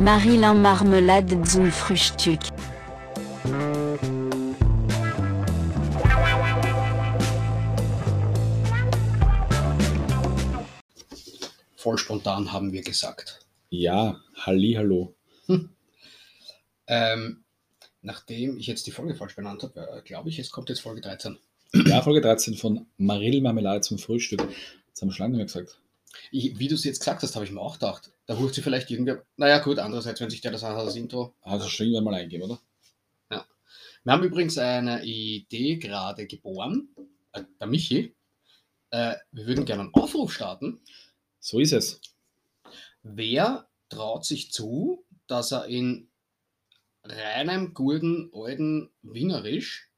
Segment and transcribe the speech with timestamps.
[0.00, 2.40] Marilyn Marmelade zum Frühstück.
[11.76, 13.40] Voll spontan haben wir gesagt.
[13.68, 15.14] Ja, Halli, hallo.
[16.86, 17.44] Ähm,
[18.00, 21.02] nachdem ich jetzt die Folge falsch benannt habe, äh, glaube ich, es kommt jetzt Folge
[21.02, 21.38] 13.
[21.74, 24.40] Ja, Folge 13 von Marill Marmelade zum Frühstück.
[24.92, 25.79] Das haben wir schon lange nicht mehr gesagt.
[26.30, 28.12] Ich, wie du es jetzt gesagt hast, habe ich mir auch gedacht.
[28.26, 29.24] Da holt sie vielleicht irgendwer.
[29.36, 31.34] Naja, gut, andererseits, wenn sich der das anhört, das Intro.
[31.44, 32.60] Du schon irgendwann mal eingegeben, oder?
[34.02, 36.88] Wir haben übrigens eine Idee gerade geboren,
[37.32, 38.16] äh, der Michi.
[38.90, 40.80] Äh, wir würden gerne einen Aufruf starten.
[41.38, 42.00] So ist es.
[43.02, 46.08] Wer traut sich zu, dass er in
[47.04, 49.90] reinem, guten, alten Wienerisch,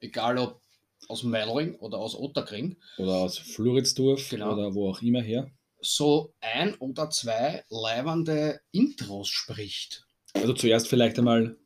[0.00, 0.60] egal ob
[1.08, 4.54] aus Meidling oder aus Otterkring, Oder aus Floridsdorf Genau.
[4.54, 5.50] oder wo auch immer her.
[5.84, 10.06] So ein oder zwei leibernde Intros spricht.
[10.34, 11.56] Also zuerst vielleicht einmal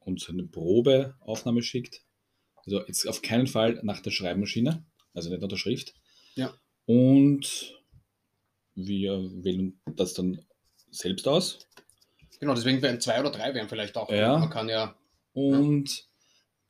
[0.00, 2.02] uns eine Probeaufnahme schickt.
[2.64, 5.94] Also jetzt auf keinen Fall nach der Schreibmaschine, also nicht nach der Schrift.
[6.34, 6.54] Ja.
[6.86, 7.74] Und
[8.74, 10.44] wir wählen das dann
[10.90, 11.58] selbst aus.
[12.40, 14.10] Genau, deswegen wären zwei oder drei wären vielleicht auch.
[14.10, 14.38] Ja.
[14.38, 14.98] Man kann ja.
[15.32, 16.08] Und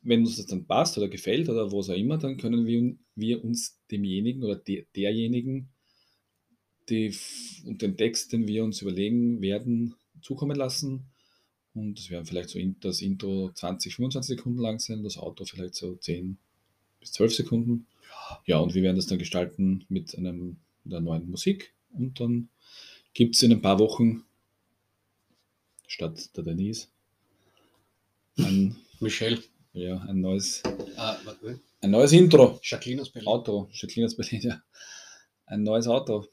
[0.03, 3.45] wenn uns das dann passt oder gefällt oder was auch immer, dann können wir, wir
[3.45, 5.73] uns demjenigen oder de, derjenigen
[6.89, 7.17] die,
[7.65, 11.07] und den Text, den wir uns überlegen werden, zukommen lassen.
[11.75, 15.45] Und das werden vielleicht so in, das Intro 20, 25 Sekunden lang sein, das Auto
[15.45, 16.39] vielleicht so 10
[17.01, 17.87] bis 12 Sekunden.
[18.47, 21.75] Ja, und wir werden das dann gestalten mit einem, der neuen Musik.
[21.93, 22.49] Und dann
[23.15, 24.25] gibt es in ein paar Wochen
[25.87, 26.89] statt der Denise
[28.39, 29.43] ein Michelle.
[29.73, 32.59] ja, ein neues, warte, ein neues Intro.
[32.63, 33.29] Jacqueline aus Berlin.
[33.29, 33.69] Auto.
[33.73, 34.63] Jacqueline aus Berlin, ja.
[35.47, 36.27] Ein neues Auto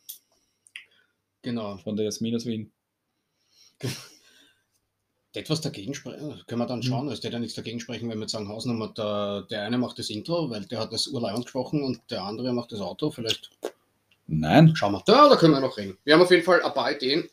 [1.44, 1.78] Genau.
[1.78, 2.72] von der Jasmin aus Wien.
[5.36, 6.84] Etwas dagegen sprechen, können wir dann Mhm.
[6.84, 7.08] schauen.
[7.10, 10.10] Es steht ja nichts dagegen sprechen, wenn wir sagen, Hausnummer, der, der eine macht das
[10.12, 13.10] Intro, weil der hat das Urlei gesprochen und der andere macht das Auto.
[13.10, 13.50] Vielleicht
[14.28, 14.76] Nein.
[14.76, 15.04] schauen wir.
[15.06, 15.98] Da, da können wir noch reden.
[16.04, 17.28] Wir haben auf jeden Fall ein paar Ideen.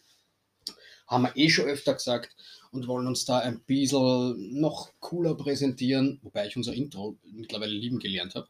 [1.07, 2.35] Haben wir eh schon öfter gesagt
[2.73, 7.99] und wollen uns da ein bisschen noch cooler präsentieren, wobei ich unser Intro mittlerweile lieben
[7.99, 8.49] gelernt habe.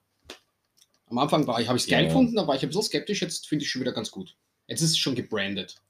[1.06, 2.08] Am Anfang war ich, habe ich es geil Ja.
[2.08, 4.36] gefunden, da war ich ein bisschen skeptisch, jetzt finde ich es schon wieder ganz gut.
[4.70, 5.82] Jetzt ist es schon gebrandet.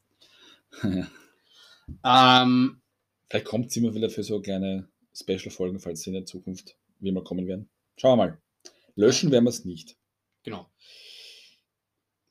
[2.04, 2.80] Ähm,
[3.28, 7.12] Vielleicht kommt es immer wieder für so kleine Special-Folgen, falls sie in der Zukunft wie
[7.12, 7.68] mal kommen werden.
[7.96, 8.42] Schauen wir mal.
[8.96, 9.96] Löschen werden wir es nicht.
[10.44, 10.70] Genau.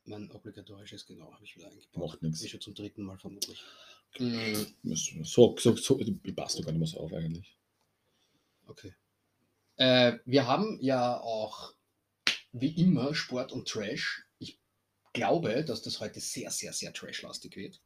[0.05, 1.97] Mein obligatorisches Genau habe ich wieder eingebaut.
[1.97, 2.41] Macht nichts.
[2.41, 3.61] Ist schon zum dritten Mal vermutlich.
[4.17, 4.93] Mm,
[5.23, 7.55] So, so, so, ich passt doch gar nicht mehr so auf eigentlich.
[8.65, 8.95] Okay.
[9.75, 11.73] Äh, wir haben ja auch
[12.51, 14.25] wie immer Sport und Trash.
[15.09, 17.81] Ich glaube, dass das heute sehr, sehr, sehr trashlastig wird.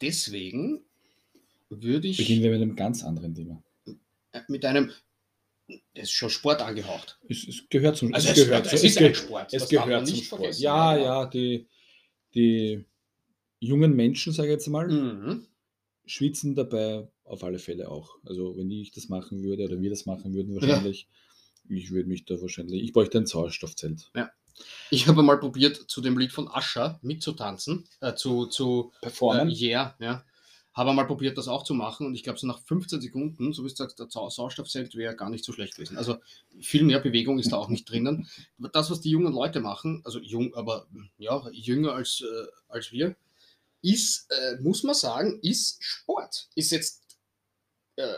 [0.00, 0.84] Deswegen
[1.70, 3.62] würde ich Beginnen wir mit einem ganz anderen Thema.
[4.32, 4.92] äh, mit einem,
[5.94, 7.18] das ist schon Sport angehaucht.
[7.28, 9.54] Es, es gehört zum Also es es, gehört, es ist ein Sport.
[9.54, 10.58] Es gehört zum nicht Sport.
[10.58, 11.06] Ja, genau.
[11.06, 11.66] ja, die,
[12.34, 12.84] die
[13.60, 15.46] jungen Menschen, sage ich jetzt mal, Mhm.
[16.04, 18.18] schwitzen dabei auf alle Fälle auch.
[18.24, 21.08] Also wenn ich das machen würde oder wir das machen würden wahrscheinlich,
[21.68, 24.12] ich würde mich da wahrscheinlich, ich bräuchte ein Sauerstoffzelt.
[24.90, 29.48] Ich habe mal probiert, zu dem Lied von Ascher mitzutanzen, äh, zu, zu Performen?
[29.50, 30.24] Äh, yeah, ja.
[30.72, 33.64] Habe mal probiert, das auch zu machen und ich glaube, so nach 15 Sekunden, so
[33.64, 35.96] wie du sagst, der Sau- Sauerstoffzelt wäre gar nicht so schlecht gewesen.
[35.96, 36.18] Also
[36.60, 38.28] viel mehr Bewegung ist da auch nicht drinnen.
[38.58, 40.86] Aber Das, was die jungen Leute machen, also jung, aber
[41.16, 43.16] ja, jünger als, äh, als wir,
[43.80, 46.48] ist, äh, muss man sagen, ist Sport.
[46.54, 47.02] Ist jetzt
[47.96, 48.14] äh,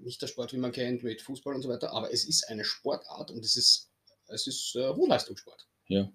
[0.00, 2.64] nicht der Sport, wie man kennt, mit Fußball und so weiter, aber es ist eine
[2.64, 3.91] Sportart und es ist,
[4.28, 5.66] es ist äh, Hochleistungssport.
[5.88, 6.10] Ja.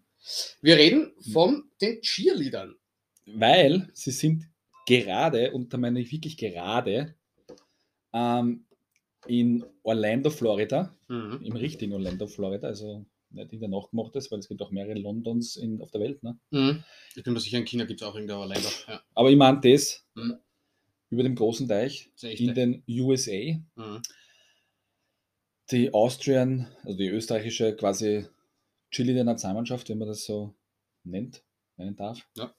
[0.62, 2.76] Wir reden von den Cheerleadern.
[3.26, 4.46] Weil sie sind
[4.88, 7.16] gerade, und da meine ich wirklich gerade,
[8.14, 8.66] ähm,
[9.28, 11.42] in Orlando, Florida, Mhm.
[11.44, 15.58] im richtigen Orlando, Florida, also nicht in der Nachgemachtes, weil es gibt auch mehrere Londons
[15.58, 16.24] in, auf der Welt.
[16.24, 16.40] Ne?
[16.52, 16.84] Mhm.
[17.16, 18.70] Ich bin mir sicher, in China gibt es auch irgendeine Länder.
[18.88, 19.02] Ja.
[19.14, 20.38] Aber ich meine das, Mhm.
[21.10, 23.32] über dem großen Teich, ist in den USA,
[23.76, 24.02] Mhm.
[25.72, 28.26] Die Austrian, also die österreichische quasi
[28.92, 30.54] Chili der Nationalmannschaft, wenn man das so
[31.04, 31.44] nennt,
[31.78, 32.54] nennen darf, Ja.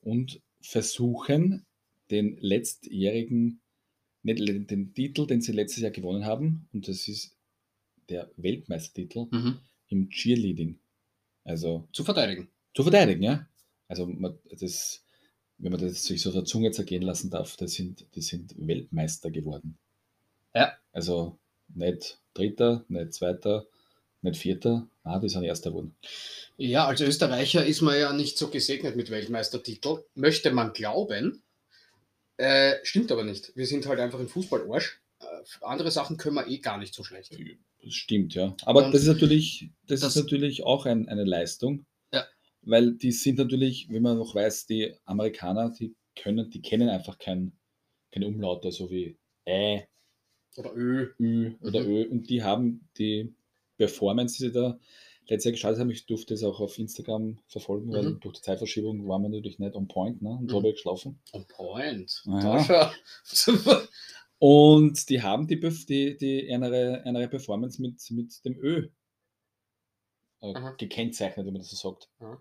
[0.00, 1.64] und versuchen
[2.10, 3.60] den letztjährigen,
[4.22, 7.36] nicht den Titel, den sie letztes Jahr gewonnen haben, und das ist
[8.08, 9.58] der Weltmeistertitel Mhm.
[9.88, 10.78] im Cheerleading.
[11.44, 12.48] Also Zu verteidigen.
[12.74, 13.48] zu verteidigen, ja.
[13.88, 15.04] Also man, das,
[15.58, 19.30] wenn man das sich so der Zunge zergehen lassen darf, das sind, die sind Weltmeister
[19.30, 19.78] geworden.
[20.54, 20.76] Ja.
[20.92, 21.38] Also
[21.74, 23.66] nicht Dritter, nicht Zweiter,
[24.22, 25.94] nicht Vierter, ah, die sind Erster geworden.
[26.56, 31.42] Ja, als Österreicher ist man ja nicht so gesegnet mit Weltmeistertitel, möchte man glauben.
[32.36, 33.52] Äh, stimmt aber nicht.
[33.56, 35.00] Wir sind halt einfach im Fußball-Arsch.
[35.20, 35.24] Äh,
[35.62, 37.36] andere Sachen können wir eh gar nicht so schlecht.
[37.82, 38.54] Das stimmt, ja.
[38.64, 41.86] Aber Und das ist natürlich, das, das- ist natürlich auch ein, eine Leistung.
[42.12, 42.26] Ja.
[42.62, 47.18] Weil die sind natürlich, wie man noch weiß, die Amerikaner, die können, die kennen einfach
[47.18, 47.52] kein,
[48.12, 49.86] keine Umlaute, so wie Ä,
[50.60, 51.12] Oder Ö.
[51.18, 51.86] Ü oder Mhm.
[51.90, 52.08] Ö.
[52.08, 53.34] Und die haben die
[53.78, 54.78] Performance, die sie da
[55.26, 58.20] letztes Jahr gestartet haben, ich durfte es auch auf Instagram verfolgen, weil Mhm.
[58.20, 60.30] durch die Zeitverschiebung waren wir natürlich nicht on point, ne?
[60.30, 60.48] Und Mhm.
[60.48, 61.20] da habe ich geschlafen.
[61.32, 62.22] On point.
[62.26, 62.64] Ja.
[62.66, 62.92] Da.
[64.38, 68.88] Und die haben die, die, die eine, eine Performance mit, mit dem Ö
[70.40, 72.08] äh, gekennzeichnet, wenn man das so sagt.
[72.20, 72.40] Aha.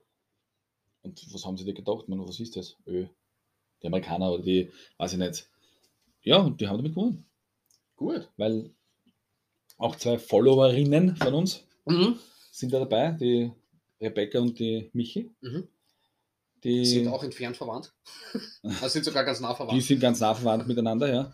[1.01, 2.07] Und was haben sie dir gedacht?
[2.07, 2.77] Man, was ist das?
[2.87, 3.05] Ö.
[3.81, 5.49] Die Amerikaner oder die, weiß ich nicht.
[6.23, 7.25] Ja, und die haben damit gewonnen.
[7.99, 8.29] Gut.
[8.37, 8.71] Weil
[9.77, 12.17] auch zwei Followerinnen von uns Mhm.
[12.51, 13.51] sind da dabei, die
[13.99, 15.29] Rebecca und die Michi.
[15.41, 15.67] Mhm.
[16.63, 17.93] Die Sind auch entfernt verwandt.
[18.63, 19.83] Also sind sogar ganz nah Die verwandt.
[19.83, 21.33] sind ganz nah verwandt miteinander, ja.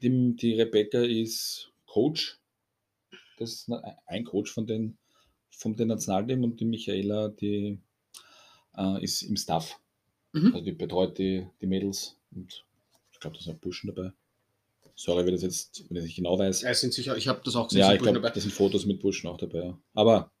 [0.00, 2.38] Die, die Rebecca ist Coach.
[3.38, 3.70] Das ist
[4.06, 4.96] ein Coach von den,
[5.50, 7.78] vom den Nationalteam und die Michaela, die
[8.76, 9.78] äh, ist im Staff.
[10.32, 10.46] Mhm.
[10.54, 12.64] Also die betreut die, die Mädels und
[13.12, 14.12] ich glaube, da sind auch Burschen dabei.
[14.98, 16.62] Sorry, wenn das jetzt, wenn ich nicht genau weiß.
[16.62, 17.82] Ja, sind sicher, ich habe das auch gesehen.
[17.82, 19.66] Ja, ich glaube, da sind Fotos mit Burschen auch dabei.
[19.66, 19.82] Ja.
[19.94, 20.32] Aber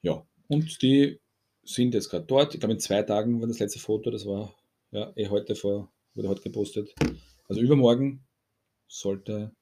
[0.00, 1.20] ja, und die
[1.64, 2.54] sind jetzt gerade dort.
[2.54, 4.54] Ich glaube, in zwei Tagen war das letzte Foto, das war
[4.92, 6.94] ja eh heute vor, wurde heute gepostet.
[7.48, 8.24] Also übermorgen
[8.88, 9.54] sollte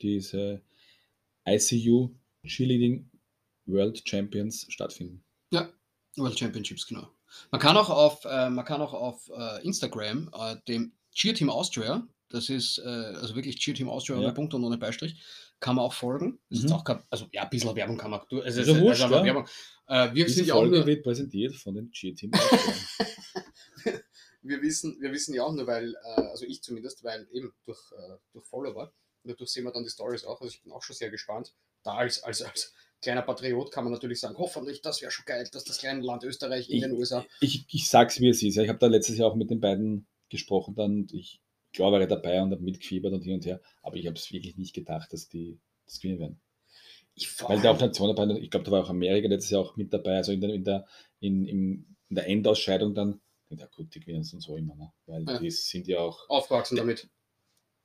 [0.00, 0.62] diese
[1.48, 2.14] ICU
[2.46, 3.10] Cheerleading
[3.66, 5.24] World Champions stattfinden.
[6.16, 7.08] World Championships, genau.
[7.50, 11.50] Man kann auch auf, äh, man kann auch auf äh, Instagram äh, dem Cheer Team
[11.50, 14.22] Austria, das ist äh, also wirklich Cheer Team Austria Ja.
[14.24, 15.20] ohne Punkt und ohne Beistrich,
[15.60, 16.40] kann man auch folgen.
[16.48, 16.68] Das ist Mhm.
[16.70, 18.20] jetzt auch kein, also ja, ein bisschen Werbung kann man.
[18.28, 19.24] Du, also, Ist also, wurscht, also.
[19.24, 19.46] Werbung.
[19.88, 22.30] Äh, wir Diese sind ja auch Folge nur, wird präsentiert von dem Cheer Team.
[24.42, 27.78] wir wissen, wir wissen ja auch nur, weil, äh, also ich zumindest, weil eben durch,
[27.92, 28.92] äh, durch Follower,
[29.24, 30.40] dadurch sehen wir dann die Stories auch.
[30.40, 31.54] Also ich bin auch schon sehr gespannt.
[31.84, 35.48] Da als, als, als kleiner Patriot kann man natürlich sagen, hoffentlich, das wäre schon geil,
[35.52, 37.24] dass das kleine Land Österreich in Ich- den USA.
[37.40, 38.56] ich, ich sag's wie es ist.
[38.56, 41.40] Ich habe da letztes Jahr auch mit den beiden gesprochen dann und ich
[41.72, 44.32] klar war ich dabei und habe mitgefiebert und hin und her, aber ich habe es
[44.32, 46.40] wirklich nicht gedacht, dass die das gewinnen werden.
[47.14, 49.76] Ich Weil da auch Nationen dabei, ich glaube, da war auch Amerika letztes Jahr auch
[49.76, 50.86] mit dabei, also in der, in der,
[51.20, 53.20] in, im, in der Endausscheidung dann.
[53.50, 54.92] Ja gut, die gewinnen es und so immer, ne?
[55.04, 55.38] weil Ja.
[55.38, 57.10] die sind ja auch, aufgewachsen damit.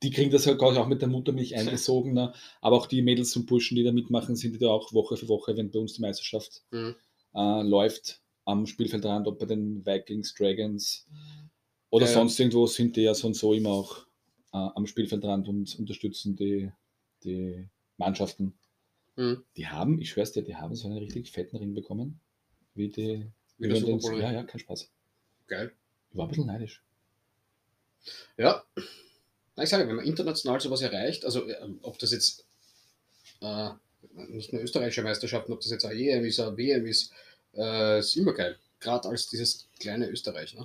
[0.02, 2.34] die kriegen das halt auch mit der Muttermilch eingesogen, ne?
[2.62, 5.58] aber auch die Mädels und Burschen, die da mitmachen, sind ja auch Woche für Woche,
[5.58, 6.96] wenn bei uns die Meisterschaft Mhm.
[7.36, 11.06] äh, läuft am Spielfeldrand, ob bei den Vikings, Dragons
[11.90, 14.00] oder Ja, sonst irgendwo, sind die ja so und so immer auch
[14.54, 16.72] äh, am Spielfeldrand und unterstützen die,
[17.24, 17.68] die
[17.98, 18.54] Mannschaften.
[19.16, 19.44] Mhm.
[19.56, 22.20] Die haben, ich schwör's dir, die haben so einen richtig fetten Ring bekommen.
[22.76, 23.26] Wie die.
[23.58, 24.90] Wie wie den- ja, ja, kein Spaß.
[25.48, 25.72] Geil.
[26.12, 26.84] Ich war ein bisschen neidisch.
[28.38, 28.64] Ja.
[29.60, 32.46] Ich sage, wenn man international sowas erreicht, also äh, ob das jetzt
[33.42, 33.70] äh,
[34.14, 37.12] nicht nur österreichische Meisterschaften, ob das jetzt eine EM ist, eine WM ist,
[37.56, 38.58] äh, ist immer geil.
[38.80, 40.54] Gerade als dieses kleine Österreich.
[40.54, 40.64] Ne?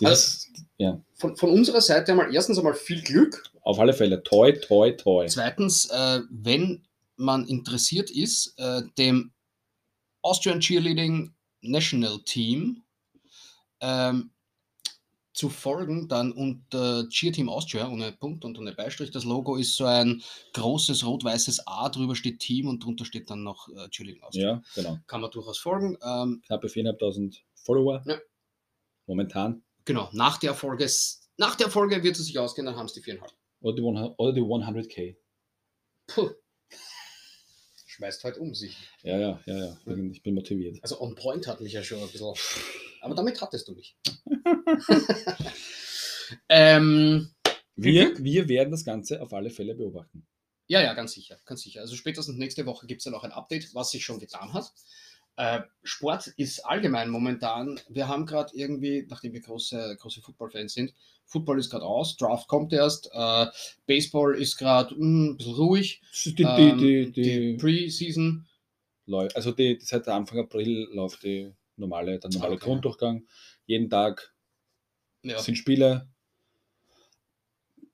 [0.00, 0.48] Das,
[0.78, 3.42] ja, Von, von unserer Seite einmal erstens einmal viel Glück.
[3.62, 4.22] auf alle Fälle.
[4.22, 5.26] Toi, toi, toi.
[5.26, 9.32] Zweitens, äh, wenn man interessiert ist, äh, dem
[10.22, 12.82] Austrian Cheerleading National Team
[13.80, 14.30] ähm,
[15.32, 19.10] zu folgen, dann unter Cheer Team Austria ohne Punkt und ohne Beistrich.
[19.10, 20.22] Das Logo ist so ein
[20.54, 24.50] großes rot-weißes A, drüber steht Team und drunter steht dann noch äh, Cheerleading Austria.
[24.50, 24.98] Ja, genau.
[25.06, 25.96] Kann man durchaus folgen.
[26.02, 28.02] Ähm, Knappe 4.500 Follower.
[28.06, 28.18] Ja.
[29.06, 29.62] Momentan.
[29.86, 30.86] Genau, nach der Folge,
[31.38, 33.32] nach der Folge wird es sich ausgehen, dann haben es die viereinhalb.
[33.60, 35.16] Oder die, 100, oder die 100k.
[36.06, 36.30] Puh.
[37.86, 38.76] Schmeißt halt um sich.
[39.02, 39.78] Ja, ja, ja, ja.
[40.12, 40.78] Ich bin motiviert.
[40.82, 42.34] Also on point hat mich ja schon ein bisschen.
[43.00, 43.96] Aber damit hattest du mich.
[46.50, 47.30] ähm,
[47.74, 50.26] Wir, wir werden das Ganze auf alle Fälle beobachten.
[50.68, 51.80] ja, ja, ganz sicher, ganz sicher.
[51.80, 54.72] Also spätestens nächste Woche gibt es dann auch ein Update, was sich schon getan hat.
[55.36, 60.94] Äh, Sport ist allgemein momentan, wir haben gerade irgendwie, nachdem wir große, große Football-Fans sind,
[61.26, 63.46] Football ist gerade aus, Draft kommt erst, äh,
[63.86, 68.46] Baseball ist gerade ein bisschen ruhig, Das ist die, ähm, die, die, die die, Preseason,
[69.34, 72.64] also die, seit Anfang April läuft die normale, der normale Okay.
[72.64, 73.26] Grunddurchgang.
[73.66, 74.34] Jeden Tag
[75.22, 76.08] ja, sind Spiele.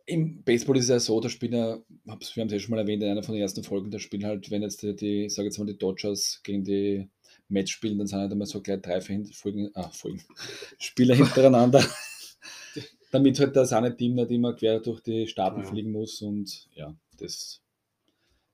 [0.06, 3.02] Im Baseball ist es ja so, der Spieler, wir haben es ja schon mal erwähnt
[3.02, 5.58] in einer von den ersten Folgen, der Spiel halt, wenn jetzt die, die sage jetzt
[5.58, 7.08] mal, die Dodgers gegen die
[7.48, 10.22] Match spielen, dann sind halt immer so gleich drei Folgen, ah, Folgen,
[10.78, 11.84] Spieler hintereinander,
[13.12, 15.66] damit halt das eine Team nicht immer quer durch die Staaten Ja.
[15.66, 17.60] fliegen muss und ja, das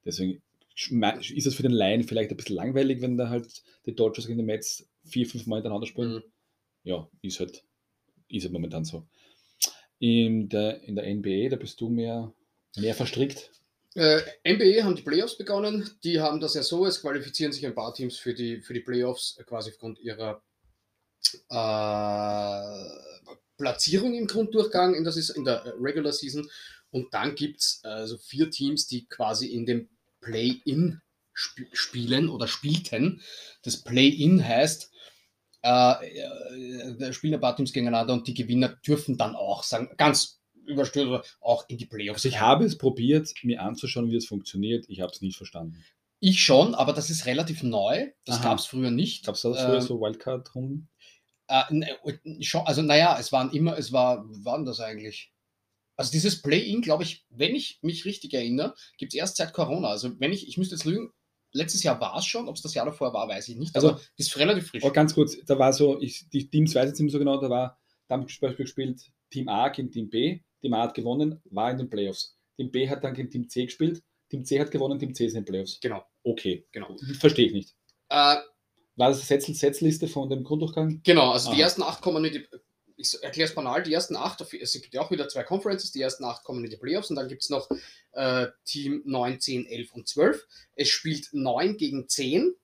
[0.05, 0.43] deswegen
[1.35, 4.39] ist es für den Laien vielleicht ein bisschen langweilig, wenn da halt die Dodgers gegen
[4.39, 6.23] die Mets vier, fünf Mal hintereinander spielen Mhm.
[6.85, 7.65] ja, ist halt,
[8.29, 9.07] ist halt momentan so.
[9.99, 12.33] In der, in der NBA, da bist du mehr,
[12.77, 13.51] mehr verstrickt.
[13.95, 15.91] Äh, NBA haben die Playoffs begonnen.
[16.05, 18.81] Die haben das ja so, es qualifizieren sich ein paar Teams für die, für die
[18.81, 20.43] Playoffs äh, quasi aufgrund ihrer
[21.49, 23.19] äh,
[23.57, 26.49] Platzierung im Grunddurchgang in, das ist in der Regular Season.
[26.91, 29.89] Und dann gibt es also vier Teams, die quasi in dem
[30.21, 31.01] Play-In
[31.39, 33.23] sp spielen oder spielten.
[33.63, 34.91] Das Play-In heißt,
[35.63, 40.38] äh, äh, spielen ein paar Teams gegeneinander und die Gewinner dürfen dann auch sagen, ganz
[40.69, 42.19] überstürzt, auch in die Playoffs.
[42.25, 44.85] Also ich habe es probiert, mir anzuschauen, wie es funktioniert.
[44.89, 45.83] Ich habe es nicht verstanden.
[46.21, 48.11] Ich schon, aber das ist relativ neu.
[48.25, 49.25] Das gab es früher nicht.
[49.25, 50.89] Gab es da früher Ähm, so Wildcard-Runden?
[51.47, 51.89] Äh, ne,
[52.41, 55.33] schon, also naja, es waren immer, es war, wie war denn das eigentlich?
[55.97, 59.89] Also dieses Play-In, glaube ich, wenn ich mich richtig erinnere, gibt es erst seit Corona.
[59.89, 61.11] Also wenn ich, ich müsste jetzt lügen,
[61.53, 63.75] letztes Jahr war es schon, ob es das Jahr davor war, weiß ich nicht.
[63.75, 64.85] Also- aber das ist relativ frisch.
[64.85, 67.19] Oh, ganz kurz, da war so, ich, die Teams weiß ich jetzt nicht mehr so
[67.19, 70.83] genau, da war, da haben zum Beispiel gespielt Team A gegen Team B, Team A
[70.83, 72.37] hat gewonnen, war in den Playoffs.
[72.57, 75.35] Team B hat dann gegen Team C gespielt, Team C hat gewonnen, Team C ist
[75.35, 75.79] in den Playoffs.
[75.81, 76.97] Genau, Okay, genau.
[77.19, 77.75] verstehe ich nicht.
[78.09, 78.37] Äh,
[78.97, 81.01] War das Setzel Setzliste von dem Grunddurchgang?
[81.05, 81.63] genau, also die Aha.
[81.65, 82.47] ersten acht kommen in die,
[82.97, 86.01] ich erkläre es banal, die ersten acht, es gibt ja auch wieder zwei Conferences, die
[86.03, 87.69] ersten acht kommen in die Playoffs und dann gibt es noch
[88.13, 90.45] äh, Team 9, 10, 11 und 12.
[90.75, 92.55] Es spielt 9 gegen 10.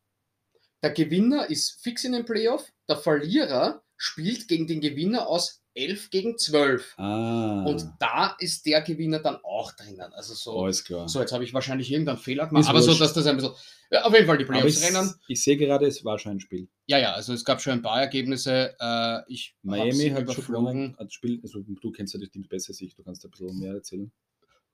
[0.83, 2.71] Der Gewinner ist fix in den Playoff.
[2.89, 6.95] Der Verlierer spielt gegen den Gewinner aus 11 gegen 12.
[6.99, 10.13] Ah, Und da ist der Gewinner dann auch drinnen.
[10.13, 11.09] Also so, alles klar.
[11.09, 13.01] so jetzt habe ich wahrscheinlich irgendeinen Fehler gemacht, Ist aber so, wurscht.
[13.01, 13.53] dass das ein bisschen.
[13.91, 15.15] Ja, auf jeden Fall die Aber Playoffs ich, rennen.
[15.29, 16.69] ich sehe gerade, es war schon ein Spiel.
[16.87, 18.75] Ja, ja, also es gab schon ein paar Ergebnisse.
[18.81, 20.97] Äh, ich Miami hat schon überflogen.
[20.99, 23.31] hat Spiel, also du kennst ja die Teams besser als ich, du kannst da ein
[23.33, 24.11] bisschen mehr erzählen.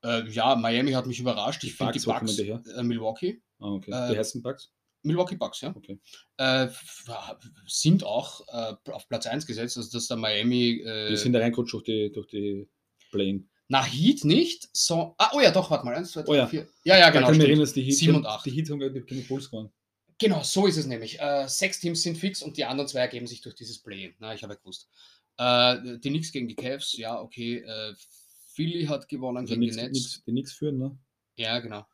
[0.02, 1.62] Äh, ja, Miami hat mich überrascht.
[1.64, 2.62] Ich finde die her?
[2.76, 3.90] äh, Milwaukee, Ah, okay.
[3.90, 4.72] Äh, die heißen Bucks?
[5.02, 5.98] Milwaukee Bucks, ja, Okay.
[6.36, 6.68] äh,
[7.66, 10.76] sind auch äh, auf Platz 1 gesetzt, also dass der Miami.
[10.82, 12.68] Die Äh, sind da reingerutscht durch die, durch die
[13.10, 13.44] Plane.
[13.68, 15.14] na, Heat nicht, so.
[15.18, 15.94] Ah, oh ja, doch, warte mal.
[15.94, 16.46] 1, 2, 3, Oh ja.
[16.46, 16.68] 4.
[16.84, 17.26] Ja, ja, genau.
[17.26, 17.48] kann ich mich stimmt.
[17.48, 18.44] erinnern, dass die Heat, Sieben und acht.
[18.46, 19.72] die Heat haben gegen die Bulls gewonnen.
[20.18, 21.18] Genau, so ist es nämlich.
[21.18, 24.14] Äh, sechs Teams sind fix und die anderen zwei ergeben sich durch dieses Play.
[24.18, 24.88] Na, ich habe ja gewusst.
[25.38, 27.58] Äh, die Knicks gegen die Cavs, ja, okay.
[27.66, 27.94] Äh,
[28.54, 29.92] Philly hat gewonnen Also gegen nix, die Nets.
[29.98, 30.98] nix, die nichts führen, ne?
[31.36, 31.86] Ja, genau.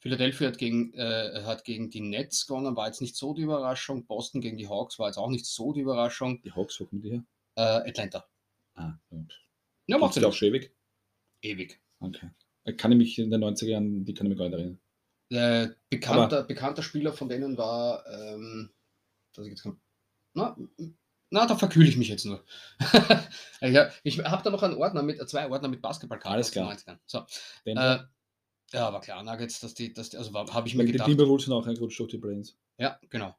[0.00, 4.06] Philadelphia hat gegen, äh, hat gegen die Nets gewonnen, war jetzt nicht so die Überraschung.
[4.06, 6.40] Boston gegen die Hawks war jetzt auch nicht so die Überraschung.
[6.42, 7.24] Die Hawks, wo kommen die her?
[7.56, 8.24] Äh, Atlanta.
[8.74, 9.18] Ah, ja.
[9.88, 10.72] Ja, macht ja auch schon ewig?
[11.42, 11.80] ewig.
[12.00, 12.30] Okay.
[12.64, 14.80] Äh, Kann ich mich in den 90er Jahren, die kann ich mich gar nicht erinnern.
[15.30, 18.70] Äh, bekannter, bekannter Spieler von denen war, ähm,
[19.34, 19.80] dass ich jetzt komm,
[20.34, 20.56] na,
[21.30, 22.44] na, da verkühle ich mich jetzt nur.
[24.04, 26.32] ich habe da noch einen Ordner mit, äh, zwei Ordner mit Basketballkarten.
[26.32, 26.72] Alles klar.
[26.72, 26.98] 90ern.
[27.06, 27.26] So,
[27.66, 28.10] Denver.
[28.72, 31.08] Ja, war klar, Nuggets, dass die, dass die also habe ich mir Weil die gedacht.
[31.08, 32.56] Timberwolves sind auch reingerutscht durch die Brains.
[32.78, 33.34] Ja, genau.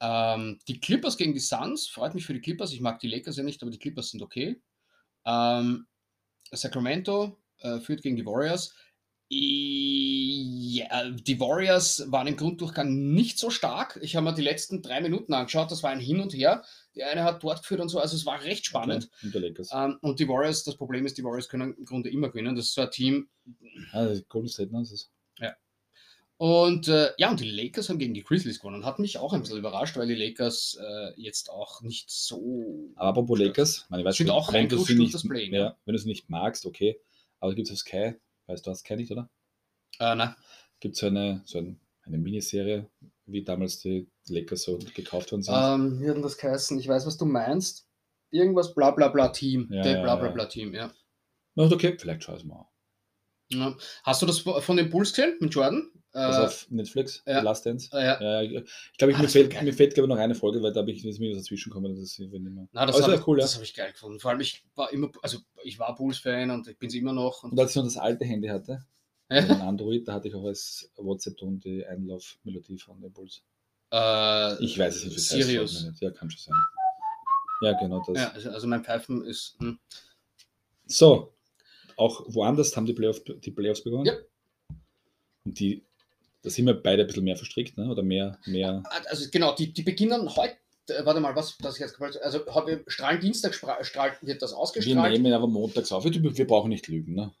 [0.00, 2.72] Ähm, die Clippers gegen die Suns, freut mich für die Clippers.
[2.72, 4.60] Ich mag die Lakers ja nicht, aber die Clippers sind okay.
[5.24, 5.86] Ähm,
[6.50, 8.74] Sacramento äh, führt gegen die Warriors.
[9.34, 13.98] Ja, die Warriors waren im Grunddurchgang nicht so stark.
[14.02, 15.70] Ich habe mir die letzten drei Minuten angeschaut.
[15.70, 16.62] Das war ein Hin und Her.
[16.94, 17.98] Die eine hat dort geführt und so.
[17.98, 19.08] Also es war recht spannend.
[19.24, 19.46] Okay.
[19.46, 19.66] Und der.
[19.72, 22.54] Ähm, und die Warriors, das Problem ist, die Warriors können im Grunde immer gewinnen.
[22.56, 23.28] Das ist so ein Team,
[23.92, 24.80] Ah, das ist Golden State, ne?
[24.80, 25.10] Das ist
[26.36, 28.84] Und äh, ja, und die Lakers haben gegen die Grizzlies gewonnen.
[28.84, 32.90] Hat mich auch ein bisschen überrascht, weil die Lakers äh, jetzt auch nicht so.
[32.96, 35.14] Aber apropos Lakers, meine, ich weiß Sind nicht, auch wenn du sie nicht,
[35.52, 36.98] ja, wenn du sie nicht magst, okay.
[37.38, 38.14] Aber gibt es auf Sky,
[38.46, 39.30] weißt du, hast Sky nicht, oder?
[39.98, 40.34] Äh, nein.
[40.80, 42.90] Gibt es so eine, so ein, eine Miniserie,
[43.26, 45.54] wie damals die Lakers so gekauft worden sind?
[45.54, 46.78] Ähm, wie hat denn das geheißen?
[46.78, 47.88] Ich weiß, was du meinst.
[48.30, 49.68] Irgendwas bla bla bla Team.
[49.70, 50.32] Ja, Der ja, bla bla ja.
[50.32, 50.92] blau Team, ja.
[51.54, 52.66] Na, okay, vielleicht schau es mal.
[53.50, 53.76] ja.
[54.04, 55.90] Hast du das von den Bulls gesehen mit Jordan?
[56.14, 57.40] Äh, Also auf Netflix, ja.
[57.40, 57.88] Last Dance.
[57.92, 58.20] äh, ja.
[58.22, 58.52] Ja, ich
[58.98, 60.80] glaube, ich, Ah, mir, das fehlt, mir fehlt glaube ich noch eine Folge, weil da
[60.80, 61.94] habe ich das mir dazwischen gekommen.
[61.94, 62.68] Das ist mehr.
[62.72, 63.44] Na, das habe ich, cool, ja.
[63.44, 64.20] das hab ich geil gefunden.
[64.20, 67.42] Vor allem, ich war immer, also ich war Bulls-Fan und ich bin es immer noch.
[67.44, 68.84] Und, Und als ich noch das alte Handy hatte,
[69.28, 73.42] also ein Android, da hatte ich auch als WhatsApp-Ton die Einlaufmelodie von den Bulls.
[73.90, 75.86] äh, Ich weiß es nicht, wie heißt, Sirius.
[76.00, 76.62] Ja, kann schon sein.
[77.62, 78.18] Ja, genau das.
[78.18, 79.56] Ja, also- also mein Pfeifen ist.
[79.60, 79.78] Hm.
[80.86, 81.32] So,
[81.96, 84.04] auch woanders haben die, Playoff, die Playoffs begonnen.
[84.06, 84.14] Ja.
[85.44, 85.84] Und die,
[86.42, 87.88] da sind wir beide ein bisschen mehr verstrickt, ne?
[87.88, 88.82] oder mehr, mehr.
[89.08, 90.56] Also genau, die, die beginnen heute.
[90.88, 92.20] äh, Warte mal, was das jetzt gefällt.
[92.22, 95.12] Also heute strahlen Dienstag strahlt, wird das Wir ausgestrahlt.
[95.12, 96.04] nehmen aber montags auf.
[96.04, 97.14] Wir, wir brauchen nicht lügen.
[97.14, 97.32] Ne?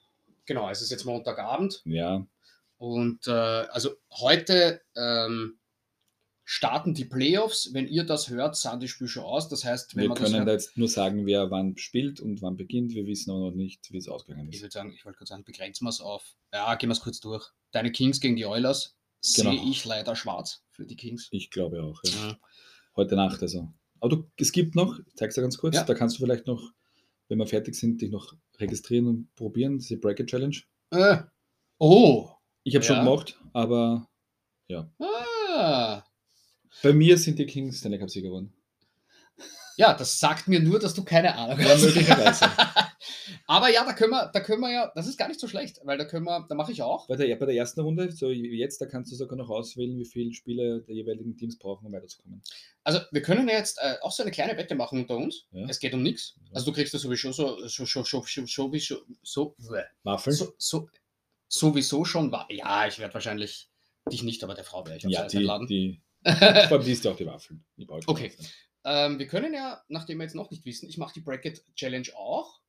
[0.46, 1.82] Genau, es ist jetzt Montagabend.
[1.84, 2.26] Ja,
[2.78, 5.58] Und äh, also heute ähm,
[6.54, 7.70] starten die Playoffs.
[7.72, 9.48] Wenn ihr das hört, sah die Spiel schon aus.
[9.48, 12.20] Das heißt, wenn wir man das können hört, da jetzt nur sagen, wer wann spielt
[12.20, 12.92] und wann beginnt.
[12.92, 14.62] Wir wissen aber noch nicht, wie es ausgegangen ich ist.
[14.62, 16.36] würde sagen, ich wollte gerade sagen, begrenzen wir es auf.
[16.52, 17.48] Ja, gehen wir es kurz durch.
[17.70, 18.94] Deine Kings gegen die Oilers
[19.36, 19.50] Genau.
[19.52, 21.28] sehe ich leider schwarz für die Kings.
[21.30, 22.02] Ich glaube auch.
[22.04, 22.10] Ja.
[22.28, 22.38] Ja.
[22.96, 23.72] Heute Nacht also.
[24.00, 25.84] Aber du, es gibt noch, ich zeig's dir ganz kurz, Ja.
[25.84, 26.70] da kannst du vielleicht noch,
[27.28, 30.56] wenn wir fertig sind, dich noch registrieren und probieren, diese Bracket Challenge.
[30.90, 31.18] Äh.
[31.78, 32.28] Oh.
[32.64, 33.04] Ich habe schon Ja.
[33.04, 34.06] gemacht, aber
[35.08, 36.02] Ah.
[36.82, 38.52] Bei mir sind die Kings Stanley Cup Sieger geworden.
[39.78, 41.82] Ja, das sagt mir nur, dass du keine Ahnung Ja, hast.
[41.82, 42.44] möglicherweise.
[43.46, 45.80] Aber ja, da können wir, da können wir ja, das ist gar nicht so schlecht,
[45.84, 47.06] weil da können wir, da mache ich auch.
[47.08, 49.98] Bei der, bei der ersten Runde, so wie jetzt, da kannst du sogar noch auswählen,
[49.98, 52.42] wie viele Spiele der jeweiligen Teams brauchen, um weiterzukommen.
[52.84, 55.46] Also wir können ja jetzt äh, auch so eine kleine Wette machen unter uns.
[55.52, 55.66] Ja.
[55.68, 56.34] Es geht um nichts.
[56.44, 56.50] Ja.
[56.56, 58.72] Also du kriegst das sowieso so, so, so, so, so, so,
[59.22, 60.36] so, so, Waffeln?
[60.36, 60.88] so, so
[61.52, 62.34] sowieso schon.
[62.50, 63.68] Ja, ich werde wahrscheinlich
[64.10, 67.12] dich nicht, aber der Frau werde ich ja, die, die, vor allem die ist ja
[67.12, 67.64] auch die Waffeln.
[67.76, 68.32] Die Okay.
[68.84, 72.08] Ähm, wir können ja, nachdem wir jetzt noch nicht wissen, ich mache die Bracket Challenge
[72.16, 72.60] auch.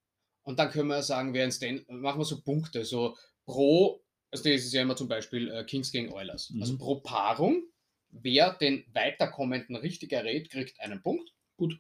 [0.44, 4.44] Und dann können wir sagen, wer ins Stand, machen wir so Punkte, so pro, also
[4.44, 6.50] das ist ja immer zum Beispiel äh, Kings gegen Oilers.
[6.50, 6.62] Mhm.
[6.62, 7.64] Also pro Paarung,
[8.10, 11.34] wer den weiterkommenden richtig errät, kriegt einen Punkt.
[11.58, 11.80] Gut.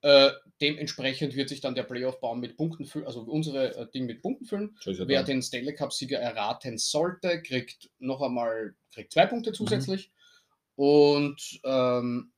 [0.00, 4.22] Äh, dementsprechend wird sich dann der Playoff-Baum mit Punkten füllen, also unsere äh, Ding mit
[4.22, 4.76] Punkten füllen.
[4.84, 9.30] Ja Wer den Stanley Cup-Sieger erraten sollte, kriegt noch einmal kriegt zwei Mhm.
[9.30, 10.12] Punkte zusätzlich.
[10.78, 12.32] Und ähm,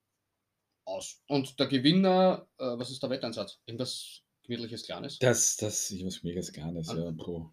[0.86, 1.20] aus.
[1.28, 3.58] Und der Gewinner, äh, was ist der Wetteinsatz?
[3.66, 5.18] Irgendwas gemütliches Kleines?
[5.18, 6.96] Das, das, ich muss mega Kleines, Ah.
[6.98, 7.52] ja, pro.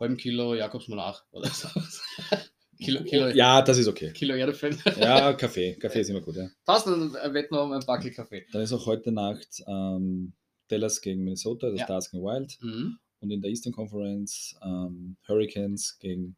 [0.00, 1.68] Halben Kilo Jakobs Monarch oder so.
[2.82, 4.12] Kilo, Kilo, Ja, das ist okay.
[4.12, 4.78] Kilo Erdefeld.
[4.98, 5.76] Ja, Kaffee.
[5.76, 6.48] Kaffee ist immer gut, ja.
[6.64, 8.44] Passt, dann äh, wetten wir um ein Backel Kaffee.
[8.50, 10.32] Dann ist auch heute Nacht ähm,
[10.66, 11.84] Dallas gegen Minnesota, das Ja.
[11.84, 12.58] Stars gegen Wild.
[12.60, 12.98] Mhm.
[13.20, 16.36] Und in der Eastern Conference ähm, Hurricanes gegen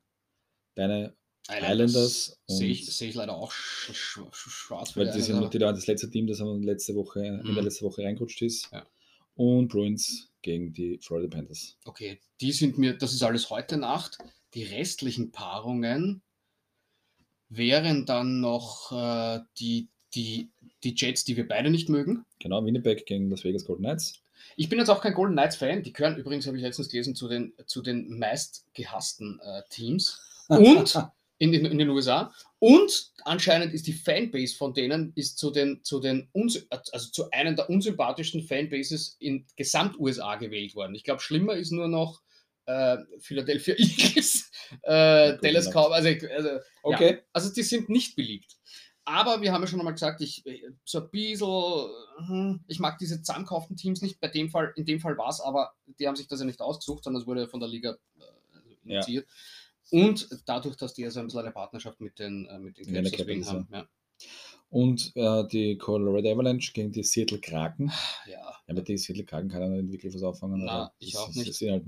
[0.74, 1.16] deine
[1.48, 4.96] Islanders Sehe ich, seh ich leider auch sch sch sch schwarz.
[4.96, 5.50] Weil die sind Islanders.
[5.50, 7.54] die, das letzte Team, das letzte Woche, in Mhm.
[7.54, 8.70] der letzten Woche reingerutscht ist.
[8.72, 8.86] Ja.
[9.34, 11.76] Und Bruins gegen die Florida Panthers.
[11.84, 14.18] Okay, die sind mir, das ist alles heute Nacht.
[14.54, 16.22] Die restlichen Paarungen
[17.48, 20.50] wären dann noch äh, die, die,
[20.82, 22.24] die Jets, die wir beide nicht mögen.
[22.40, 24.20] Genau, Winnipeg gegen Las Vegas Golden Knights.
[24.56, 25.82] Ich bin jetzt auch kein Golden Knights Fan.
[25.82, 30.20] Die gehören übrigens, habe ich letztens gelesen, zu den, zu den meist gehassten äh, Teams.
[30.48, 30.94] Und
[31.38, 32.32] in, den- in den USA.
[32.58, 36.30] Und anscheinend ist die Fanbase von denen ist zu den, zu den
[36.92, 40.94] also zu einem der unsympathischsten Fanbases in Gesamt-USA gewählt worden.
[40.94, 42.22] Ich glaube, schlimmer ist nur noch
[42.66, 44.50] äh, Philadelphia Eagles,
[44.82, 45.70] äh, Dallas.
[45.70, 46.04] Cowboys.
[46.06, 46.48] Also, also,
[46.82, 47.14] Okay.
[47.14, 48.56] ja, also die sind nicht beliebt.
[49.06, 51.88] Aber wir haben ja schon einmal gesagt, ich äh, so ein bisschen,
[52.26, 54.18] hm, ich mag diese zusammenkauften Teams nicht.
[54.18, 56.60] Bei dem Fall, in dem Fall war es, aber die haben sich das ja nicht
[56.62, 57.98] ausgesucht, sondern es wurde von der Liga
[58.86, 59.02] äh, Ja.
[59.90, 62.94] Und dadurch, dass die ja so ein bisschen eine Partnerschaft mit den, äh, mit den
[62.94, 63.68] Ja, Caps Capitals, haben.
[63.72, 63.88] Ja.
[64.70, 67.92] Und äh, die Colorado Avalanche gegen die Seattle Kraken.
[68.26, 68.54] Ja.
[68.66, 70.64] Ja, mit den Seattle Kraken kann er nicht wirklich was auffangen.
[70.64, 71.60] Na, ich auch nicht.
[71.60, 71.84] halt.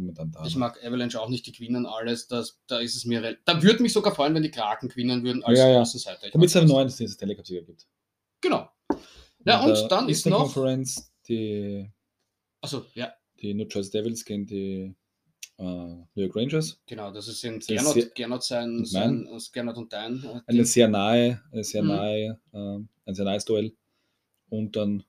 [0.46, 2.28] Ich mag Avalanche auch nicht, die gewinnen alles.
[2.28, 5.42] Das, da ist es mir Da würde mich sogar freuen, wenn die Kraken gewinnen würden
[5.42, 5.80] als Ja, ja.
[5.80, 6.30] Außenseiter.
[6.30, 7.86] Damit es einen neuen Stanley Cup-Sieger gibt.
[8.40, 8.68] Genau.
[9.44, 11.90] Ja, und der dann ist noch- Conference die,
[12.60, 14.94] Achso, ja, die New Jersey Devils gegen die
[15.58, 16.78] äh, New York Rangers.
[16.86, 17.10] genau.
[17.12, 20.22] Das ist in ist sehr- Gernot, Gernot sein, Und sein Gernot und dein.
[20.24, 21.88] äh, Eine sehr nahe, eine sehr Mhm.
[21.88, 23.72] nahe, äh, ein sehr nahes Duell.
[24.50, 25.02] Und dann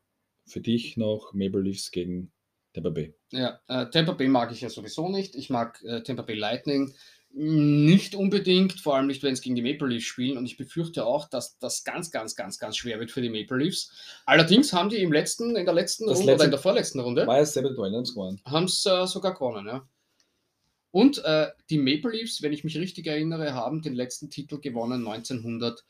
[0.45, 2.31] für dich noch Maple Leafs gegen
[2.73, 3.13] Tampa Bay.
[3.31, 5.35] Ja, äh, Tampa Bay mag ich ja sowieso nicht.
[5.35, 6.93] Ich mag äh, Tampa Bay Lightning
[7.33, 10.37] nicht unbedingt, vor allem nicht, wenn es gegen die Maple Leafs spielen.
[10.37, 13.57] Und ich befürchte auch, dass das ganz, ganz, ganz, ganz schwer wird für die Maple
[13.57, 13.91] Leafs.
[14.25, 16.99] Allerdings haben die im letzten, in der letzten Das Runde oder letzte- in der vorletzten
[17.01, 18.41] Runde, War gewonnen?
[18.45, 19.67] haben es äh, sogar gewonnen.
[19.67, 19.87] Ja.
[20.97, 25.05] Und äh, die Maple Leafs, wenn ich mich richtig erinnere, haben den letzten Titel gewonnen
[25.07, 25.83] 1900.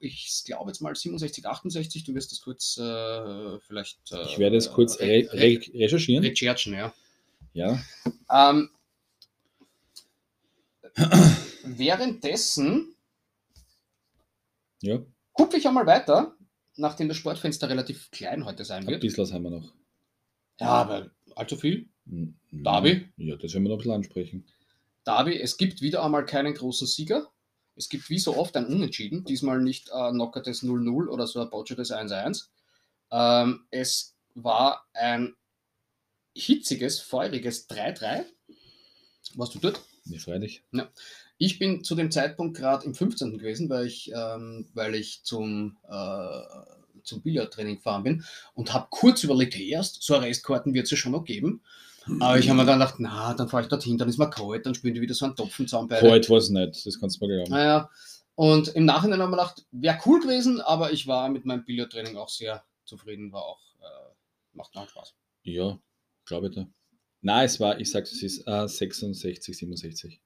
[0.00, 2.02] Ich glaube jetzt mal 67, 68.
[2.04, 3.98] Du wirst das kurz äh, vielleicht.
[4.10, 6.24] Äh, Ich werde es kurz re re re re recherchieren.
[6.24, 6.94] recherchen, ja.
[7.52, 7.78] Ja.
[8.30, 8.70] Ähm,
[11.64, 12.94] währenddessen
[14.82, 14.98] Ja,
[15.32, 16.36] gucke ich einmal weiter,
[16.76, 19.00] nachdem das Sportfenster relativ klein heute sein ein wird.
[19.02, 19.74] bisschen was haben wir noch.
[20.60, 21.88] Ja, aber allzu viel.
[22.06, 23.08] Derby?
[23.16, 24.44] Ja, das werden wir noch ein bisschen ansprechen.
[25.04, 27.28] Darby, es gibt wieder einmal keinen großen Sieger.
[27.76, 29.24] Es gibt wie so oft ein Unentschieden.
[29.24, 32.48] Diesmal nicht ein knockertes 0-0 oder so ein botchetes 1-1.
[33.10, 35.34] Ähm, es war ein
[36.34, 38.24] hitziges, feuriges 3-3.
[39.34, 39.80] Warst du dort?
[40.04, 40.62] Ja, freilich.
[41.38, 43.38] Ich bin zu dem Zeitpunkt gerade im 15.
[43.38, 46.40] gewesen, weil ich, ähm, weil ich zum, äh,
[47.02, 50.96] zum Billardtraining gefahren bin und habe kurz überlegt, hey, erst so Restkarten wird es ja
[50.96, 51.62] schon noch geben.
[52.20, 54.66] Aber ich habe mir dann gedacht, na, dann fahre ich dorthin, dann ist mir kalt,
[54.66, 55.88] dann spielen die wieder so einen Topfen zusammen.
[55.88, 56.08] beide.
[56.08, 57.50] Heute war es nicht, das kannst du mir glauben.
[57.50, 57.90] Naja,
[58.34, 62.16] und im Nachhinein haben wir gedacht, wäre cool gewesen, aber ich war mit meinem Billardtraining
[62.16, 64.14] auch sehr zufrieden, war auch, äh,
[64.52, 65.14] macht auch Spaß.
[65.42, 65.78] Ja,
[66.26, 66.66] glaube ich da.
[67.20, 70.20] Nein, es war, ich sag's, es ist äh, 66, 67.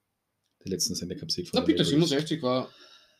[0.65, 2.09] Die letzten Sender Cup Sieg Na der bitte, Maple Leafs.
[2.09, 2.69] 67 war,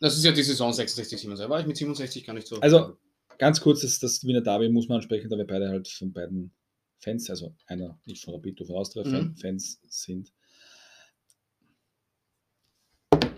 [0.00, 2.60] das ist ja die Saison 66, 67, war ich mit 67 gar nicht so.
[2.60, 2.98] Also,
[3.38, 6.52] ganz kurz, das, das Wiener Derby muss man ansprechen, da wir beide halt von beiden
[7.00, 9.34] Fans, also einer nicht von Rapid, Austria Mhm.
[9.36, 10.32] Fans sind.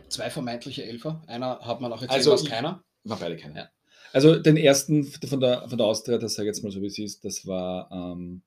[0.08, 1.22] Zwei vermeintliche Elfer.
[1.26, 2.84] Einer hat man auch erzählt, Also was keiner.
[3.04, 3.56] War beide keine.
[3.58, 3.70] Ja.
[4.12, 6.86] Also den ersten von der, von der Austria, das sage ich jetzt mal so wie
[6.86, 8.42] es ist, das war, ähm,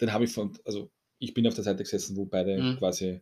[0.00, 2.76] den habe ich von, also ich bin auf der Seite gesessen, wo beide Mhm.
[2.78, 3.20] quasi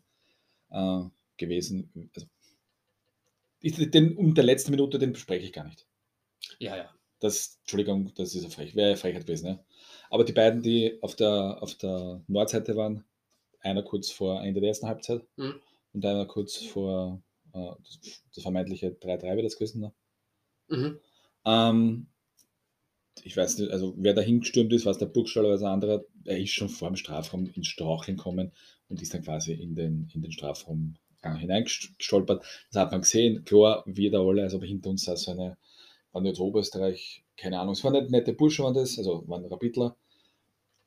[0.70, 1.00] äh,
[1.36, 2.26] gewesen, also
[3.60, 5.86] ich, den, um der letzten Minute, den bespreche ich gar nicht.
[6.58, 6.90] Ja, ja.
[7.20, 9.46] Das, Entschuldigung, das ist eine Frech, wäre eine Frechheit gewesen.
[9.46, 9.64] Ja.
[10.14, 13.02] Aber die beiden, die auf der, auf der Nordseite waren,
[13.58, 15.54] einer kurz vor Ende der ersten Halbzeit Mhm.
[15.92, 17.20] und einer kurz vor
[17.52, 19.80] äh, das, das vermeintliche 3-3 wird das gewesen.
[19.80, 19.92] Ne?
[20.68, 21.00] Mhm.
[21.44, 22.06] Ähm,
[23.24, 26.04] ich weiß nicht, also wer da hingestürmt ist, was der Burgstall oder was ein anderer,
[26.24, 28.52] er ist schon vor dem Strafraum ins Straucheln gekommen
[28.88, 32.44] und ist dann quasi in den, in den Strafraum äh, hineingestolpert.
[32.70, 35.58] Das hat man gesehen, klar, wir da alle, also hinter uns saß so eine,
[36.12, 39.96] waren jetzt Oberösterreich, keine Ahnung, es waren nicht nette Burschen, waren das, also waren Rapidler.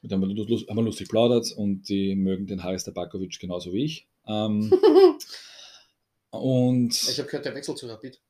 [0.02, 4.08] Mit dem haben wir lustig plaudert und die mögen den Haris Tabakovic genauso wie ich.
[4.28, 4.72] Ähm,
[6.30, 8.22] und Ich habe gehört, der Wechsel zu Rapid.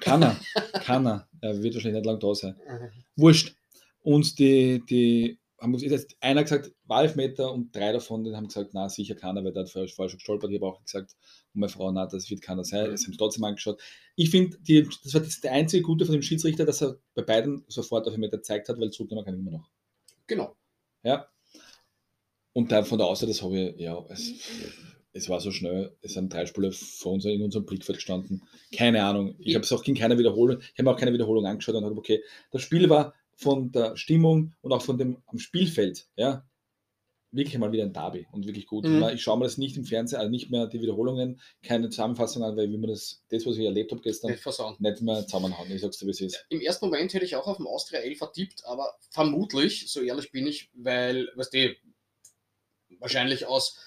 [0.00, 0.40] kann er,
[0.84, 2.56] kann er, er wird wahrscheinlich nicht lang da sein.
[3.16, 3.54] Wurscht.
[4.02, 8.48] Und die, die haben uns jetzt einer gesagt, war Elfmeter und drei davon die haben
[8.48, 10.50] gesagt, na sicher keiner, weil der hat vorher vorher schon gestolpert.
[10.50, 11.16] Ich habe auch gesagt,
[11.54, 12.90] und meine Frau, na, das wird keiner sein.
[12.90, 12.96] Mhm.
[12.96, 13.80] Sie haben es trotzdem angeschaut.
[14.14, 17.64] Ich finde, das war das der einzige Gute von dem Schiedsrichter, dass er bei beiden
[17.68, 19.70] sofort Elfmeter gezeigt hat, weil zurücknehmen kann ich immer noch.
[20.26, 20.54] Genau.
[21.04, 21.28] Ja.
[22.52, 24.32] Und dann von der Außer, das habe ich, ja, es,
[25.12, 28.42] es war so schnell, es sind drei Spieler vor uns in unserem Blickfeld gestanden.
[28.74, 29.36] Keine Ahnung.
[29.38, 31.84] Ich habe es auch gegen keine Wiederholung, ich habe mir auch keine Wiederholung angeschaut und
[31.84, 36.44] habe, okay, das Spiel war von der Stimmung und auch von dem am Spielfeld, ja,
[37.34, 38.84] wirklich mal wieder ein Derby und wirklich gut.
[38.84, 39.02] Mhm.
[39.14, 42.56] Ich schaue mir das nicht im Fernsehen, also nicht mehr die Wiederholungen, keine Zusammenfassung an,
[42.56, 44.44] weil wie man das, das, was ich erlebt habe gestern, Nicht
[44.78, 45.70] nicht mehr zusammenhauen.
[45.70, 46.46] Ich sag's dir, wie es ist.
[46.48, 50.30] Im ersten Moment hätte ich auch auf dem Austria 11 vertippt, aber vermutlich, so ehrlich
[50.30, 51.74] bin ich, weil, weißt du,
[53.00, 53.78] wahrscheinlich aus,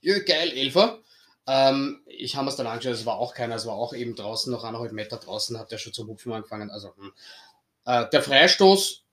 [0.00, 1.00] ja, geil, Elfer.
[1.46, 4.52] Ähm, ich habe es dann angeschaut, es war auch keiner, es war auch eben draußen,
[4.52, 6.70] noch eineinhalb Meter draußen, hat der schon zum Hupfen angefangen.
[6.70, 7.12] Also, hm.
[7.84, 9.05] äh, der Freistoß,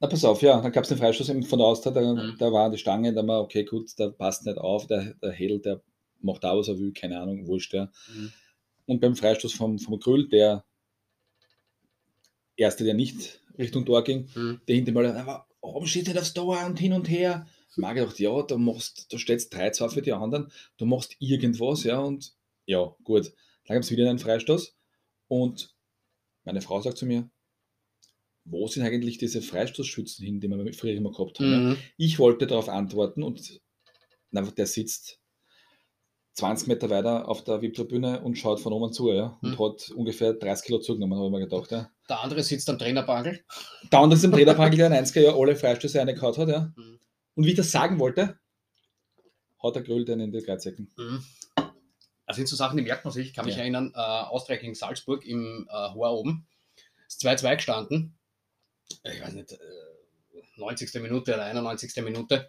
[0.00, 2.36] Na, pass auf, ja, dann gab es den Freistoß eben von der Austria, da, Mhm.
[2.38, 5.60] da war die Stange, da war, okay, gut, der passt nicht auf, der, der Hedel,
[5.60, 5.82] der
[6.20, 7.90] macht da, was er will, keine Ahnung, wurscht, ja.
[8.14, 8.32] Mhm.
[8.86, 10.64] Und beim Freistoß vom, vom Grüll, der
[12.56, 16.34] erste, der nicht Richtung Tor ging, hm, der hinter mal, aber warum steht nicht aufs
[16.34, 17.46] Tor und hin und her?
[17.76, 21.82] Mag ich gedacht, ja, da machst, da steht 3-2 für die anderen, du machst irgendwas,
[21.84, 22.34] ja, und
[22.66, 23.32] ja, gut.
[23.66, 24.76] Dann gab es wieder einen Freistoß
[25.28, 25.74] und
[26.44, 27.28] meine Frau sagt zu mir,
[28.44, 31.70] wo sind eigentlich diese Freistoßschützen hin, die wir früher immer gehabt haben?
[31.70, 31.76] Mhm.
[31.96, 33.60] Ich wollte darauf antworten und
[34.30, 35.18] na, der sitzt
[36.34, 39.58] 20 Meter weiter auf der VIP-Tribüne und schaut von oben zu, ja, und Mhm.
[39.60, 41.90] hat ungefähr 30 Kilo zugenommen, habe ich mir gedacht, ja.
[42.08, 43.44] der andere sitzt am Trainerbangel.
[43.90, 46.72] Da und das im Trainerpangel, der in 90er Jahr alle Freistöße reingehauen hat, ja.
[46.76, 46.98] Mhm.
[47.36, 48.38] Und wie ich das sagen wollte,
[49.62, 50.90] hat der Gröll den in die Greizecken.
[50.96, 51.24] Mhm.
[52.26, 53.28] Das sind so Sachen, die merkt man sich.
[53.28, 53.62] Ich kann mich Ja.
[53.62, 56.46] erinnern, äh, Austria gegen Salzburg im äh, Hoher oben.
[57.06, 58.18] Es ist 2-2 gestanden.
[59.04, 59.58] Ich weiß nicht, äh,
[60.56, 60.94] 90.
[61.02, 62.02] Minute oder 91.
[62.02, 62.48] Minute.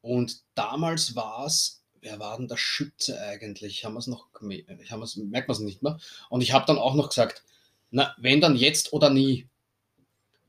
[0.00, 3.84] Und damals war es, wer war denn der Schütze eigentlich?
[3.84, 5.98] Haben wir es noch, geme- haben wir's, merkt man es nicht mehr.
[6.30, 7.42] Und ich habe dann auch noch gesagt,
[7.90, 9.48] na, wenn dann jetzt oder nie.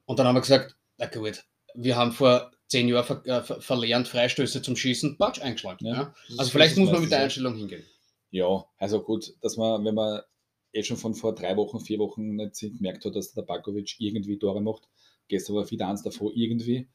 [0.05, 3.61] Und dann haben wir gesagt, na gut, wir haben vor zehn Jahren ver äh, ver
[3.61, 5.85] verlernt, Freistöße zum Schießen, Batsch eingeschlagen.
[5.85, 5.93] Ja.
[5.95, 6.15] Ja.
[6.37, 7.19] Also vielleicht muss man mit der.
[7.23, 7.85] Einstellung hingehen.
[8.31, 10.21] Ja, also gut, dass man, wenn man
[10.73, 14.37] eh schon von vor drei Wochen, vier Wochen nicht gemerkt hat, dass der Bakovic irgendwie
[14.37, 14.87] Tore macht.
[15.27, 16.87] Gestern war wieder eins davor irgendwie.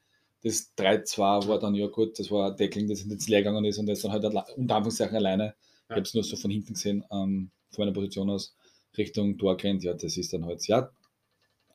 [0.43, 3.79] Das 3-2 war dann ja gut, das war ein Deckling, das ins Leer gegangen ist
[3.79, 5.55] und das dann halt unter Anführungszeichen alleine.
[5.85, 8.57] Ich habe es nur so von hinten gesehen, ähm, von meiner Position aus,
[8.97, 9.85] Richtung Tor kennt.
[9.85, 10.91] Ja, das ist dann halt, ja.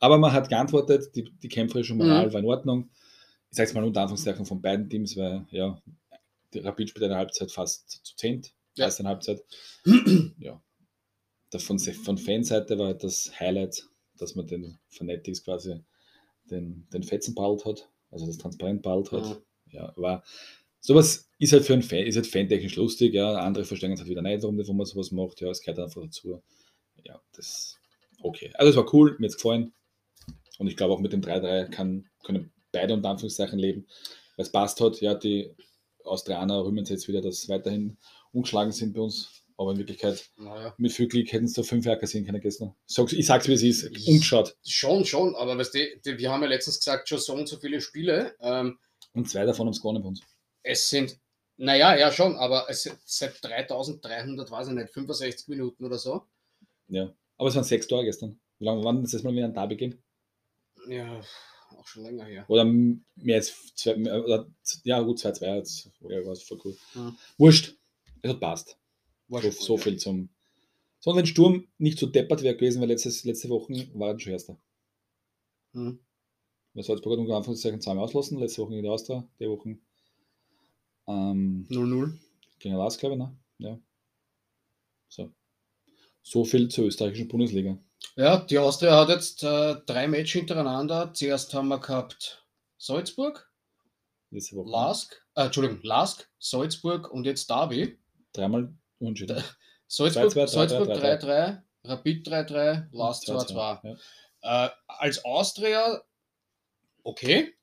[0.00, 2.32] Aber man hat geantwortet, die, die kämpferische Moral Mhm.
[2.32, 2.90] war in Ordnung.
[3.50, 5.80] Ich sage es mal unter Anführungszeichen von beiden Teams, weil ja,
[6.52, 8.86] die Rapid spielt eine Halbzeit fast zu zehnt, Ja.
[8.98, 9.42] eine Halbzeit.
[10.38, 10.60] ja.
[11.56, 15.80] Von, von Fanseite war halt das Highlight, dass man den Fanatics quasi
[16.50, 19.24] den, den Fetzen ballt hat, also das transparent ballt hat.
[19.24, 19.42] Mhm.
[19.72, 20.24] Ja, war
[20.80, 23.36] sowas ist halt für einen Fan, ist halt fantechnisch lustig, ja.
[23.36, 25.40] Andere verstehen es halt wieder nicht, warum, warum man sowas macht.
[25.40, 26.42] Ja, es gehört einfach dazu.
[27.04, 27.76] Ja, das
[28.22, 28.50] okay.
[28.54, 29.72] Also es war cool, mir jetzt gefallen.
[30.58, 33.86] Und ich glaube auch mit dem 3-3 kann, können beide unter Anführungszeichen leben.
[34.36, 35.54] Weil es passt hat, ja, die
[36.04, 37.96] Australier rühmen sich jetzt wieder, dass weiterhin
[38.32, 39.37] ungeschlagen sind bei uns.
[39.60, 40.72] Aber in Wirklichkeit, Naja.
[40.78, 42.74] mit viel Glück hätten sie da fünf Jahre sehen können gestern.
[42.86, 43.82] Sag's, ich sag's, wie es ist.
[43.90, 44.56] Ich- Umgeschaut.
[44.64, 47.56] Schon, schon, aber weißt du, die, wir haben ja letztens gesagt, schon so und so
[47.58, 48.36] viele Spiele.
[48.40, 48.78] Ähm,
[49.14, 50.22] Und zwei davon haben es gewonnen bei uns.
[50.62, 51.18] es sind,
[51.56, 56.22] naja, ja schon, aber es sind seit 3300, weiß ich nicht, 65 Minuten oder so.
[56.88, 57.12] Ja.
[57.36, 58.38] Aber es waren sechs Tore gestern.
[58.60, 60.00] Wie lange waren das jetzt mal wieder ein Derby gehen?
[60.88, 61.20] Ja,
[61.76, 62.44] auch schon länger her.
[62.48, 64.46] Oder mehr als zwei, mehr, oder,
[64.84, 65.90] ja gut, 2-2 jetzt.
[66.00, 66.76] Ja, war es voll cool.
[66.94, 67.14] Ja.
[67.36, 67.74] Wurscht.
[68.22, 68.76] Es hat passt.
[69.28, 70.30] War So, so viel zum.
[71.00, 74.58] Sondern Sturm nicht so deppert wäre gewesen, weil letztes, letzte Woche war er schon erster.
[75.72, 76.00] Mhm.
[76.74, 79.78] Weil Salzburg hat unter Anführungszeichen zweimal auslassen, letzte Woche gegen die Austria, die Woche
[81.06, 82.12] ähm, 0-0.
[82.58, 83.36] gegen Lars, glaube ich, ne?
[83.58, 83.78] Ja.
[85.08, 85.32] So.
[86.22, 87.78] So viel zur österreichischen Bundesliga.
[88.16, 91.12] Ja, die Austria hat jetzt äh, drei Matches hintereinander.
[91.14, 92.44] Zuerst haben wir gehabt
[92.76, 93.50] Salzburg.
[94.30, 97.98] Lask, äh, Entschuldigung, Lask, Salzburg und jetzt Derby.
[98.32, 99.42] Dreimal unentschieden.
[99.86, 101.22] Salzburg 2-2, 3-3, Salzburg 3-3.
[101.22, 103.96] 3-3, Rapid 3-3, Lask 2-2.
[104.42, 104.66] Ja.
[104.66, 106.02] Äh, als Austria,
[107.02, 107.54] okay.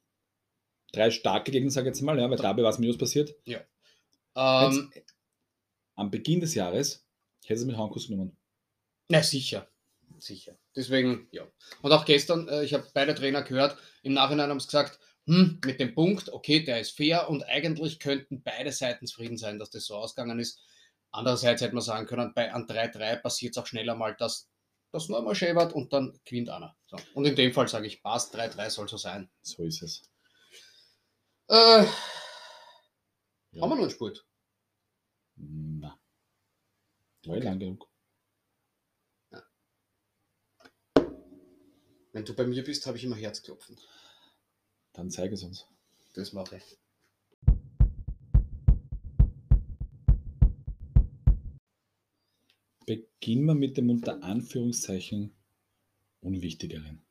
[0.92, 3.36] Drei starke Gegner, sage ich jetzt mal, ja, weil dabei was minus passiert.
[4.36, 5.16] Ähm, Jetzt,
[5.96, 7.06] am Beginn des Jahres
[7.46, 8.36] hätte es mit Hankus genommen.
[9.10, 9.68] na sicher,
[10.18, 10.58] sicher.
[10.76, 11.48] Deswegen, ja.
[11.82, 15.60] Und auch gestern, äh, ich habe beide Trainer gehört, im Nachhinein haben sie gesagt, hm,
[15.66, 19.70] mit dem Punkt, okay, der ist fair und eigentlich könnten beide Seiten zufrieden sein, dass
[19.72, 20.60] das so ausgegangen ist.
[21.16, 24.50] Andererseits hätte man sagen können, bei an 3-3 passiert es auch schneller mal, dass
[24.92, 26.76] das nur einmal schäbert und dann gewinnt einer.
[26.88, 26.98] So.
[27.14, 29.30] Und in dem Fall sage ich, passt, 3-3 soll so sein.
[29.42, 30.02] So ist es.
[31.48, 31.86] Äh,
[33.56, 33.62] Ja.
[33.62, 34.28] Haben wir noch einen Spurt?
[35.38, 35.98] Na.
[37.26, 37.46] War okay.
[37.46, 37.90] lang genug.
[42.12, 43.80] Wenn du bei mir bist, habe ich immer Herzklopfen.
[44.92, 45.66] Dann zeige es uns.
[46.14, 46.78] Das mache ich.
[52.86, 55.34] Beginnen wir mit dem unter Anführungszeichen
[56.22, 57.06] Unwichtigeren.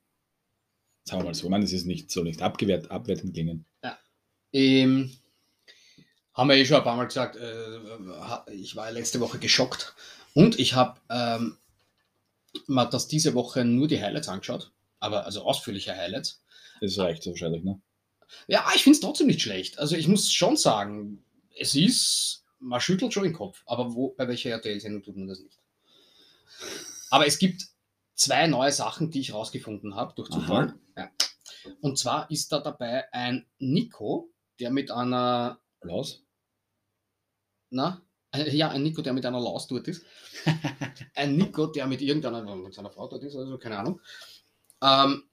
[1.04, 1.44] Sagen wir mal so.
[1.44, 3.66] Ich meine, es ist nicht so nicht abgewehrt, abwertend klingen.
[4.52, 5.12] Ähm,
[6.32, 9.94] haben wir eh schon ein paar Mal gesagt, äh, ich war letzte Woche geschockt
[10.32, 11.58] und ich habe ähm,
[12.66, 16.44] mal das diese Woche nur die Highlights angeschaut, aber also ausführliche Highlights.
[16.80, 17.80] Das reicht so wahrscheinlich, ne?
[18.46, 19.78] Ja, ich finde es trotzdem nicht schlecht.
[19.78, 21.24] Also ich muss schon sagen,
[21.56, 25.40] es ist, man schüttelt schon den Kopf, aber wo, bei welcher RTL-Sendung tut man das
[25.40, 25.60] nicht?
[27.10, 27.62] Aber es gibt
[28.14, 30.74] zwei neue Sachen, die ich rausgefunden habe durch Zufall.
[30.96, 31.10] Ja.
[31.80, 36.24] Und zwar ist da dabei ein Nico, der mit einer Laus?
[37.70, 38.02] Na?
[38.32, 40.04] Äh, Ja, ein Nico, der mit einer Laus dort ist.
[41.14, 44.00] ein Nico, der mit irgendeiner, mit seiner Frau dort ist, also keine Ahnung.
[44.82, 45.24] Ähm,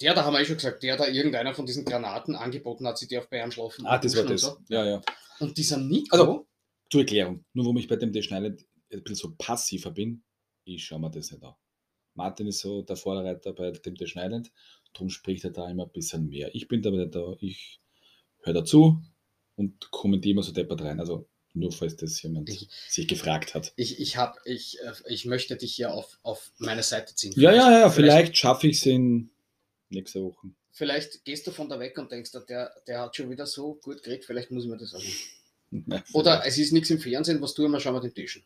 [0.00, 2.98] der, da haben wir eh schon gesagt, der da irgendeiner von diesen Granaten angeboten hat,
[2.98, 3.86] sie darf bei ihm schlafen.
[3.86, 4.40] Ah, das war das.
[4.40, 4.58] so.
[4.68, 5.02] Ja, ja.
[5.38, 6.48] Und dieser Nico, Also-
[6.90, 7.44] Zur Erklärung.
[7.52, 10.22] Nur warum ich bei dem Dash Island ein bisschen so passiver bin,
[10.64, 11.54] ich schaue mir das nicht an.
[12.14, 14.50] Martin ist so der Vorreiter bei dem Dash Island,
[14.92, 16.54] darum spricht er da immer ein bisschen mehr.
[16.54, 17.80] Ich bin da nicht da, ich
[18.42, 19.02] höre dazu
[19.56, 20.98] und kommentiere immer so deppert rein.
[21.00, 23.72] Also nur falls das jemand Ich- sich gefragt hat.
[23.76, 27.32] ich, ich, hab, ich, äh, ich möchte dich hier auf, auf meine Seite ziehen.
[27.36, 29.30] Ja, ja, ja, vielleicht, vielleicht schaffe ich es in
[29.90, 30.48] nächster Woche.
[30.72, 34.02] vielleicht gehst du von da weg und denkst, der, der hat schon wieder so gut
[34.02, 35.02] geredet, vielleicht muss ich mir das auch
[35.70, 38.44] Ja, Oder es ist nichts im Fernsehen, was tun wir, schauen wir den Tischen.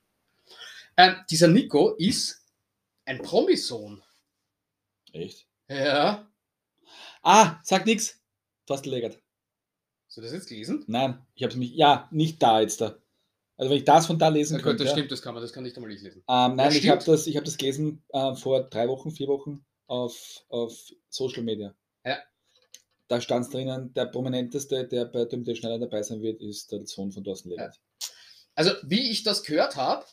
[0.97, 2.45] Ähm, dieser Nico ist
[3.05, 4.03] ein Promisohn.
[5.13, 5.47] Echt?
[5.69, 6.31] Ja.
[7.23, 8.21] Ah, sag nix.
[8.67, 9.21] Thorsten Legert.
[10.07, 10.85] Hast du das jetzt gelesen?
[10.87, 11.73] Nein, ich habe es mich.
[11.75, 12.99] Ja, nicht da jetzt da.
[13.57, 14.83] Also wenn ich das von da lesen Ja, könnte.
[14.85, 14.97] das ja.
[14.97, 16.25] stimmt, das kann man, das kann nicht einmal ich lesen.
[16.29, 19.29] Ähm, nein, Ja, ich habe das, ich hab das gelesen äh, vor drei Wochen, vier
[19.29, 20.77] Wochen auf, auf
[21.09, 21.75] Social Media.
[22.05, 22.19] Ja.
[23.09, 26.73] Da stand es drinnen, der prominenteste, der bei dem der schneller dabei sein wird, ist
[26.73, 27.81] der Sohn von Thorsten Legert.
[28.55, 30.05] Also, wie ich das gehört habe,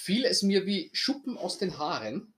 [0.00, 2.34] fiel es mir wie Schuppen aus den Haaren.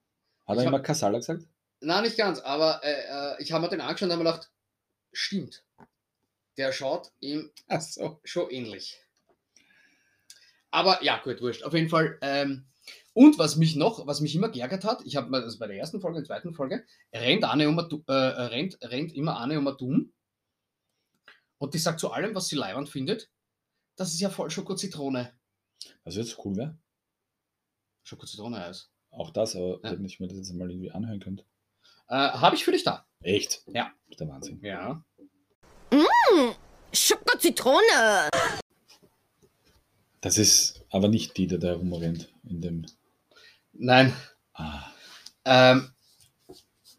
[0.46, 1.44] Hat er immer Kasala gesagt?
[1.81, 4.51] Nein, nicht ganz, aber äh, äh, ich habe mir den angeschaut und habe mir gedacht,
[5.12, 5.64] stimmt.
[6.59, 8.20] Der schaut ihm so.
[8.25, 9.01] schon ähnlich.
[10.70, 11.62] Aber ja, gut, wurscht.
[11.62, 12.18] Auf jeden Fall.
[12.20, 12.66] Ähm,
[13.14, 15.77] und was mich noch, was mich immer geärgert hat, ich habe mal das bei der
[15.77, 20.12] ersten Folge, der zweiten Folge, rennt, Anne um, äh, rennt, rennt immer Anne um dumm.
[21.59, 23.31] Und die sagt zu allem, was sie leibend findet,
[23.96, 25.33] das ist ja voll Schoko-Zitrone.
[26.05, 26.79] Also jetzt cool wäre.
[28.04, 28.88] Schoko-Zitrone-Eis.
[29.10, 29.92] Auch das, aber Ja.
[29.92, 31.44] wenn ich mir das jetzt mal irgendwie anhören könnte.
[32.08, 33.06] Äh, habe ich für dich da.
[33.22, 33.62] Echt?
[33.66, 33.92] Ja.
[34.06, 34.60] Das ist der Wahnsinn.
[34.62, 35.04] Ja.
[36.92, 38.28] Schoko-Zitrone.
[40.20, 42.86] Das ist aber nicht die, der da rumrennt in dem.
[43.72, 44.14] Nein,
[44.54, 44.84] Ah,
[45.44, 45.90] Ähm,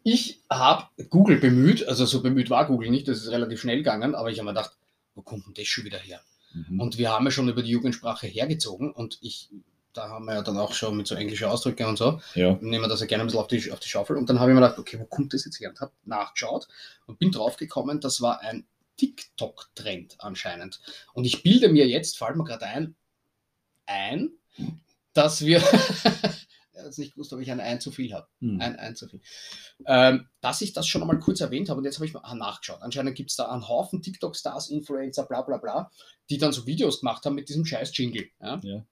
[0.02, 4.14] ich habe Google bemüht, also so bemüht war Google nicht, das ist relativ schnell gegangen,
[4.16, 4.76] aber ich habe mir gedacht,
[5.14, 6.20] wo kommt denn das schon wieder her?
[6.52, 6.80] mhm.
[6.80, 9.48] Und wir haben ja schon über die Jugendsprache hergezogen und ich,
[9.94, 12.58] da haben wir ja dann auch schon mit so englischen Ausdrücken und so, ja.
[12.60, 14.50] nehmen wir das ja gerne ein bisschen auf die, auf die Schaufel und dann habe
[14.50, 15.70] ich mir gedacht, okay, wo kommt das jetzt her?
[15.70, 16.68] Und habe nachgeschaut
[17.06, 20.80] und bin draufgekommen, das war ein TikTok-Trend anscheinend.
[21.14, 22.94] Und ich bilde mir jetzt, fällt mir gerade ein,
[23.86, 24.30] ein,
[25.12, 25.62] dass wir,
[26.72, 28.26] es nicht gewusst, ob ich ein Ein zu viel habe.
[28.40, 28.60] Hm.
[28.60, 29.20] Ein Ein zu viel.
[29.86, 32.82] Ähm, dass ich das schon einmal kurz erwähnt habe und jetzt habe ich mal nachgeschaut.
[32.82, 35.90] Anscheinend gibt es da einen Haufen TikTok-Stars, Influencer, bla bla bla,
[36.30, 38.28] die dann so Videos gemacht haben mit diesem scheiß Jingle.
[38.40, 38.60] Ja?
[38.62, 38.84] Ja.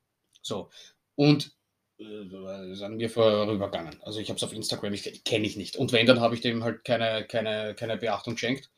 [0.43, 0.71] So.
[1.15, 1.53] Und
[1.99, 4.03] äh, sind mir vorübergegangen.
[4.03, 5.77] Also ich habe es auf Instagram, ich kenne ich nicht.
[5.77, 8.71] Und wenn, dann habe ich dem halt keine, keine, keine Beachtung geschenkt.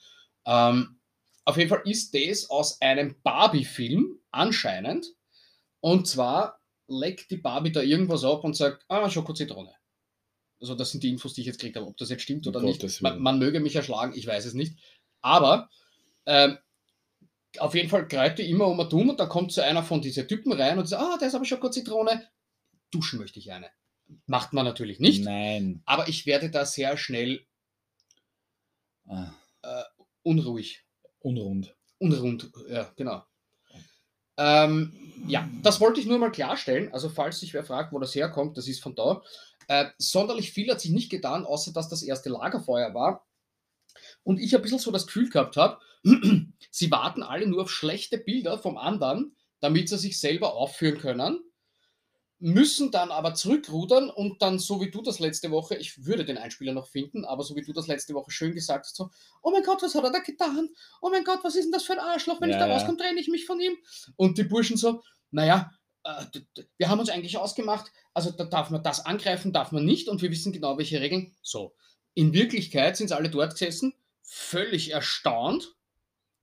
[0.46, 0.98] Ähm,
[1.44, 5.07] auf jeden Fall ist das aus einem Barbie-Film anscheinend.
[5.81, 9.72] Und zwar leckt die Barbie da irgendwas ab und sagt, ah, Schokozitrone.
[10.61, 11.87] Also das sind die Infos, die ich jetzt gekriegt habe.
[11.87, 14.55] Ob das jetzt stimmt oder Gottes nicht, man, man möge mich erschlagen, ich weiß es
[14.55, 14.79] nicht.
[15.20, 15.68] Aber
[16.27, 16.59] ähm,
[17.58, 20.00] auf jeden Fall greift die immer um und um und dann kommt so einer von
[20.00, 22.28] diesen Typen rein und sagt, ah, der ist aber Schokozitrone.
[22.90, 23.70] Duschen möchte ich eine.
[24.26, 25.82] Macht man natürlich nicht, Nein.
[25.86, 27.46] aber ich werde da sehr schnell
[29.06, 29.32] Ah,
[30.22, 30.84] unruhig.
[31.20, 31.74] unrund.
[31.98, 33.22] Unrund, ja, genau.
[34.36, 34.92] Ähm,
[35.26, 36.92] ja, das wollte ich nur mal klarstellen.
[36.92, 39.22] Also, falls sich wer fragt, wo das herkommt, das ist von da.
[39.68, 43.24] Äh, sonderlich viel hat sich nicht getan, außer dass das erste Lagerfeuer war.
[44.24, 45.78] Und ich ein bisschen so das Gefühl gehabt habe,
[46.70, 51.38] sie warten alle nur auf schlechte Bilder vom anderen, damit sie sich selber aufführen können,
[52.38, 56.37] müssen dann aber zurückrudern und dann, so wie du das letzte Woche, ich würde den
[56.37, 59.08] Einspieler noch finden, aber so wie du das letzte Woche schön gesagt hast, so,
[59.42, 60.68] oh mein Gott, was hat er da getan?
[61.00, 62.40] Oh mein Gott, was ist denn das für ein Arschloch?
[62.40, 62.74] Wenn ich Ja, da ja.
[62.74, 63.76] rauskomme, trenne ich mich von ihm.
[64.16, 65.70] Und die Burschen so, naja,
[66.02, 66.24] äh,
[66.76, 70.20] wir haben uns eigentlich ausgemacht, also da darf man das angreifen, darf man nicht und
[70.20, 71.34] wir wissen genau, welche Regeln.
[71.40, 71.74] So,
[72.12, 75.76] in Wirklichkeit sind sie alle dort gesessen, völlig erstaunt,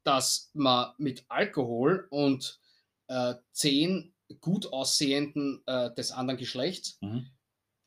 [0.04, 2.60] dass man mit Alkohol und
[3.08, 7.28] äh, zehn gut aussehenden äh, des anderen Geschlechts Mhm.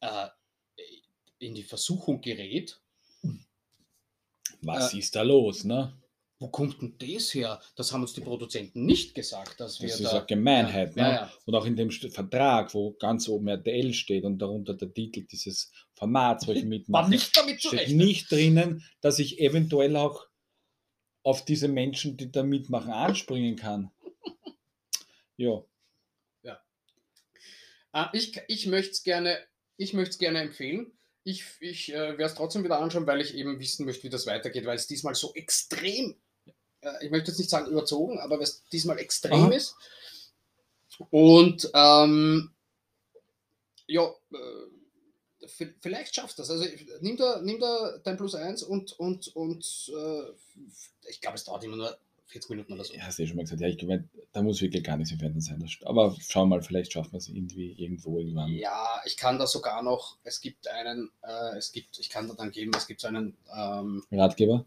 [0.01, 0.29] äh,
[1.39, 2.81] in die Versuchung gerät.
[4.63, 5.93] Was Äh, ist da los, ne?
[6.45, 7.59] Wo kommt denn das her?
[7.75, 10.05] Das haben uns die Produzenten nicht gesagt, dass wir Das da.
[10.05, 11.15] ist eine Gemeinheit, ja, ne?
[11.15, 11.33] ja.
[11.47, 15.73] Und auch in dem Vertrag, wo ganz oben RTL steht und darunter der Titel dieses
[15.95, 20.27] Formats, wo ich War mitmache, nicht damit zu steht nicht drinnen, dass ich eventuell auch
[21.23, 23.91] auf diese Menschen, die da mitmachen, anspringen kann.
[25.37, 25.65] Ja,
[27.95, 29.39] Ah, ich ich möchte es gerne,
[29.77, 30.99] ich gerne empfehlen.
[31.23, 34.27] Ich, ich äh, werde es trotzdem wieder anschauen, weil ich eben wissen möchte, wie das
[34.27, 36.21] weitergeht, weil es diesmal so extrem,
[37.01, 39.53] ich möchte jetzt nicht sagen überzogen, aber es diesmal extrem Aha.
[39.53, 39.77] ist.
[41.11, 42.51] Und ähm,
[43.87, 46.51] ja, äh, vielleicht schaffst du das.
[46.51, 46.65] Also
[47.01, 51.65] nimm da, nimm da dein Plus 1 und, und, und äh, ich glaube, es dauert
[51.65, 52.95] immer nur 40 Minuten oder so.
[52.95, 55.19] ich hast eh schon mal gesagt, ja, ich glaube, da muss wirklich gar nichts im
[55.21, 55.69] Fernsehen sein.
[55.85, 58.51] Aber schau mal, vielleicht schaffen wir es irgendwie irgendwo irgendwann.
[58.53, 62.35] Ja, ich kann da sogar noch, es gibt einen, äh, es gibt, ich kann da
[62.35, 64.65] dann geben, es gibt so einen, ähm, Ratgeber?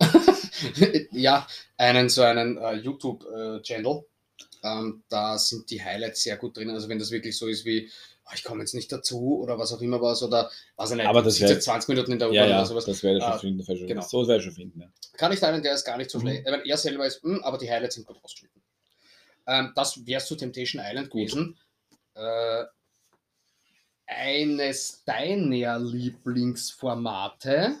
[1.12, 4.04] ja, einen so einen äh, YouTube-Channel.
[4.62, 6.70] ähm, da sind die Highlights sehr gut drin.
[6.70, 7.90] Also wenn das wirklich so ist wie,
[8.26, 11.06] oh, ich komme jetzt nicht dazu oder was auch immer was oder was ich nicht,
[11.06, 12.84] Aber das sitze wär- jetzt 20 Minuten in der U-Bahn Ja, ja, oder sowas.
[12.86, 13.58] das werde ich Ah, schon finden.
[13.58, 14.06] Das werde ich schon- genau.
[14.06, 14.88] So ich schon finden, ja.
[15.16, 16.22] Kann ich einen, der ist gar nicht so Mhm.
[16.22, 16.44] schlecht.
[16.44, 18.62] Meine, er selber ist, hm, aber die Highlights sind gut ausgeschnitten.
[19.46, 21.58] Ähm, das wär's zu Temptation Island gewesen.
[22.14, 22.64] Äh,
[24.06, 27.76] eines deiner Lieblingsformate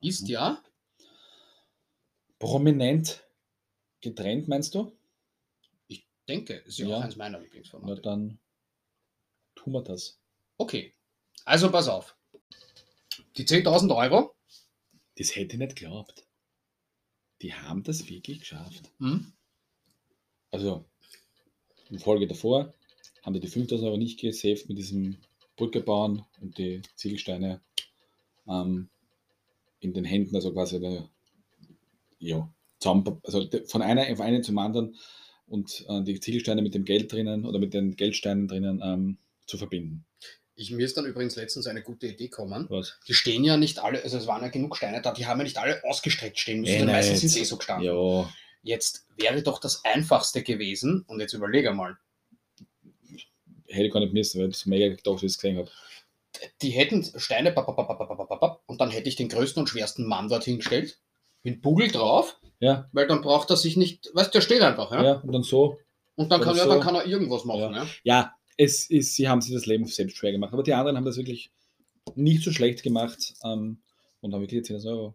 [0.00, 0.28] ist Mhm.
[0.28, 0.62] ja,
[2.38, 3.24] Prominent
[4.00, 4.92] getrennt, meinst du?
[5.88, 6.96] ich denke, ist ja, Ja.
[6.98, 8.02] auch eines meiner Na Lieblingsformate.
[8.02, 8.38] dann
[9.54, 10.18] tun wir das.
[10.58, 10.94] Okay,
[11.44, 12.16] also pass auf.
[13.36, 14.34] Die 10.000 Euro,
[15.16, 16.26] Das hätte ich nicht geglaubt.
[17.42, 18.90] Die haben das wirklich geschafft.
[18.98, 19.32] hm,
[20.50, 20.84] Also,
[21.90, 22.72] in Folge davor
[23.22, 25.18] haben die die 5000 Euro nicht gesaved mit diesem
[25.56, 27.60] Brücke bauen und die Ziegelsteine
[28.48, 28.88] ähm,
[29.80, 31.08] in den Händen, also quasi eine,
[32.24, 34.96] ja, zusammen, also von einer von einem zum anderen
[35.46, 39.58] und äh, die Ziegelsteine mit dem Geld drinnen oder mit den Geldsteinen drinnen ähm, zu
[39.58, 40.04] verbinden.
[40.56, 42.66] ich, mir ist dann übrigens letztens eine gute Idee gekommen.
[42.70, 42.98] Was?
[43.08, 45.44] Die stehen ja nicht alle, also es waren ja genug Steine da, die haben ja
[45.44, 47.86] nicht alle ausgestreckt stehen müssen, sondern meistens sind sie eh so gestanden.
[47.86, 48.30] Ja,
[48.62, 51.98] Jetzt wäre doch das Einfachste gewesen, und jetzt überlege mal,
[53.66, 55.70] hätte ich gar nicht müssen, weil ich das mega gedacht, wie ich es gesehen habe.
[56.62, 60.28] die hätten Steine bap, bap, bap, und dann hätte ich den größten und schwersten Mann
[60.28, 60.98] dorthin gestellt,
[61.44, 64.90] mit Bugel drauf, Ja, weil dann braucht er sich nicht, weißt du, der steht einfach,
[64.90, 65.04] ja?
[65.04, 65.78] ja, und dann so.
[66.16, 66.70] Und dann kann, ja, so.
[66.70, 67.72] dann kann er irgendwas machen, Ja.
[67.72, 67.86] ja?
[68.02, 71.04] Ja, es ist, sie haben sich das Leben selbst schwer gemacht, aber die anderen haben
[71.04, 71.50] das wirklich
[72.16, 73.80] nicht so schlecht gemacht ähm,
[74.20, 75.14] und haben wirklich 10.000 Euro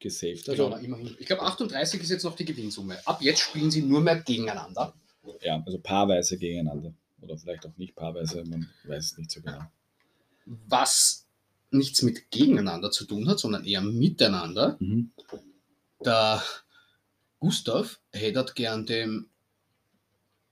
[0.00, 0.44] gesaved.
[0.44, 1.16] Genau, Also, na, immerhin.
[1.18, 2.98] Ich glaube, 38 ist jetzt noch die Gewinnsumme.
[3.06, 4.94] Ab jetzt spielen sie nur mehr gegeneinander.
[5.42, 6.94] ja, also paarweise gegeneinander.
[7.20, 9.60] Oder vielleicht auch nicht paarweise, man weiß es nicht so genau.
[10.66, 11.23] Was
[11.74, 14.76] nichts mit gegeneinander zu tun hat, sondern eher miteinander.
[14.80, 15.12] Mhm.
[16.04, 16.42] Der
[17.38, 19.28] Gustav hätte gern dem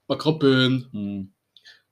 [0.09, 1.33] Makrabön Mhm.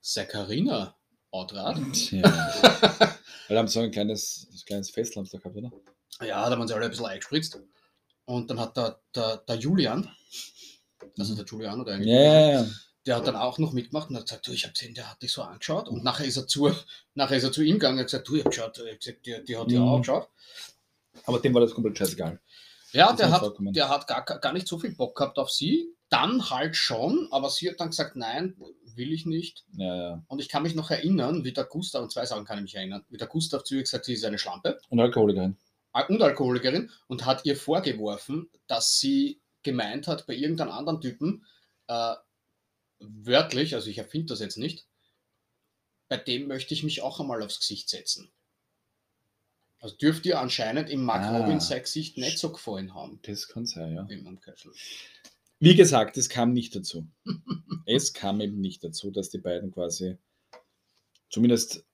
[0.01, 0.95] Saccharina
[1.31, 1.79] Outrad.
[1.93, 2.23] Tja.
[3.49, 5.71] Weil haben so ein kleines, ein kleines Fest haben sie da gehabt, oder?
[6.27, 7.61] Ja, da haben sie alle ein bisschen eingespritzt.
[8.25, 10.09] Und dann hat der, der, der Julian,
[11.19, 12.67] also der Julian oder Ja, eigentlich, ja, ja.
[13.07, 15.23] Der hat dann auch noch mitgemacht und hat gesagt, du, ich habe gesehen, der hat
[15.23, 15.89] dich so angeschaut.
[15.89, 16.71] Und nachher ist er zu,
[17.15, 19.01] nachher ist er zu ihm gegangen und hat gesagt, du, ich habe geschaut, ich hab
[19.01, 19.89] gesagt, die, die hat ja Mhm.
[19.89, 20.29] auch geschaut.
[21.25, 22.41] Aber dem war das komplett scheißegal.
[22.93, 25.95] Ja, Das der hat, der hat gar, gar nicht so viel Bock gehabt auf sie.
[26.09, 28.57] Dann halt schon, aber sie hat dann gesagt, nein,
[28.97, 29.65] will ich nicht.
[29.77, 30.23] Ja, ja.
[30.27, 32.75] Und ich kann mich noch erinnern, wie der Gustav, und zwei Sachen kann ich mich
[32.75, 35.57] erinnern, wie der Gustav zu ihr gesagt hat, sie ist eine Schlampe Und Alkoholikerin.
[36.09, 41.47] und Alkoholikerin und hat ihr vorgeworfen, dass sie gemeint hat, bei irgendeinem anderen Typen,
[41.87, 42.15] äh,
[43.01, 44.87] wörtlich, also ich erfinde das jetzt nicht,
[46.09, 48.31] bei dem möchte ich mich auch einmal aufs Gesicht setzen.
[49.81, 51.39] Also dürfte ihr anscheinend im Mark Ah.
[51.39, 54.07] Robin sein Gesicht nicht so gefallen haben Das kann sein, ja.
[54.11, 54.77] im Umkehrschluss.
[55.59, 57.07] Wie gesagt, es kam nicht dazu.
[57.87, 60.17] es kam eben nicht dazu, dass die beiden quasi
[61.31, 61.85] zumindest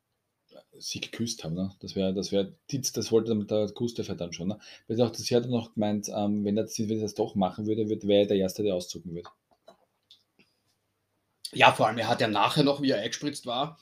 [0.79, 1.55] sie geküsst haben.
[1.55, 1.75] Ne?
[1.81, 4.49] Das wäre, das wäre, das wollte dann der Gustav ja dann schon.
[4.49, 4.59] Ne?
[4.89, 7.67] Weil auch, sie hat dann noch gemeint, ähm, wenn, er, wenn er das doch machen
[7.67, 9.27] würde, wird, wäre er der Erste, der auszucken wird.
[11.57, 13.79] Ja, vor allem, er hat ja nachher noch, wie er eingespritzt war,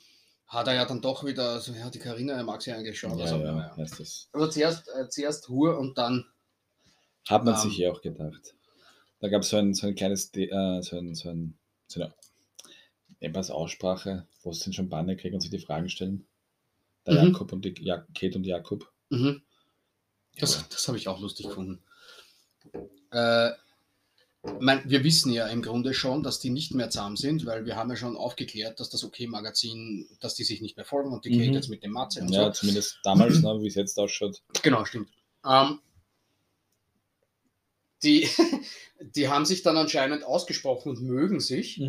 [0.47, 3.19] hat er ja dann doch wieder, also, ja, die Karina mag sie eigentlich schon.
[3.19, 4.29] Ja, also, ja, das.
[4.33, 6.25] also zuerst, äh, zuerst Hur und dann,
[7.29, 7.61] Hat man Ähm.
[7.61, 8.55] sich ja auch gedacht.
[9.21, 11.59] Da gab es so ein, so ein kleines, äh, so ein, so ein,
[11.89, 12.15] so eine
[13.21, 16.27] etwas Aussprache, wo sie schon Banne kriegen und sich die Fragen stellen.
[17.07, 17.29] Der Mhm.
[17.33, 18.93] Jakob und die, ja, Kate und Jakob.
[19.09, 19.43] mhm.
[20.39, 20.65] das, Ja.
[20.71, 21.83] das habe ich auch lustig gefunden.
[23.11, 23.51] Äh,
[24.61, 27.77] mein, wir wissen ja im Grunde schon, dass die nicht mehr zahm sind, weil wir
[27.77, 31.35] haben ja schon aufgeklärt, dass das OK-Magazin, dass die sich nicht mehr folgen und die
[31.49, 31.55] Mhm.
[31.55, 32.61] jetzt mit dem Matze und Ja, so.
[32.61, 34.43] zumindest damals, ne, wie es jetzt ausschaut.
[34.63, 35.09] Genau, stimmt.
[35.47, 35.79] Ähm,
[38.03, 38.29] die,
[39.01, 41.81] die haben sich dann anscheinend ausgesprochen und mögen sich.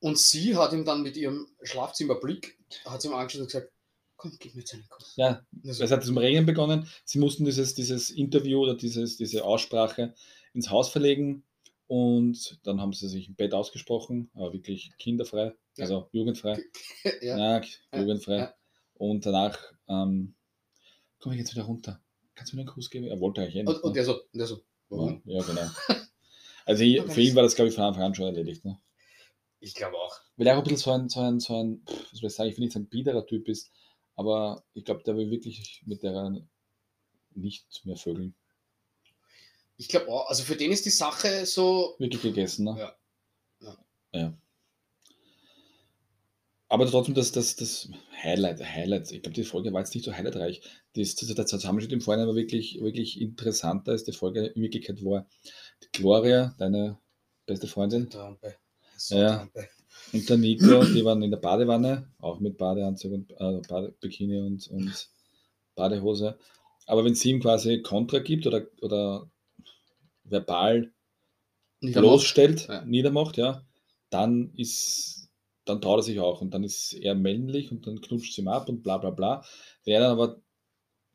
[0.00, 3.72] Und sie hat ihm dann mit ihrem Schlafzimmerblick, hat sie ihm angeschaut und gesagt,
[4.16, 5.14] komm, gib mir jetzt einen Kuss.
[5.16, 6.86] Ja, Also, es hat zum Regnen begonnen.
[7.04, 10.14] Sie mussten dieses, dieses Interview oder dieses, diese Aussprache
[10.52, 11.42] ins Haus verlegen
[11.86, 16.58] und dann haben sie sich im Bett ausgesprochen, aber wirklich kinderfrei, also jugendfrei.
[17.22, 17.60] ja.
[17.60, 17.62] Ja,
[17.94, 18.38] jugendfrei.
[18.38, 18.54] ja.
[18.94, 19.58] Und danach
[19.88, 20.34] ähm,
[21.18, 22.02] komme ich jetzt wieder runter.
[22.34, 23.06] Kannst du mir einen Kuss geben?
[23.06, 23.82] Er wollte eigentlich eh Und, nicht.
[23.82, 23.94] und ne?
[23.94, 25.22] der so, und der so, warum?
[25.24, 25.66] ja, genau.
[26.68, 28.64] Also ich, für ihn war das, glaube ich, von Anfang an schon erledigt.
[28.64, 28.78] Ne?
[29.60, 30.18] Ich glaube auch.
[30.36, 32.50] Weil er auch ein bisschen so ein, so ein, so ein was soll ich sagen,
[32.50, 33.70] ich will nicht sagen, biederer Typ ist,
[34.16, 36.36] aber ich glaube, der will wirklich mit der
[37.34, 38.34] nicht mehr vögeln.
[39.76, 42.76] Ich glaube auch, also für den ist die Sache so, Wirklich gegessen, ne?
[42.78, 42.96] Ja.
[43.60, 43.76] Ja.
[44.12, 44.38] ja.
[46.68, 47.88] Aber trotzdem, das, das, das
[48.22, 50.62] Highlight, Highlight, ich glaube, die Folge war jetzt nicht so highlightreich.
[50.94, 55.04] Das, das, der Zusammenschnitt im Vorhinein war wirklich, wirklich interessanter, als die Folge in Wirklichkeit
[55.04, 55.28] war.
[55.82, 56.98] Die Gloria, deine
[57.46, 58.56] beste Freundin, Trampe.
[58.96, 59.36] So Ja.
[59.36, 59.68] Trampe.
[60.12, 64.38] und der Nico, die waren in der Badewanne, auch mit Badeanzug und äh, Bade, Bikini
[64.38, 65.08] und, und
[65.76, 66.36] Badehose.
[66.86, 69.30] Aber wenn sie ihm quasi Kontra gibt oder, oder
[70.30, 70.92] verbal
[71.80, 72.08] Niedermacht.
[72.10, 72.84] bloßstellt, Ja.
[72.84, 73.64] niedermacht, ja,
[74.10, 75.30] dann ist,
[75.64, 78.48] dann traut er sich auch und dann ist er männlich und dann knutscht sie ihm
[78.48, 79.44] ab und bla bla bla.
[79.84, 80.40] Wenn er dann aber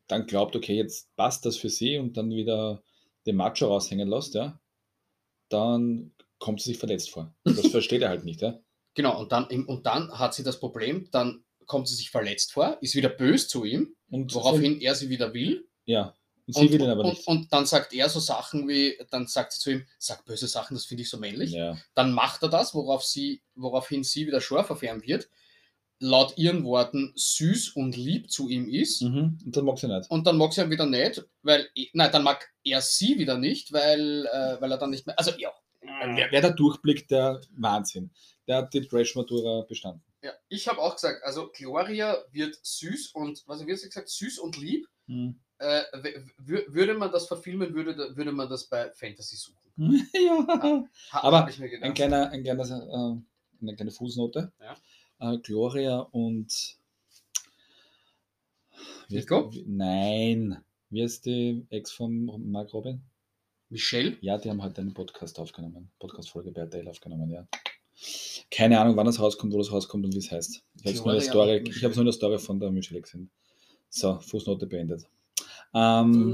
[0.08, 2.84] dann glaubt, okay, jetzt passt das für sie und dann wieder
[3.26, 4.60] den Macho raushängen lässt, ja,
[5.50, 7.34] dann kommt sie sich verletzt vor.
[7.44, 8.60] Das versteht er halt nicht, ja.
[8.94, 12.78] Genau, und dann, und dann hat sie das Problem, dann kommt sie sich verletzt vor,
[12.82, 15.68] ist wieder böse zu ihm, Und woraufhin er sie wieder will.
[15.86, 16.14] ja,
[16.56, 17.28] und sie Und, will ihn aber und, nicht.
[17.28, 20.76] und dann sagt er so Sachen wie, dann sagt sie zu ihm, sag böse Sachen,
[20.76, 21.52] das finde ich so männlich.
[21.52, 21.78] ja.
[21.96, 25.30] Dann macht er das, worauf sie, woraufhin sie wieder scharf verfärben wird,
[26.00, 29.02] laut ihren Worten süß und lieb zu ihm ist.
[29.04, 29.38] Mhm.
[29.46, 30.10] Und dann mag sie nicht.
[30.10, 33.72] Und dann mag sie ihn wieder nicht, weil, nein, dann mag er sie wieder nicht,
[33.72, 35.52] weil, äh, weil er dann nicht mehr, also ja.
[35.82, 38.12] Wer, wer da durchblickt, der Wahnsinn.
[38.48, 40.04] Der hat die Trash-Matura bestanden.
[40.24, 44.40] ja ich habe auch gesagt, also Gloria wird süß und, was hast du gesagt, süß
[44.40, 44.88] und lieb.
[45.08, 45.40] Mhm.
[45.62, 45.84] Äh,
[46.40, 49.60] würde man das verfilmen, würde, würde man das bei Fantasy suchen.
[50.14, 50.84] ja.
[51.12, 51.84] Ha, Aber mir gedacht.
[51.84, 54.52] Ein kleiner, ein kleiner, äh, eine kleine Fußnote.
[54.60, 55.34] Ja.
[55.34, 56.78] Äh, Gloria und
[59.10, 59.52] Nico?
[59.68, 60.64] Nein.
[60.90, 63.02] Wie heißt die Ex von Mark Robin?
[63.70, 64.18] Michelle?
[64.22, 65.92] Ja, die haben heute einen Podcast aufgenommen.
[66.00, 67.48] Podcast-Folge bei RTL aufgenommen, ja.
[68.50, 70.64] Keine Ahnung, wann das rauskommt, wo das rauskommt und wie es heißt.
[70.84, 73.30] Ich habe hab's nur in der Story von der Michelle gesehen.
[73.90, 75.06] So, Fußnote beendet.
[75.74, 76.32] Ähm,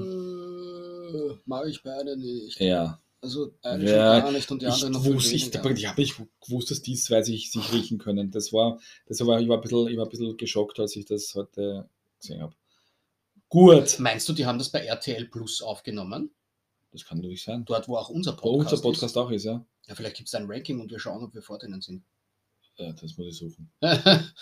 [1.14, 2.60] Äh, mag ich beide nicht.
[2.60, 3.00] ja.
[3.20, 5.56] Also eine Ja, gar nicht und die Ich, andere noch wusste, ich, ich
[5.88, 8.30] habe nicht gewusst, dass die zwei sich, sich riechen können.
[8.30, 11.06] Das war, das war, ich war ein bisschen, ich war ein bisschen geschockt, als ich
[11.06, 12.54] das heute gesehen habe.
[13.50, 13.98] Gut.
[14.00, 16.30] Meinst du, die haben das bei RTL Plus aufgenommen?
[16.92, 17.66] Das kann natürlich sein.
[17.66, 19.56] Dort, wo auch unser Wo Podcast, unser Podcast auch ist, ja.
[19.82, 19.90] ist?
[19.90, 22.04] Ja, vielleicht gibt es ein Ranking und wir schauen, ob wir vor denen sind.
[22.78, 22.92] ja.
[22.94, 23.72] Das muss ich suchen.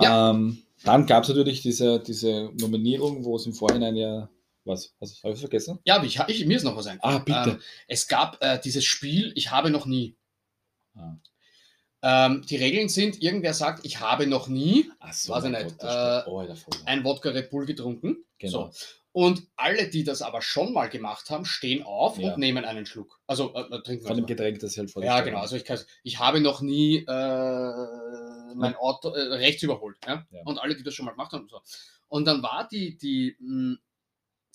[0.00, 0.30] Ja.
[0.30, 4.30] Ähm, dann gab es natürlich diese, diese Nominierung, wo es im Vorhinein ja.
[4.64, 4.94] Was?
[4.98, 5.78] Was habe ich vergessen?
[5.84, 7.18] Ja, aber ich, ich, mir ist noch was eingefallen.
[7.18, 7.56] Ah, bitte.
[7.56, 10.16] Ähm, es gab äh, dieses Spiel, ich habe noch nie.
[10.96, 11.16] Ah.
[12.02, 15.78] Ähm, die Regeln sind, irgendwer sagt, ich habe noch nie so, Weiß ich nicht.
[15.78, 16.44] Gott, Äh, oh,
[16.84, 18.24] ein Wodka Red Bull getrunken.
[18.38, 18.70] Genau.
[18.72, 18.96] So.
[19.18, 22.34] Und alle, die das aber schon mal gemacht haben, stehen auf Ja.
[22.34, 23.18] und nehmen einen Schluck.
[23.26, 24.06] Also äh, äh, trinken.
[24.06, 24.26] Von dem.
[24.26, 25.38] Getränk, das halt vor Ja, genau.
[25.40, 29.96] Also ich, kann, ich habe noch nie äh, mein Auto äh, rechts überholt.
[30.06, 30.26] Ja?
[30.30, 30.42] Ja.
[30.44, 31.48] Und alle, die das schon mal gemacht haben.
[31.48, 31.62] So.
[32.08, 33.76] Und dann war die, die mh,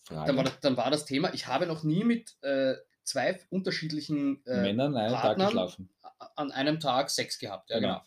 [0.04, 0.28] Frage.
[0.28, 4.46] dann war, das, dann war das Thema, ich habe noch nie mit äh, zwei unterschiedlichen
[4.46, 5.90] äh, Männer an einem Tag Partnern- geschlafen.
[6.36, 7.72] an einem Tag Sex gehabt.
[7.72, 7.88] Ja, Genau.
[7.96, 8.02] genau.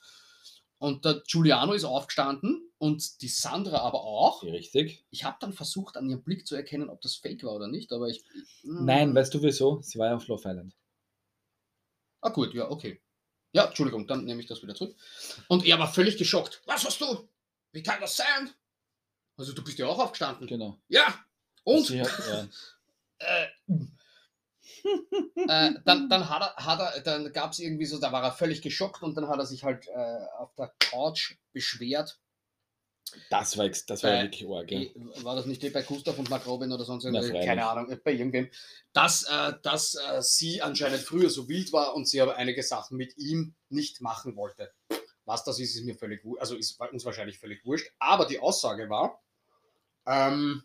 [0.79, 4.43] Und der Giuliano ist aufgestanden und die Sandra aber auch.
[4.43, 5.07] Richtig.
[5.09, 7.91] Ich habe dann versucht, an ihrem Blick zu erkennen, ob das fake war oder nicht,
[7.93, 8.23] aber ich.
[8.61, 8.85] hm.
[8.85, 9.81] Nein, weißt du wieso?
[9.81, 10.77] Sie war ja auf Love Island.
[12.21, 13.01] Ah, gut, ja, okay.
[13.53, 14.95] Ja, Entschuldigung, dann nehme ich das wieder zurück.
[15.49, 16.61] Und er war völlig geschockt.
[16.67, 17.27] Was hast du?
[17.73, 18.51] Wie kann das sein?
[19.39, 20.47] Also, du bist ja auch aufgestanden.
[20.47, 20.79] Genau.
[20.89, 21.25] Ja.
[21.63, 22.49] Und Sie hat, ja,
[23.19, 23.47] äh,
[25.49, 28.33] äh, dann, dann, hat er, hat er, dann gab es irgendwie so, da war er
[28.33, 32.21] völlig geschockt und dann hat er sich halt äh, auf der Couch beschwert.
[33.31, 34.71] Das war, das war Bei- wirklich arg.
[34.71, 35.25] Ja.
[35.25, 37.31] War das nicht eh bei Gustav und Mark Robin oder sonst irgendwas?
[37.31, 38.49] Keine Ahnung, bei irgendwem.
[38.93, 42.97] Dass, äh, dass äh, sie anscheinend früher so wild war und sie aber einige Sachen
[42.97, 44.73] mit ihm nicht machen wollte.
[45.25, 46.41] Was das ist, ist mir völlig wurscht.
[46.41, 47.91] Also ist uns wahrscheinlich völlig wurscht.
[47.99, 49.23] Aber die Aussage war,
[50.07, 50.63] ähm,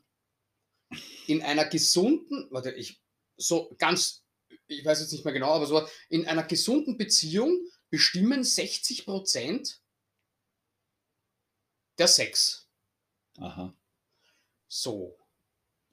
[1.28, 3.02] in einer gesunden, warte, ich,
[3.38, 4.24] so ganz,
[4.68, 9.79] ich weiß jetzt nicht mehr genau, aber so, in einer gesunden Beziehung bestimmen 60 Prozent
[12.00, 12.68] der Sex.
[13.38, 13.74] Aha.
[14.68, 15.18] So.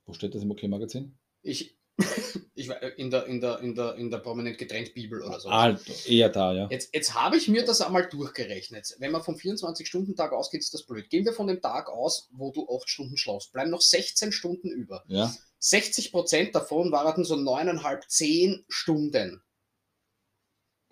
[0.04, 1.18] Wo steht das im OK-Magazin?
[1.42, 1.76] Ich,
[2.54, 5.48] ich war in der, in der, in der, in der prominent getrennt Bibel oder so.
[5.48, 6.68] Also, eher da, ja.
[6.70, 8.94] Jetzt, jetzt habe ich mir das einmal durchgerechnet.
[8.98, 11.11] Wenn man vom 24-Stunden-Tag ausgeht, ist das blöd.
[11.11, 13.52] Gehen wir von dem Tag aus, wo du 8 Stunden schlafst.
[13.52, 15.04] Bleiben noch 16 Stunden über.
[15.09, 19.42] Ja, 60 Prozent davon waren so 9,5, 10 Stunden.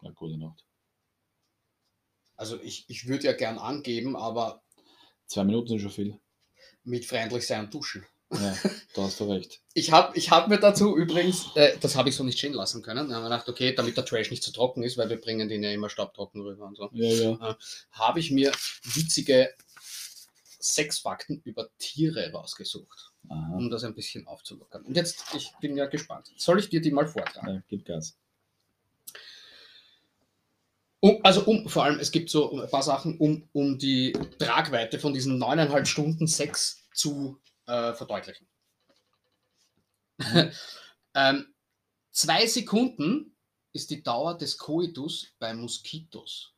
[0.03, 0.65] ja gute Nacht.
[2.37, 4.64] Also ich, ich würde ja gern angeben, aber
[5.27, 6.19] Zwei Minuten sind schon viel.
[6.85, 8.05] mit freundlich sein und duschen.
[8.33, 8.57] Ja,
[8.95, 9.61] da hast du recht.
[9.77, 12.81] Ich habe ich hab mir dazu übrigens, äh, das habe ich so nicht stehen lassen
[12.83, 13.09] können.
[13.09, 15.49] Da habe ich gedacht, okay, damit der Trash nicht zu trocken ist, weil wir bringen
[15.49, 16.91] den ja immer staubtrocken rüber und so.
[16.93, 17.59] Ja, ja.
[17.91, 18.53] habe ich mir
[18.85, 19.53] witzige
[20.61, 23.57] Sexfakten über Tiere rausgesucht, Aha.
[23.57, 24.85] um das ein bisschen aufzulockern.
[24.85, 26.33] Und jetzt, ich bin ja gespannt.
[26.37, 27.57] Soll ich dir die mal vortragen?
[27.57, 28.17] Ja, gib Gas.
[31.05, 34.99] Um, also um, vor allem, es gibt so ein paar Sachen, um, um die Tragweite
[34.99, 38.49] von diesen neuneinhalb Stunden Sex zu äh, verdeutlichen.
[41.15, 41.55] ähm,
[42.11, 43.37] zwei Sekunden
[43.75, 46.55] ist die Dauer des Coitus bei Moskitos.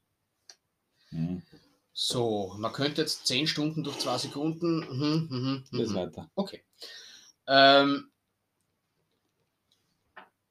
[1.10, 1.42] Mhm.
[1.92, 4.78] So, man könnte jetzt 10 Stunden durch 2 Sekunden.
[4.78, 5.94] Mhm, mhm, Bis mhm.
[5.96, 6.30] weiter.
[6.36, 6.62] Okay.
[7.48, 8.12] Ähm,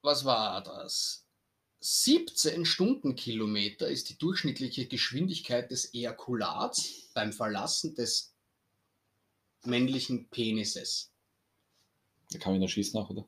[0.01, 1.24] was war das?
[1.87, 8.33] 17 Stundenkilometer ist die durchschnittliche Geschwindigkeit des Ejakulats beim Verlassen des
[9.65, 11.11] männlichen Penises.
[12.31, 13.27] Da kann man noch schießen auch, oder?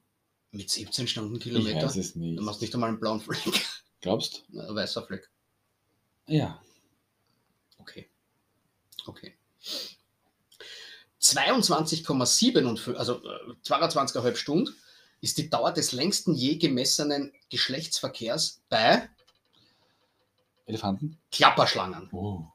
[0.49, 1.86] Mit 17 Ich Stundenkilometer?
[1.86, 2.39] weiß es nicht.
[2.39, 3.64] Du machst nicht einmal einen blauen Fleck.
[4.01, 4.45] Glaubst?
[4.49, 5.30] Ein weißer Fleck.
[6.26, 6.60] Ja.
[7.78, 8.10] Okay.
[9.05, 9.38] Okay.
[11.22, 14.76] 22,7, also äh, 22,5 Stunden
[15.22, 19.09] ist die Dauer des längsten je gemessenen Geschlechtsverkehrs bei
[20.65, 21.18] Elefanten?
[21.32, 22.09] Klapperschlangen.
[22.11, 22.45] Oh.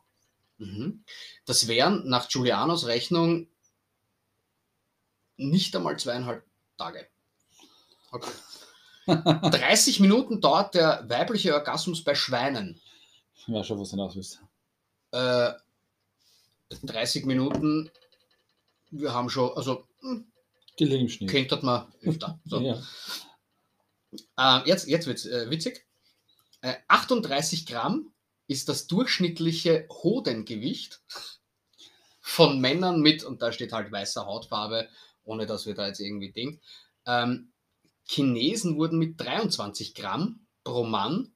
[0.59, 1.05] Mhm.
[1.45, 3.49] Das wären nach Giulianos Rechnung
[5.37, 6.45] nicht einmal zweieinhalb
[6.79, 7.09] Tage.
[8.13, 8.31] Okay.
[9.07, 12.81] 30 Minuten dauert der weibliche Orgasmus bei Schweinen.
[13.47, 14.41] Ja, schon, was hinaus willst.
[15.11, 15.53] Äh,
[16.83, 17.91] 30 Minuten,
[18.91, 20.32] wir haben schon, also hm,
[20.77, 21.31] Gelingt im Schnitt.
[21.31, 22.41] könnte man öfter.
[22.47, 22.61] So.
[22.61, 22.83] Ja.
[24.37, 25.87] Äh, jetzt jetzt wird es äh, witzig.
[26.61, 28.13] Äh, 38 Gramm
[28.47, 31.01] ist das durchschnittliche Hodengewicht
[32.21, 34.89] von Männern mit, und da steht halt weißer Hautfarbe,
[35.25, 36.61] ohne dass wir da jetzt irgendwie Ding.
[37.07, 37.53] Ähm,
[38.05, 41.33] Chinesen wurden mit 23 Gramm pro Mann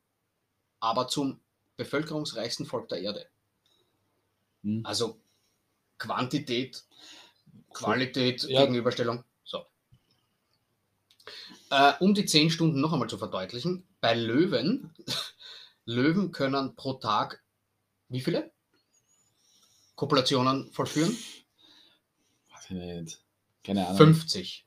[0.80, 1.40] aber zum
[1.76, 3.26] bevölkerungsreichsten Volk der Erde.
[4.62, 4.82] Hm.
[4.84, 5.20] Also
[5.98, 6.84] Quantität,
[7.84, 8.60] Qualität, Ja.
[8.62, 9.24] Gegenüberstellung.
[9.44, 9.64] So.
[11.70, 14.94] Äh, um die 10 Stunden noch einmal zu verdeutlichen, bei Löwen,
[15.84, 17.42] Löwen können pro Tag
[18.08, 18.52] wie viele
[19.96, 21.16] Kopulationen vollführen?
[22.52, 23.20] Weiß ich nicht.
[23.64, 23.96] Keine Ahnung.
[23.96, 24.64] 50.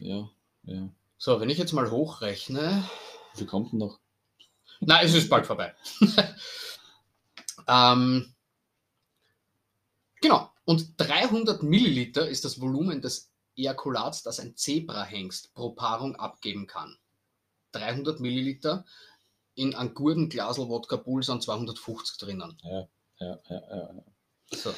[0.00, 0.30] Ja,
[0.64, 0.88] ja.
[1.18, 2.88] So, wenn ich jetzt mal hochrechne,
[3.36, 4.00] Wie kommt denn noch?
[4.80, 5.74] na, es ist bald vorbei.
[7.68, 8.31] ähm,
[10.22, 10.50] Genau.
[10.64, 16.96] Und 300 Milliliter ist das Volumen des Ejakulats, das ein Zebrahengst pro Paarung abgeben kann.
[17.72, 18.84] 300 Milliliter
[19.54, 22.56] in einem guten Glasl Wodka Bull sind 250 drinnen.
[22.62, 24.04] Ja, ja, ja, ja.
[24.56, 24.74] So.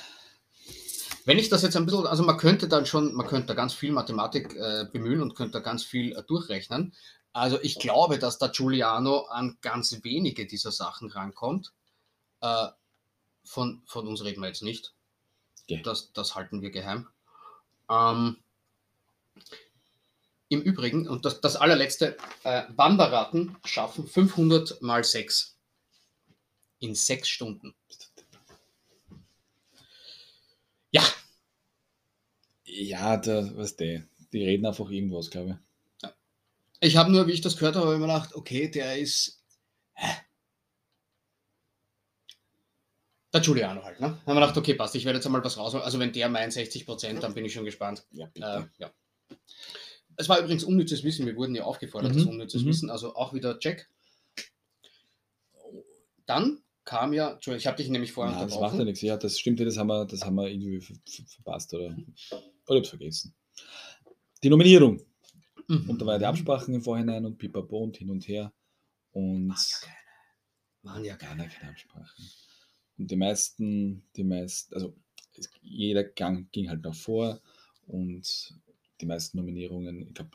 [1.26, 3.74] Wenn ich das jetzt ein bisschen, also man könnte dann schon, man könnte da ganz
[3.74, 6.94] viel Mathematik äh, bemühen und könnte da ganz viel äh, durchrechnen.
[7.32, 11.72] Also ich glaube, dass da Giuliano an ganz wenige dieser Sachen rankommt.
[12.40, 12.68] Äh,
[13.44, 14.94] von, von uns reden wir jetzt nicht.
[15.68, 15.80] Ja.
[15.82, 17.08] Das, das halten wir geheim.
[17.90, 18.36] Ähm,
[20.48, 25.56] Im Übrigen, und das, das allerletzte, äh, Wanderratten schaffen 500 mal 6
[26.80, 27.74] in 6 Stunden.
[30.90, 31.02] Ja,
[32.76, 34.02] Ja, da, was der,
[34.32, 35.60] die reden einfach irgendwas, glaube
[36.02, 36.08] ich.
[36.80, 39.40] ich habe nur, wie ich das gehört habe, immer gedacht, okay, der ist.
[39.92, 40.23] Hä?
[43.34, 44.06] Der Giuliano halt, ne?
[44.06, 45.74] Haben wir gedacht, okay, passt, ich werde jetzt einmal was raus.
[45.74, 48.06] Also, wenn der meint 60 Prozent, dann bin ich schon gespannt.
[48.12, 48.92] Ja, Äh, ja.
[50.16, 52.68] Es war übrigens unnützes Wissen, wir wurden ja aufgefordert, Mhm, das unnützes mhm.
[52.68, 53.90] Wissen, also auch wieder Check.
[56.26, 59.00] Dann kam ja, Entschuldigung, ich habe dich nämlich vorher Nein, das macht ja nichts.
[59.00, 61.96] Ja, das stimmt, ja, das haben wir, das haben wir irgendwie ver ver verpasst oder,
[62.66, 63.34] oder hab's vergessen.
[64.42, 65.00] Die Nominierung.
[65.66, 65.90] Mhm.
[65.90, 68.52] Und da war ja die Absprachen im Vorhinein und pipapo und hin und her.
[69.12, 69.96] Und Waren ja keine.
[70.82, 71.48] Waren ja gar keine.
[71.48, 72.24] keine Absprachen.
[72.98, 74.94] Und die meisten, die meisten, also
[75.36, 77.40] es, jeder Gang ging halt noch vor
[77.86, 78.54] und
[79.00, 80.30] die meisten Nominierungen, ich glaube,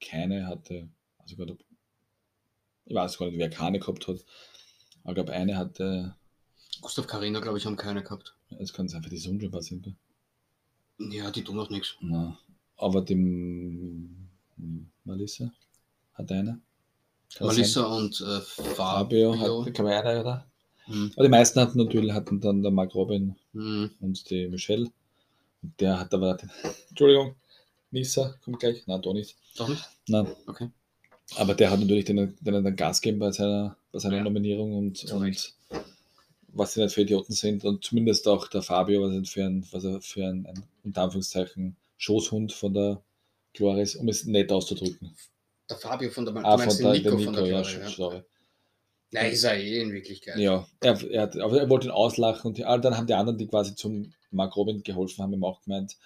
[0.00, 0.88] keine hatte,
[1.18, 1.56] also gerade,
[2.84, 4.24] ich weiß gar nicht, wer keine gehabt hat,
[5.02, 6.14] aber ich glaube, eine hatte,
[6.80, 8.34] Gustav Karina, glaube ich, haben keine gehabt.
[8.58, 9.82] es kann sein, für die passieren.
[9.82, 9.94] gell?
[11.10, 11.96] Ja, die tun noch nichts.
[12.00, 12.38] Na,
[12.76, 14.28] aber dem
[15.04, 15.52] Melissa
[16.12, 16.60] hat eine.
[17.34, 19.62] Kann Melissa und äh, Fabio Fabio.
[19.62, 20.50] hatte, glaube ich, eine, oder?
[20.86, 21.12] Hm.
[21.14, 23.90] Aber die meisten hatten natürlich hatten dann der Mark Robin Hm.
[24.00, 24.90] und die Michelle.
[25.62, 26.50] Und der hat aber den,
[26.90, 27.34] Entschuldigung,
[27.90, 28.86] Nisa, kommt gleich.
[28.86, 29.36] Nein, doch nicht.
[29.56, 29.84] Doch nicht?
[30.08, 30.26] Nein.
[30.46, 30.68] Okay.
[31.36, 34.22] Aber der hat natürlich den, den, den Gas gegeben bei seiner, bei seiner Ja.
[34.24, 35.54] Nominierung und, und
[36.48, 37.64] was sie nicht für Idioten sind.
[37.64, 41.02] Und zumindest auch der Fabio, was er für ein, was er für ein, ein unter
[41.02, 43.00] Anführungszeichen, Schoßhund von der
[43.54, 45.16] Gloris, um es nett auszudrücken.
[45.70, 47.62] Der Fabio von der, du Ah, meinst von den der, Nico, der von der ja,
[47.62, 47.88] Gloria, ja.
[47.88, 48.22] sorry.
[49.14, 50.36] Nein, ist er eh in Wirklichkeit.
[50.38, 53.14] Ja, er, er, hat, aber er wollte ihn auslachen und die, ah, dann haben die
[53.14, 55.96] anderen, die quasi zum Mark Robin geholfen haben, ihm auch gemeint,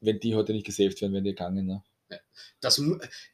[0.00, 1.66] wenn die heute nicht gesaved werden, wären die gegangen.
[1.66, 1.82] Ne?
[2.60, 2.82] Das,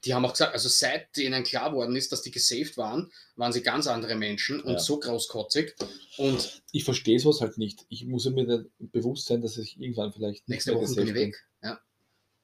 [0.05, 3.53] die haben auch gesagt, also seit denen klar worden ist, dass die gesaved waren, waren
[3.53, 4.79] sie ganz andere Menschen und Ja.
[4.79, 5.75] so großkotzig.
[6.19, 7.87] Und Ich verstehe sowas halt nicht.
[7.89, 11.47] Ich muss mir bewusst sein, dass ich irgendwann vielleicht nächste Woche bin ich weg.
[11.63, 11.81] Ja.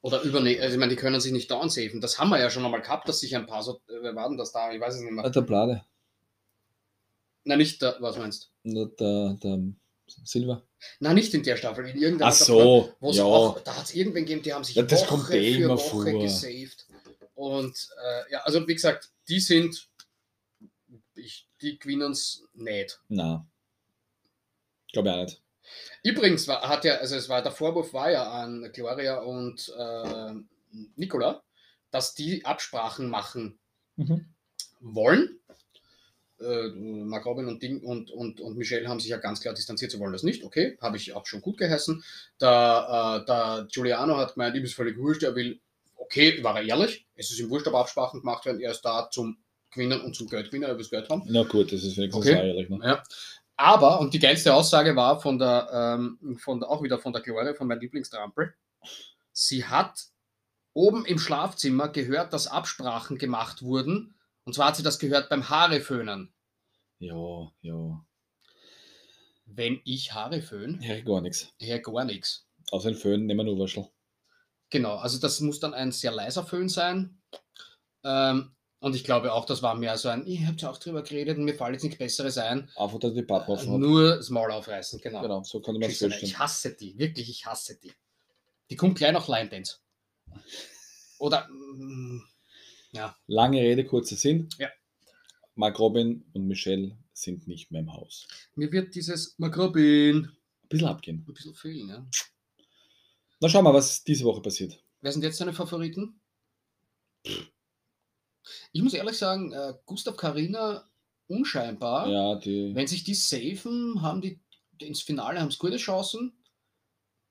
[0.00, 2.00] Oder überne also ich meine, die können sich nicht down saven.
[2.00, 4.28] Das haben wir ja schon einmal gehabt, dass sich ein paar so, äh, wer war
[4.28, 4.72] denn das da?
[4.72, 5.28] Ich weiß es nicht mehr.
[5.28, 5.84] Der Blade,
[7.45, 9.59] Nein, nicht der, was meinst der, der, der
[10.24, 10.62] Silver.
[11.01, 13.24] Nein, nicht in der Staffel, in irgendeiner Ach so, Wo's ja.
[13.24, 15.62] auch, da hat es irgendwen gegeben, die haben sich Ja, das Woche kommt eh für
[15.62, 16.20] immer Woche vor.
[16.22, 16.86] gesaved.
[17.34, 19.88] Und äh, ja, also wie gesagt, die sind,
[21.14, 23.01] ich, die gewinnen es nicht.
[23.09, 23.47] Na,
[24.93, 25.43] glaube ich auch nicht.
[26.03, 30.34] Übrigens war, hat ja, also es war, der Vorwurf war ja an Gloria und äh,
[30.97, 31.43] Nicola,
[31.90, 33.59] dass die Absprachen machen
[34.80, 35.38] wollen.
[36.43, 36.70] Äh,
[37.05, 40.01] Mark Robin und, Ding und, und, und Michelle haben sich ja ganz klar distanziert, sie
[40.01, 40.45] wollen das nicht.
[40.45, 42.03] Okay, habe ich auch schon gut geheißen.
[42.40, 45.61] Der, äh, der Giuliano hat gemeint, ihm ist völlig wurscht, er will,
[45.97, 49.09] okay, war er ehrlich, es ist ihm wurscht, aber Absprachen gemacht werden, er ist da
[49.11, 49.38] zum
[49.70, 51.22] Gewinnen und zum Geld gewinnen, er will das Geld haben.
[51.26, 52.47] Na gut, das ist wenigstens Okay.
[52.49, 52.68] ehrlich.
[52.68, 52.80] Ne?
[52.82, 53.03] Ja.
[53.57, 57.22] Aber, und die geilste Aussage war von der, ähm, von der, auch wieder von der
[57.22, 58.55] Gloria, von meinem Lieblingstrampel,
[59.32, 60.07] sie hat
[60.74, 64.14] oben im Schlafzimmer gehört, dass Absprachen gemacht wurden.
[64.45, 66.32] Und zwar hat sie das gehört beim Haareföhnen.
[67.03, 68.07] Ja, ja.
[69.46, 71.53] Wenn ich Haare föhn, Ja, gar nichts.
[71.59, 72.46] her gar nichts.
[72.70, 73.88] Außer den Föhn nehmen wir nur Waschel.
[74.70, 77.20] Genau, also das muss dann ein sehr leiser Föhn sein.
[78.05, 81.03] Ähm, und ich glaube auch, das war mehr so ein, ihr habt ja auch drüber
[81.03, 82.70] geredet und mir fällt jetzt nichts Besseres ein.
[82.76, 83.78] Einfach, dass die offen hat.
[83.80, 85.22] Nur das Maul aufreißen, genau.
[85.22, 86.14] Genau, so kann man es Schüchterne.
[86.14, 86.38] Ich vorstellen.
[86.38, 87.92] hasse die, wirklich, ich hasse die.
[88.70, 89.78] Die kommt gleich nach Line Dance.
[91.18, 92.22] Oder, mm,
[92.92, 94.48] ja, Lange Rede, kurzer Sinn.
[94.59, 94.68] Ja.
[95.55, 98.26] Mark Robin und Michelle sind nicht mehr im Haus.
[98.55, 101.24] mir wird dieses Makrobin Ein bisschen abgehen.
[101.28, 101.88] ein bisschen fehlen.
[101.88, 102.07] Ja.
[103.40, 104.82] Na, schauen wir, was diese Woche passiert.
[105.00, 106.20] Wer sind jetzt deine Favoriten?
[108.72, 110.88] Ich muss ehrlich sagen, äh, Gustav Karina
[111.28, 112.09] unscheinbar.
[112.09, 112.74] Ja, die.
[112.74, 114.40] Wenn sich die safen, haben die
[114.78, 116.32] ins Finale haben es gute Chancen.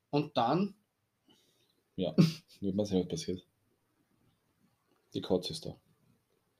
[0.09, 0.76] Und dann,
[1.95, 2.13] Ja,
[2.61, 3.45] wird man sehen, was passiert.
[5.13, 5.76] Die Kotze ist da.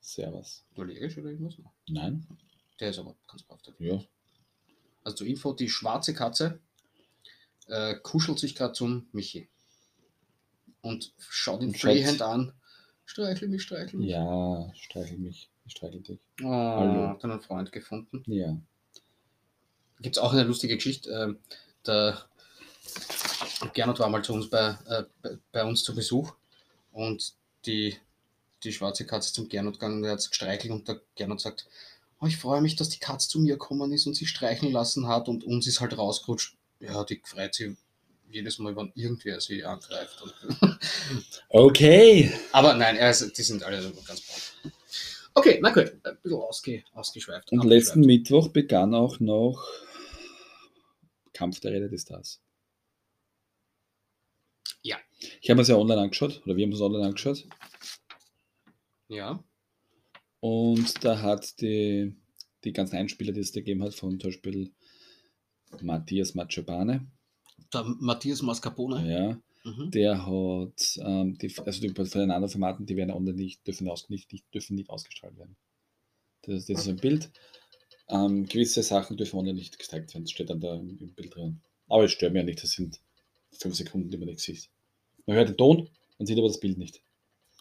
[0.02, 0.64] Servus.
[0.76, 1.56] allergisch oder irgendwas?
[1.88, 2.26] Nein?
[2.80, 3.60] Der ist aber ganz brav.
[3.80, 4.04] Ja.
[5.04, 6.60] Also zur Info, die schwarze Katze
[7.68, 9.48] äh, kuschelt sich gerade zum Michi.
[10.82, 12.54] Und schaut ihn Und schaut- flehend an.
[13.06, 14.10] Streichel mich, streichel mich.
[14.10, 15.50] Ja, streichel mich.
[15.66, 16.20] Ich streichel dich.
[16.44, 17.08] Oh, Hallo.
[17.10, 18.24] hat einen Freund gefunden.
[18.26, 18.58] Ja.
[20.00, 21.12] Gibt es auch eine lustige Geschichte.
[21.12, 21.38] ähm,
[21.86, 22.26] der
[23.74, 26.34] Gernot war mal zu uns bei, äh, bei, bei uns zu Besuch
[26.92, 27.34] und
[27.66, 27.96] die,
[28.64, 31.68] die schwarze Katze zum Gernot gegangen und er hat es gestreichelt und der Gernot sagt,
[32.20, 35.08] oh, ich freue mich, dass die Katze zu mir gekommen ist und sie streicheln lassen
[35.08, 36.56] hat und uns ist halt rausgerutscht.
[36.80, 37.72] Ja, die freut sich
[38.30, 40.22] jedes Mal, wenn irgendwer sie angreift.
[40.22, 40.34] Und
[41.50, 42.32] Okay.
[42.52, 44.56] Aber nein, also, die sind alle so ganz brav.
[45.34, 47.52] Okay, na gut, ein bisschen ausge, ausgeschweift.
[47.52, 49.66] Und letzten Mittwoch begann auch noch
[51.34, 52.42] Kampf der Rede des Stars.
[54.82, 54.98] Ja.
[55.42, 57.46] Ich habe es ja online angeschaut, oder wir haben es online angeschaut.
[59.12, 59.44] Ja,
[60.40, 62.16] Und da hat die,
[62.64, 64.72] die ganzen Einspieler, die es da gegeben hat, von zum Beispiel
[65.82, 67.08] Matthias Macciabane,
[67.74, 69.12] der Matthias Mascarpone.
[69.12, 69.92] ja, Mhm.
[69.92, 73.88] der hat, ähm, die, also die von den anderen Formaten, die werden online nicht, dürfen,
[73.90, 75.56] aus, nicht, nicht, dürfen nicht ausgestrahlt werden.
[76.42, 77.30] Das, das ist ein Bild.
[78.08, 81.62] Ähm, gewisse Sachen dürfen online nicht gezeigt werden, das steht dann da im, Bild drin.
[81.88, 83.00] Aber es stört mich ja nicht, das sind
[83.52, 84.70] fünf Sekunden, die man nicht sieht.
[85.28, 87.04] Man hört den Ton, man sieht aber das Bild nicht.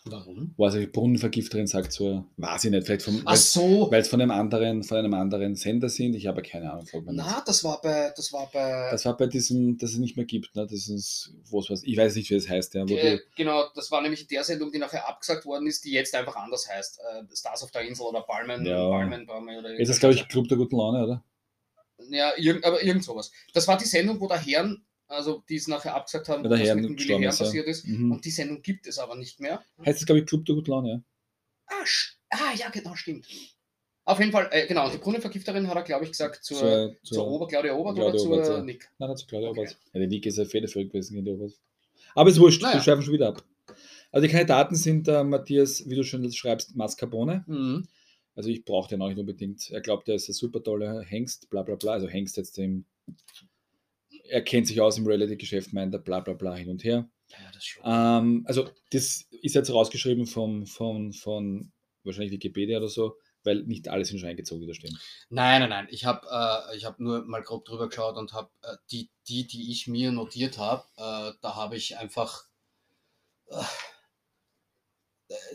[0.06, 0.54] Warum?
[0.58, 3.90] Also die Brunnenvergifterin sagt so, weiß ich nicht, vielleicht vom, Ach so.
[3.90, 6.14] weil es von einem anderen, von einem anderen Sender sind.
[6.14, 7.16] Ich habe keine Ahnung, fragt man.
[7.16, 10.24] Na, das war bei, das war bei, Das war bei diesem, das es nicht mehr
[10.24, 10.66] gibt, ne?
[10.66, 12.84] Das ist, was, ich weiß nicht, wie es heißt, ja.
[12.84, 16.14] Äh, die, genau, das war nämlich der Sendung, die nachher abgesagt worden ist, die jetzt
[16.14, 16.98] einfach anders heißt.
[17.00, 18.88] Äh, Stars auf der Insel oder Palmen, Ja.
[18.88, 21.24] Palmenbäume oder jetzt ist, glaube ich, Club der guten Laune, oder?
[22.08, 23.30] Ja, irgend, aber irgend sowas.
[23.52, 26.68] Das war die Sendung, wo der Herrn, also die es nachher abgesagt haben, was mit
[26.68, 27.86] dem Willi Herrn passiert ist.
[27.86, 28.12] Mhm.
[28.12, 29.62] Und die Sendung gibt es aber nicht mehr.
[29.84, 31.02] Heißt es, glaube ich, Club der guten Laune, ja.
[31.66, 31.84] Ah,
[32.30, 33.26] ah ja, genau, stimmt.
[34.04, 37.28] Auf jeden Fall, äh, genau, die Brunnenvergifterin hat er, glaube ich, gesagt, zur, zur, zur,
[37.28, 38.62] Ober, Claudia Obert Claudia oder zur Obert, ja.
[38.62, 38.88] Nick.
[38.98, 39.60] Nein, nein, zu Claudia Okay.
[39.60, 39.78] Obert.
[39.92, 41.52] Ja, die Nick ist ja federführend gewesen gegen die Obert.
[42.14, 42.74] Aber ist wurscht, Naja.
[42.76, 43.44] wir schweifen schon wieder ab.
[44.12, 47.44] Also die Kandidaten sind äh, Matthias, wie du schon schreibst, Mascarpone.
[47.46, 47.86] Mhm.
[48.34, 49.70] Also ich brauche den auch nicht unbedingt.
[49.70, 51.92] Er glaubt, er ist ein super toller Hengst, bla bla bla.
[51.92, 52.84] Also Hengst jetzt im.
[54.30, 57.08] Er kennt sich aus im Reality-Geschäft, meint er, bla bla bla hin und her.
[57.28, 57.82] Ja, das schon.
[57.84, 61.72] Ähm, also das ist jetzt rausgeschrieben von, von, von
[62.04, 64.98] wahrscheinlich Wikipedia oder so, weil nicht alle sind schon eingezogen, die da stehen.
[65.28, 65.88] Nein, nein, nein.
[65.90, 69.46] Ich habe äh, ich hab nur mal grob drüber geschaut und habe äh, die, die,
[69.46, 72.44] die ich mir notiert habe, äh, da habe ich einfach.
[73.48, 73.62] Äh,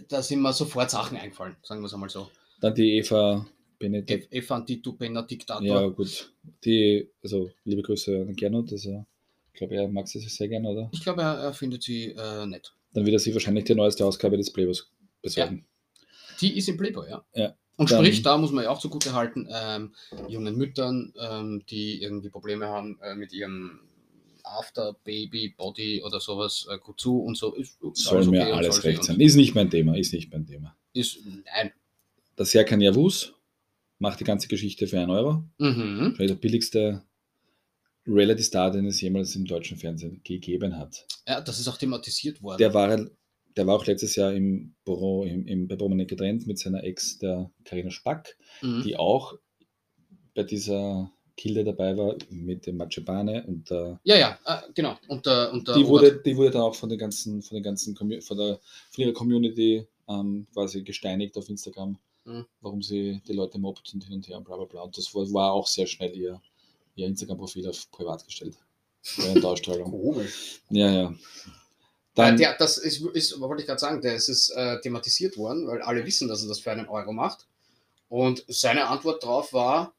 [0.08, 2.30] da sind mir sofort Sachen eingefallen, sagen wir es einmal so.
[2.62, 3.46] Dann die Eva
[3.78, 4.34] Benedikt.
[4.34, 5.66] Efantitu Benedictator.
[5.66, 6.34] Ja, gut.
[6.64, 9.06] Die, also liebe Grüße an Gernot, also,
[9.54, 10.90] ich glaube, er mag sie sehr gerne, oder?
[10.94, 12.74] Ich glaube, er, er findet sie äh, nett.
[12.94, 14.90] Dann wird er sich wahrscheinlich die neueste Ausgabe des Playboys
[15.22, 15.66] besorgen.
[16.42, 17.26] Die ist im Playboy, ja.
[17.34, 17.56] Ja.
[17.78, 19.94] Und Dann- sprich, da muss man ja auch zugute halten, ähm,
[20.30, 23.82] jungen Müttern, ähm, die irgendwie Probleme haben äh, mit ihrem
[24.44, 27.54] After Baby Body oder sowas, äh, gut zu und so.
[27.56, 29.20] Ist, ist Soll alles mir okay alles sie recht sein.
[29.20, 30.76] Ist nicht mein Thema, ist nicht mein Thema.
[30.94, 31.72] Ist, nein.
[32.38, 33.34] Das Serkan Yavuz
[34.00, 35.44] macht die ganze Geschichte für 1 Euro.
[35.58, 36.16] Mhm.
[36.20, 37.04] Der billigste
[38.08, 41.06] Reality-Star, den es jemals im deutschen Fernsehen gegeben hat.
[41.28, 42.60] Ja, das ist auch thematisiert worden.
[42.60, 43.10] Der war,
[43.56, 47.18] der war auch letztes Jahr im Büro, im, im, bei Prominent getrennt mit seiner Ex,
[47.18, 48.84] der Karina Spack, mhm.
[48.84, 49.38] die auch
[50.36, 54.98] bei dieser Kilde dabei war, mit dem Macebane und der ja, ja, äh, genau.
[55.08, 57.56] Und, der und der die Robert- wurde, die wurde dann auch von den ganzen, von
[57.56, 58.60] den ganzen von, der, von
[59.04, 62.46] ihrer Community ähm, quasi gesteinigt auf Instagram, Mhm.
[62.62, 64.82] warum sie die Leute mobbt und hin und her und bla bla bla.
[64.82, 66.42] Und das war, auch sehr schnell ihr,
[66.96, 68.58] ihr Instagram-Profil auf privat gestellt.
[69.18, 69.92] Während der Ausstrahlung.
[70.04, 70.62] Komisch.
[70.70, 71.16] Ja, ja.
[72.16, 75.82] Dann, der, das ist, ist wollte ich gerade sagen, das ist äh, thematisiert worden, weil
[75.82, 77.46] alle wissen, dass er das für einen Euro macht.
[78.10, 79.94] Und seine Antwort darauf war,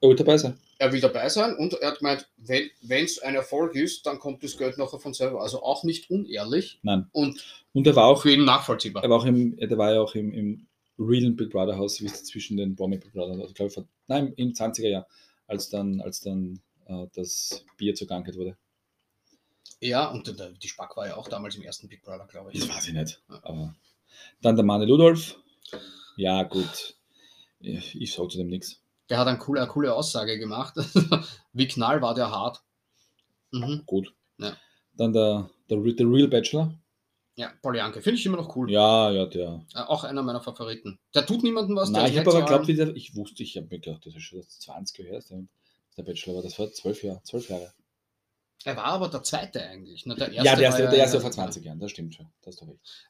[0.00, 0.58] er wollte dabei sein.
[0.78, 4.42] er will dabei sein und er hat gemeint, wenn es ein Erfolg ist, dann kommt
[4.42, 5.40] das Geld nachher von selber.
[5.40, 7.08] Also auch nicht unehrlich Nein.
[7.12, 9.02] und Und er war auch, für ihn nachvollziehbar.
[9.02, 10.66] er war auch im, der war ja auch im, im
[11.08, 13.86] realen Big Brother Haus, wie es zwischen den Promi Big Brother, also glaube ich, vor,
[14.06, 15.06] nein, im 20er Jahr,
[15.46, 18.56] als dann, als dann äh, das Bier zur Krankheit wurde.
[19.80, 22.60] Ja, und der, die Spack war ja auch damals im ersten Big Brother, glaube ich.
[22.60, 23.20] Das weiß ich nicht.
[23.42, 23.74] Aber
[24.40, 25.36] dann der Mane Ludolf.
[26.16, 26.96] Ja, gut.
[27.58, 28.80] Ich, ich sage zu dem nichts.
[29.08, 30.74] Der hat eine coole, eine coole Aussage gemacht.
[31.52, 32.62] Wie knall war der hart.
[33.50, 33.82] Mhm.
[33.86, 34.14] Gut.
[34.38, 34.56] Ja.
[34.96, 36.74] Dann der, der, der Real Bachelor.
[37.34, 38.70] Ja, Polyanke, finde ich immer noch cool.
[38.70, 39.64] Ja, ja, der.
[39.74, 40.98] Äh, auch einer meiner Favoriten.
[41.14, 41.88] Der tut niemandem was.
[41.90, 44.22] Nein, ich habe aber geglaubt, wie der, ich wusste, ich habe mir gedacht, das ist
[44.22, 45.44] schon das 20 Jahre, her,
[45.96, 46.42] der Bachelor war.
[46.42, 47.22] Das war zwölf Jahre.
[47.24, 47.72] Zwölf Jahre.
[48.64, 50.06] Er war aber der zweite eigentlich.
[50.06, 50.14] Ne?
[50.14, 52.30] Der erste ja, der erste, war der erste ja- vor 20 Jahren, das stimmt schon.
[52.42, 52.62] Das ist.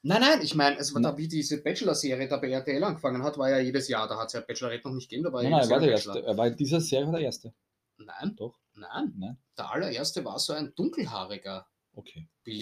[0.03, 1.11] Nein, nein, ich meine, es war Na.
[1.11, 4.09] da, wie diese Bachelor-Serie da bei RTL angefangen hat, war ja jedes Jahr.
[4.09, 5.91] Da hat es ja Bachelorette noch nicht gegeben, da war Nein, nein, er war der
[5.91, 6.23] erste.
[6.25, 7.53] Er war in dieser Serie war der erste.
[7.99, 8.59] Nein, Doch.
[8.75, 9.37] Nein, Nein?
[9.59, 12.29] der allererste war so ein dunkelhaariger, Okay.
[12.47, 12.55] mir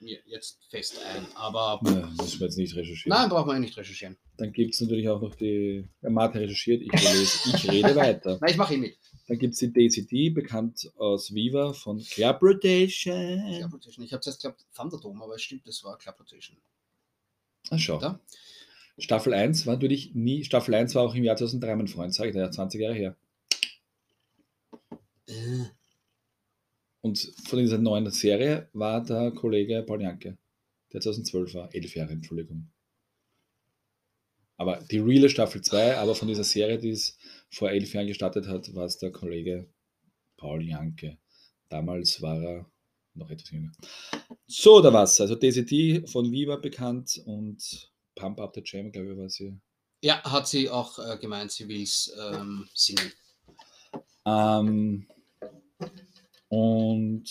[0.00, 1.26] jetzt fest ein.
[1.34, 3.16] Aber Ja, müssen wir jetzt nicht recherchieren.
[3.18, 4.16] nein, braucht man ja nicht recherchieren.
[4.36, 5.88] Dann gibt es natürlich auch noch die.
[6.02, 8.38] Ja, Martin recherchiert, ich, lese, ich rede weiter.
[8.40, 8.96] Nein, ich mache eh mit.
[9.28, 13.54] Dann gibt es die DCD, bekannt aus Viva von Club Rotation.
[13.58, 14.04] Club Rotation.
[14.04, 16.56] Ich habe zuerst geglaubt Thunderdome, aber es stimmt, das war Club Rotation.
[17.68, 17.98] Ah, schau.
[17.98, 18.18] Da?
[18.98, 20.44] Staffel 1 war natürlich nie.
[20.44, 22.94] Staffel 1 war auch im Jahr 2003, mein Freund, sage ich dir, ja, 20 Jahre
[22.94, 23.16] her.
[25.26, 25.64] Äh,
[27.02, 30.36] Und von dieser neuen Serie war der Kollege Paul Janke,
[30.92, 31.74] der 2012 war.
[31.74, 32.70] Elf Jahre, Entschuldigung.
[34.56, 37.16] Aber die reale Staffel 2, aber von dieser Serie, die es
[37.50, 39.66] vor elf Jahren gestartet hat, war es der Kollege
[40.36, 41.16] Paul Janke.
[41.70, 42.70] Damals war er
[43.14, 43.72] noch etwas jünger.
[44.46, 45.18] So, da war's.
[45.20, 49.58] Also DCT von Viva bekannt und Pump Up the Jam, glaube ich, war sie.
[50.02, 53.12] Ja, hat sie auch äh, gemeint, sie will es ähm, singen.
[54.26, 55.06] Ähm,
[56.50, 57.24] und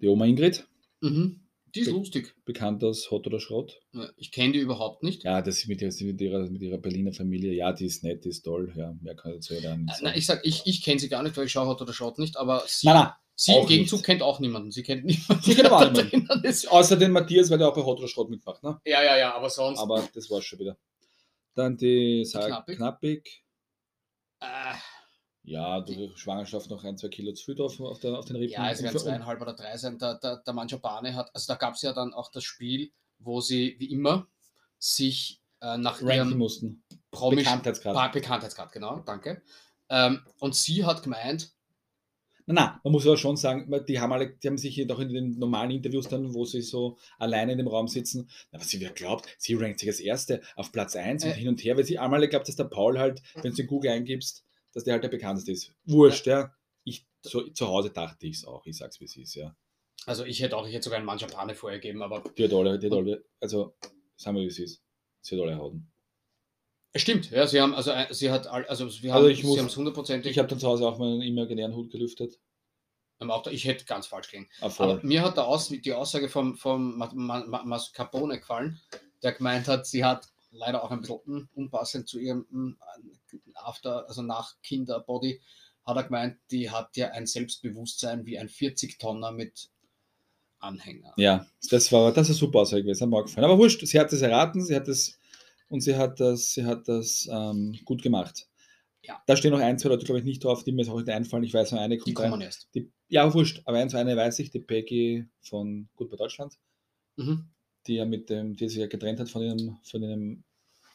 [0.00, 0.66] die Oma Ingrid,
[1.00, 1.40] Mhm.
[1.74, 2.34] Die ist Be- lustig.
[2.46, 3.80] bekannt als Hot oder Schrott.
[4.16, 5.24] Ich kenne die überhaupt nicht.
[5.24, 7.52] Ja, das ist mit ihrer, mit ihrer, mit ihrer Berliner Familie.
[7.52, 8.72] Ja, die ist nett, die ist toll.
[8.76, 10.04] Ja, mehr kann ich dazu ja nicht sagen.
[10.04, 12.18] Nein, ich sag, ich, ich kenne sie gar nicht, weil ich schaue Hot oder Schaut
[12.18, 14.06] nicht, aber sie, nein, nein, sie im Gegenzug nicht.
[14.06, 14.70] kennt auch niemanden.
[14.70, 15.42] Sie kennt niemanden.
[15.42, 16.44] Sie kennt auch niemanden.
[16.44, 16.66] ist.
[16.70, 18.62] Außer den Matthias, weil der auch bei Hot oder Schrott mitmacht.
[18.62, 18.80] Ne?
[18.86, 19.78] Ja, ja, ja, aber sonst.
[19.78, 20.78] Aber das war's schon wieder.
[21.54, 22.76] Dann die Sarah Knappig.
[22.78, 23.44] Knappig.
[24.40, 24.46] äh,
[25.46, 28.52] Ja, durch Schwangerschaft noch ein, zwei Kilo zu viel drauf auf, der, auf den Rippen.
[28.52, 29.96] ja, es werden Und- zweieinhalb oder drei sein.
[29.98, 33.40] Der, der, der Mangiapane hat, also da gab es ja dann auch das Spiel, wo
[33.40, 34.26] sie wie immer
[34.78, 36.82] sich äh, nach ranken ihrem mussten.
[37.12, 38.12] Promi Bekanntheitsgrad.
[38.12, 39.40] Bekanntheitsgrad, genau, danke.
[39.88, 41.52] Ähm, und sie hat gemeint,
[42.48, 45.00] Nein, nein, man muss aber schon sagen, die haben alle, die haben sich hier doch
[45.00, 48.68] in den normalen Interviews dann, wo sie so alleine in dem Raum sitzen, na, was
[48.68, 51.34] sie wer glaubt, sie rankt sich als Erste auf Platz 1 und Äh.
[51.34, 53.90] hin und her, weil sie einmal glaubt, dass der Paul halt, wenn du in Google
[53.90, 54.44] eingibst,
[54.76, 55.72] dass der halt der bekannteste ist.
[55.86, 56.54] Wurscht, ja.
[56.84, 59.56] Ich, so, zu Hause dachte ich es auch, ich sag's wie es ist, ja.
[60.04, 62.86] also ich hätte auch, ich hätte sogar einen Mangiapane vorgegeben, aber Die hat alle, die
[62.86, 63.74] hat alle, also,
[64.16, 64.82] sagen wir wie es ist.
[65.22, 65.90] Sie hat alle Hauten.
[66.92, 69.46] es stimmt, ja, sie haben, also äh, sie hat, also wir haben, Also ich sie
[69.46, 72.38] muss- haben es hundertprozentig, Ich habe dann zu Hause auch meinen imaginären Hut gelüftet.
[73.20, 74.48] ähm, ich hätte ganz falsch gelegen.
[74.60, 74.70] Ah.
[74.78, 78.78] Aber mir hat Aus, die Aussage vom, vom Ma- Ma- Ma- Mascarpone gefallen,
[79.22, 82.76] der gemeint hat, sie hat leider auch ein bisschen un- unpassend zu ihrem mm,
[83.54, 85.40] After, also nach Kinderbody,
[85.84, 89.70] hat er gemeint, die hat ja ein Selbstbewusstsein wie ein 40-Tonner mit
[90.58, 91.12] Anhänger.
[91.16, 93.44] Ja, das war das ist super Aussage gewesen, hat mir auch gefallen.
[93.44, 95.18] Aber wurscht, sie hat das erraten, sie hat das
[95.68, 98.48] und sie hat das, sie hat das ähm, gut gemacht.
[99.02, 99.22] Ja.
[99.26, 101.08] Da stehen noch ein, zwei Leute, glaube ich, nicht drauf, die mir jetzt auch nicht
[101.10, 101.44] einfallen.
[101.44, 102.40] Ich weiß nur eine Die kommt kommen rein.
[102.40, 102.68] erst.
[102.74, 106.58] Die, ja, wurscht, aber eins, eine weiß ich, die Peggy von Gut bei Deutschland,
[107.16, 107.48] Mhm.
[107.86, 110.42] die ja mit dem, die sich ja getrennt hat von ihrem, von ihrem,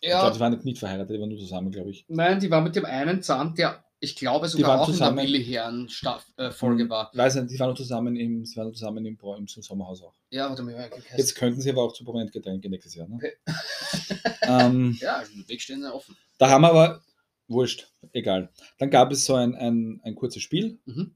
[0.01, 2.05] ich Ja, glaube, die waren nicht, verheiratet, die waren nur zusammen, glaube ich.
[2.09, 5.19] nein, die war mit dem einen Zahn, der, ich glaube, sogar waren auch zusammen.
[5.19, 5.89] in der Willi Herren
[6.37, 7.11] äh, Folge war.
[7.13, 10.15] Weiß nicht, die waren zusammen im, sie waren zusammen im, Bra- im Sommerhaus auch.
[10.31, 13.07] Ja, warte mal, Jetzt könnten sie aber auch zu prominent getrennt gehen nächstes Jahr.
[13.07, 13.15] Ne?
[13.15, 13.31] Okay.
[14.43, 16.15] ähm, Ja, der Weg stehen ja offen.
[16.39, 17.01] Da haben wir aber,
[17.47, 18.49] wurscht, egal.
[18.79, 20.79] Dann gab es so ein, ein, ein kurzes Spiel.
[20.85, 21.15] Mhm.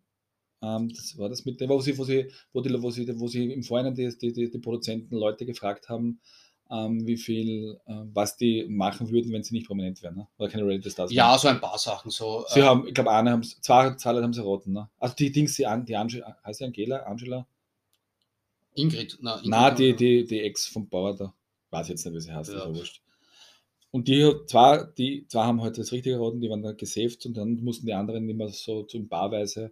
[0.61, 3.27] Ähm, das war das mit dem, wo sie, wo sie, wo die, wo sie, wo
[3.27, 6.19] sie im Vorhinein die, die, die, die Produzenten Leute gefragt haben,
[6.71, 10.15] ähm, wie viel, äh, was die machen würden, wenn sie nicht prominent wären.
[10.15, 10.27] Ne?
[10.37, 11.11] Oder keine Reality Stars.
[11.11, 11.39] Ja, wären.
[11.39, 12.09] so ein paar Sachen.
[12.11, 14.73] So, Sie äh, haben, ich glaube, eine haben zwei, Leute haben sie roten.
[14.73, 14.89] Ne?
[14.99, 16.97] Also die Dings, die, An- die Angela, heißt die Angela?
[17.03, 17.45] Angela?
[18.73, 19.17] Ingrid.
[19.21, 21.33] Na, Ingrid Na, die, die, die Ex vom Bauer da.
[21.69, 22.65] Weiß jetzt nicht, wie sie heißt, Ja.
[22.65, 23.01] ist wurscht.
[23.91, 27.37] Und die zwei, die zwei haben heute das Richtige geraten, die waren dann gesaved und
[27.37, 29.71] dann mussten die anderen immer so zum Barweise.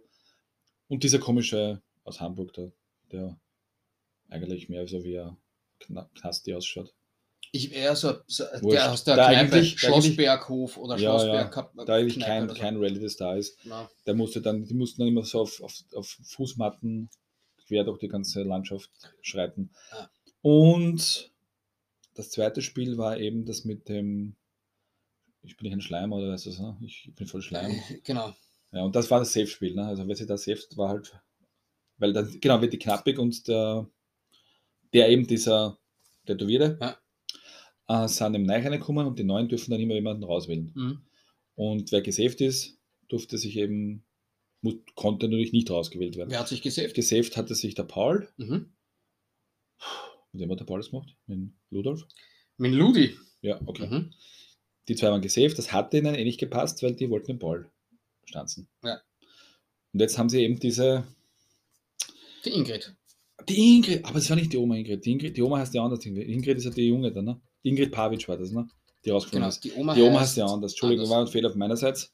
[0.88, 2.70] Und dieser komische aus Hamburg da,
[3.12, 3.38] der
[4.30, 5.36] eigentlich mehr so wie ein
[5.86, 6.92] Kna- Knasti ausschaut.
[7.52, 8.72] Ich eher so, so Wurscht.
[8.72, 11.72] der aus der Da Kneipe, da Schlossberghof oder Ja, Schlossberg.
[11.86, 13.56] Da eigentlich kein, oder kein Reality Star ist.
[13.64, 17.10] Na, Der musste dann, die mussten dann immer so auf, auf, auf Fußmatten
[17.66, 19.70] quer durch die ganze Landschaft schreiten.
[19.92, 20.08] Ah.
[20.42, 21.30] Und
[22.14, 24.34] das zweite Spiel war eben das mit dem,
[25.42, 27.80] ich bin nicht ein Schleimer oder weißt du so, ich bin voll Schleim.
[28.04, 28.34] Genau.
[28.72, 29.74] Ja, und das war das Safe-Spiel.
[29.74, 29.86] Ne?
[29.86, 31.16] Also, wer sich da saved, war halt,
[31.98, 33.88] weil dann, genau, wird die Knappig und der,
[34.94, 35.78] der eben dieser
[36.26, 38.04] Tätowierte, Ja.
[38.04, 40.72] äh, sind im Neu reingekommen und die Neuen dürfen dann immer jemanden rauswählen.
[40.74, 41.02] Mhm.
[41.56, 42.78] Und wer gesaved ist,
[43.08, 44.04] durfte sich eben,
[44.94, 46.30] konnte natürlich nicht rausgewählt werden.
[46.30, 46.94] Wer hat sich gesaved?
[46.94, 48.72] Gesaved hatte sich der Paul, Mhm.
[50.32, 51.14] mit wem hat der Paul das gemacht?
[51.26, 52.06] Mit Ludolf?
[52.56, 53.14] Mit Ludi.
[53.42, 53.86] Ja, okay.
[53.86, 54.14] Mhm.
[54.88, 57.70] Die zwei waren gesaved, das hatte ihnen eh nicht gepasst, weil die wollten den Paul
[58.24, 58.68] stanzen.
[58.82, 59.00] Ja.
[59.92, 61.04] Und jetzt haben sie eben diese,
[62.44, 62.94] Die Ingrid.
[63.48, 65.82] Die Ingrid, aber es war nicht die Oma Ingrid, die, Ingrid, die Oma heißt ja
[65.84, 66.04] anders.
[66.06, 67.40] Ingrid Ingrid ist ja die Junge da, ne?
[67.64, 68.66] Die Ingrid Pavic war das, ne?
[69.04, 69.48] Die rausgekommen Genau.
[69.48, 69.64] ist.
[69.64, 70.72] Die Oma, Die Oma heißt ja anders.
[70.72, 71.16] Entschuldigung, anders.
[71.16, 72.12] war ein Fehler auf meinerseits.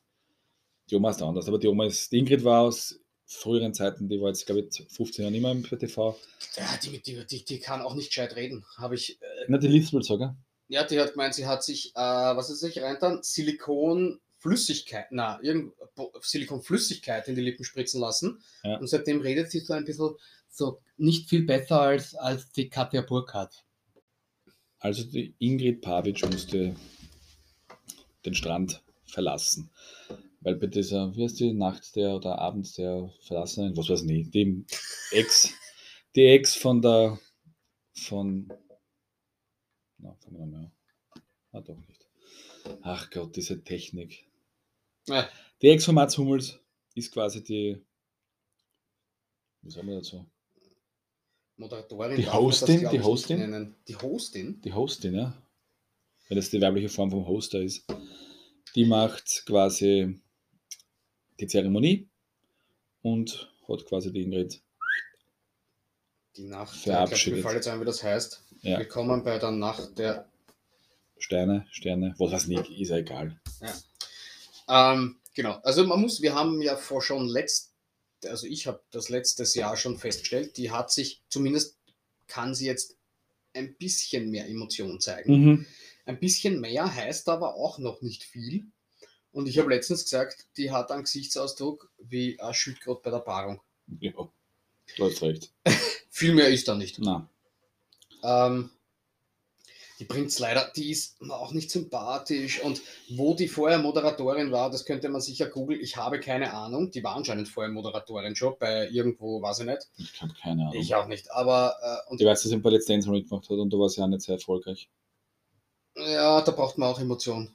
[0.90, 4.20] Die Oma ist anders, aber die Oma ist, die Ingrid war aus früheren Zeiten, die
[4.20, 6.18] war jetzt, glaube ich, 15 Jahre nicht mehr im TV.
[6.56, 8.64] Ja, die, die, die, die kann auch nicht gescheit reden.
[8.76, 9.20] Habe ich.
[9.22, 10.36] Äh, Na, die lispelt sogar.
[10.68, 13.20] ja, die hat gemeint, sie hat sich, äh, was ist sich reintan?
[13.22, 18.42] Silikonflüssigkeit, na, irgend Bo- Silikonflüssigkeit in die Lippen spritzen lassen.
[18.64, 18.78] Ja.
[18.78, 20.10] Und seitdem redet sie so ein bisschen
[20.50, 23.64] so nicht viel besser als, als die Katja Burkhardt.
[24.78, 26.74] Also die Ingrid Pavic musste
[28.24, 29.70] den Strand verlassen.
[30.40, 34.06] Weil bei dieser, wie heißt die, Nacht der oder Abend der Verlassenen, was weiß ich
[34.06, 34.64] nicht, dem
[35.10, 35.52] Ex,
[36.16, 37.18] die Ex von der,
[37.94, 38.50] von,
[39.98, 40.72] na, fangen wir mal an.
[41.52, 42.06] Ah, doch nicht.
[42.82, 44.24] Ach Gott, diese Technik.
[45.06, 45.28] Ja.
[45.60, 46.58] Die Ex von Mats Hummels
[46.94, 47.82] ist quasi die,
[49.60, 50.26] wie sagen wir dazu?
[51.60, 52.16] Moderatorin.
[52.16, 53.74] Die das, Hostin, glaub die Hostin?
[53.86, 54.60] Die Hostin?
[54.62, 55.34] die Hostin, ja.
[56.28, 57.84] Wenn das die weibliche Form vom Hoster ist,
[58.74, 60.20] die macht quasi
[61.38, 62.08] die Zeremonie
[63.02, 64.60] und hat quasi die Ingrid.
[66.36, 66.76] Die Nacht.
[66.76, 67.38] Verabschiedet.
[67.38, 68.42] Ich fällt jetzt ein, wie das heißt.
[68.62, 68.78] Ja.
[68.78, 70.28] Willkommen bei der Nacht der.
[71.18, 73.38] Sterne, Sterne, was weiß nicht, ist ja egal.
[74.68, 75.58] Ähm, genau.
[75.62, 77.69] Also man muss, wir haben ja vor schon letzt,
[78.24, 81.76] also ich habe das letztes Jahr schon festgestellt, die hat sich zumindest
[82.26, 82.96] kann sie jetzt
[83.54, 85.44] ein bisschen mehr Emotion zeigen.
[85.44, 85.66] Mhm.
[86.06, 88.64] Ein bisschen mehr heißt aber auch noch nicht viel.
[89.32, 93.60] Und ich habe letztens gesagt, die hat einen Gesichtsausdruck wie ein Schildkröte bei der Paarung.
[94.00, 94.12] Ja,
[94.96, 95.52] du hast recht.
[96.10, 96.98] Viel mehr ist da nicht.
[96.98, 97.28] Na,
[98.22, 98.70] Ähm,
[100.00, 102.60] die bringt es leider, die ist auch nicht sympathisch.
[102.62, 102.80] Und
[103.10, 105.80] wo die vorher Moderatorin war, das könnte man sicher googeln.
[105.80, 106.90] Ich habe keine Ahnung.
[106.90, 109.88] Die war anscheinend vorher Moderatorin schon bei irgendwo, weiß ich nicht.
[109.98, 110.74] ich habe keine Ahnung.
[110.80, 111.30] Ich auch nicht.
[111.30, 113.78] Aber äh, und Ich weiß, dass sie bei Let's Dance mal mitgemacht hat und da
[113.78, 114.88] war sie auch nicht sehr erfolgreich.
[115.96, 117.54] ja, da braucht man auch Emotion.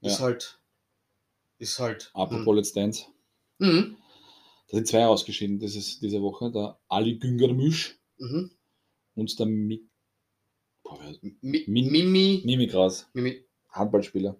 [0.00, 0.24] Ist Ja.
[0.24, 0.58] halt.
[1.58, 2.10] Ist halt.
[2.14, 3.04] Apropos Let's Dance,
[3.58, 3.96] Mhm.
[4.68, 8.50] Da sind zwei ausgeschieden dieses, diese Woche, der Ali Güngermüsch Mhm.
[9.14, 9.91] und der Mi Boah, wer-
[11.40, 12.42] Mi Mimi.
[12.44, 13.06] Mimi Kraus.
[13.14, 13.44] Mimi.
[13.70, 14.36] Handballspieler,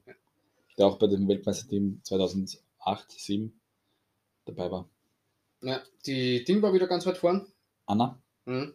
[0.77, 2.59] der auch bei dem Weltmeisterteam 2008,
[3.11, 3.61] 2007
[4.45, 4.89] dabei war.
[5.63, 7.47] Ja, die Ding war wieder ganz weit vorn.
[7.87, 8.21] Anna?
[8.45, 8.75] Mhm.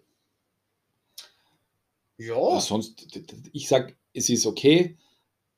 [2.17, 2.53] Ja.
[2.53, 3.05] Ja, sonst,
[3.51, 4.97] ich sag, es ist okay,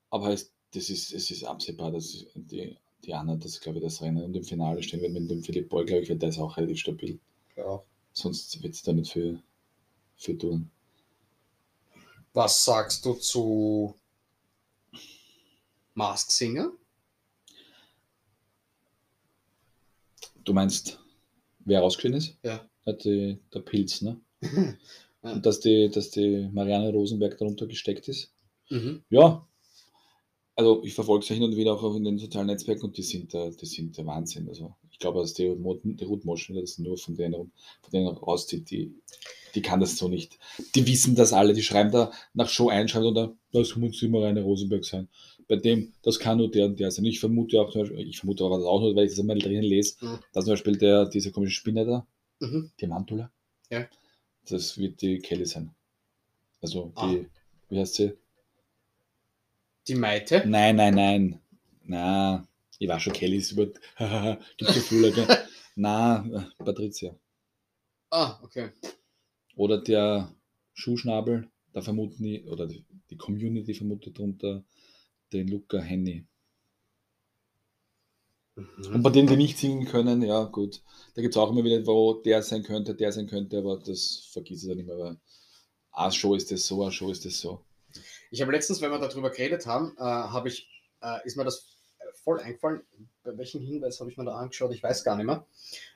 [0.10, 4.02] aber es, das ist, es ist absehbar, dass die, die Anna das, glaube ich, das
[4.02, 6.40] Rennen und im Finale stehen wird mit dem Philipp Boy, glaube ich, wird der ist
[6.40, 7.20] auch relativ stabil.
[7.56, 7.82] ja.
[8.12, 9.42] Sonst wird es da nicht viel,
[10.18, 10.72] viel tun.
[12.34, 13.96] Was sagst du zu
[15.94, 16.72] Mask Singer?
[20.44, 21.00] Du meinst,
[21.60, 22.38] wer rausgeschieden ist?
[22.44, 22.68] Ja.
[22.86, 24.20] Hat die, der Pilz, ne?
[25.22, 25.34] Ja.
[25.34, 28.32] Und dass die, dass die Marianne Rosenberg darunter gesteckt ist.
[28.70, 29.04] Mhm.
[29.10, 29.46] Ja,
[30.60, 33.32] also ich verfolge sie hin und wieder auch in den sozialen Netzwerken und die sind
[33.32, 34.50] der, die sind der Wahnsinn.
[34.50, 38.70] Also ich glaube, dass die, die Ruth Moschen das nur von denen, von denen rauszieht,
[38.70, 38.94] die,
[39.56, 40.38] die kann das so nicht.
[40.76, 44.26] Die wissen das alle, die schreiben da nach Show einschreiben und da, das muss immer
[44.26, 45.08] eine Rosenberg sein.
[45.48, 47.06] Bei dem, das kann nur der und der sein.
[47.06, 49.40] Ich vermute auch, zum Beispiel, ich vermute aber das auch nur, weil ich das einmal
[49.40, 50.20] drinnen lese, Mhm.
[50.34, 52.08] dass zum Beispiel der, dieser komische Spinner da,
[52.40, 52.72] Mhm.
[52.80, 53.32] die Mantula,
[53.72, 53.88] Ja.
[54.48, 55.72] das wird die Kelly sein.
[56.62, 57.08] Also Ah.
[57.12, 57.26] die,
[57.70, 58.14] wie heißt sie?
[59.88, 60.44] Die Maite.
[60.46, 61.40] Nein, nein, nein.
[61.84, 62.48] Na,
[62.78, 63.68] ich war schon Kelly, ist über.
[64.58, 65.12] Gibt so viele.
[65.76, 66.26] Na,
[66.60, 67.16] äh, Patricia.
[68.12, 68.70] Ah, okay.
[69.60, 70.34] Oder der
[70.74, 72.86] Schuhschnabel, da vermuten die, oder die,
[73.18, 74.64] Community vermutet darunter
[75.34, 76.26] den Luca Henny.
[78.56, 79.04] Und Mhm.
[79.04, 80.82] bei denen, die nicht singen können, ja gut,
[81.14, 84.30] da gibt es auch immer wieder, wo der sein könnte, der sein könnte, aber das
[84.32, 85.18] vergisst es dann immer, weil
[85.92, 87.60] eine Show ist das so, eine Show ist das so.
[88.32, 90.70] Ich habe letztens, wenn wir darüber geredet haben, äh, habe ich,
[91.02, 91.68] äh, ist mir das
[92.24, 92.82] voll eingefallen.
[93.24, 94.72] Bei welchem Hinweis habe ich mir da angeschaut?
[94.74, 95.46] Ich weiß gar nicht mehr.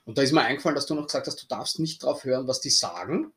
[0.03, 2.45] Und da ist mir eingefallen, dass du noch gesagt hast, du darfst nicht drauf hören,
[2.45, 3.31] was die sagen.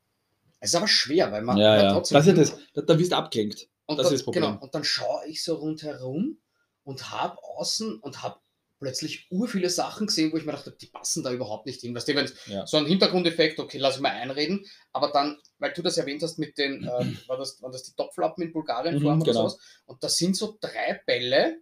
[0.67, 1.93] Es ist aber schwer, weil man ja, ja.
[1.93, 3.69] trotzdem Das ist das, da, da wirst du abgelenkt.
[3.87, 4.45] Und Das dann, ist das Problem.
[4.45, 6.39] Genau, und dann schaue ich so rundherum
[6.83, 8.41] und habe außen und habe
[8.81, 11.95] plötzlich ur viele Sachen gesehen, wo ich mir dachte, die passen da überhaupt nicht hin.
[11.95, 12.67] Weißt du, wenn Ja.
[12.67, 16.39] so ein Hintergrundeffekt, okay, lass ich mal einreden, aber dann, weil du das erwähnt hast
[16.39, 19.49] mit den, ähm, war, das, waren das die Topflappen in Bulgarien Mhm, vorhin oder genau.
[19.49, 19.83] sowas?
[19.87, 21.59] Und da sind so drei Bälle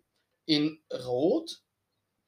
[0.47, 1.61] in Rot,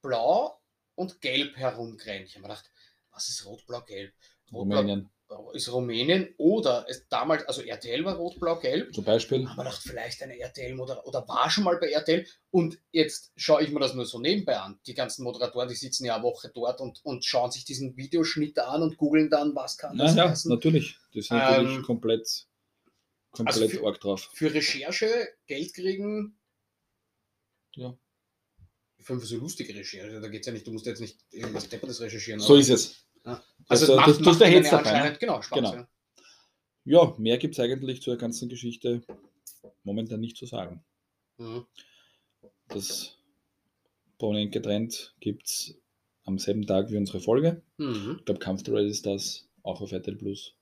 [0.03, 0.61] Blau
[0.95, 2.27] und Gelb herumgerannt.
[2.27, 2.70] Ich habe mir gedacht,
[3.12, 4.12] was ist Rot, Blau, Gelb?
[4.53, 5.09] Rot, Blau, Rumänien
[5.55, 8.95] ist Rumänien oder es damals, also RTL war Rot, Blau, Gelb.
[8.95, 9.47] zum Beispiel.
[9.47, 12.27] Aber gedacht, vielleicht eine RTL oder, oder war schon mal bei RTL.
[12.51, 14.79] Und jetzt schaue ich mir das nur so nebenbei an.
[14.87, 18.59] Die ganzen Moderatoren, die sitzen ja eine Woche dort und, und schauen sich diesen Videoschnitt
[18.61, 20.51] an und googeln dann, was kann das Naja, heißen.
[20.51, 20.97] natürlich.
[21.14, 22.47] Das sind natürlich Ähm, komplett,
[23.33, 24.31] komplett also für- arg drauf.
[24.33, 26.39] Für Recherche Geld kriegen.
[27.74, 27.97] Ja.
[29.01, 30.20] fünf so lustige Recherche.
[30.20, 32.41] Da geht es ja nicht, du musst jetzt nicht irgendwas Deppertes recherchieren.
[32.41, 33.06] So ist es.
[33.27, 33.43] Ja.
[33.68, 35.11] Also, Also, macht, das, das macht ja dabei.
[35.11, 35.16] Ne?
[35.18, 35.74] genau, Spaß, Genau.
[35.74, 35.89] ja.
[36.85, 39.03] Ja, mehr gibt es eigentlich zur ganzen Geschichte
[39.83, 40.85] momentan nicht zu sagen.
[41.39, 41.66] Mhm.
[42.68, 43.16] Das
[44.18, 45.74] prominent getrennt gibt es
[46.24, 47.62] am selben Tag wie unsere Folge.
[47.77, 48.16] Mhm.
[48.20, 50.55] Ich glaube, Kampf der Reality Stars auch auf RTL Plus.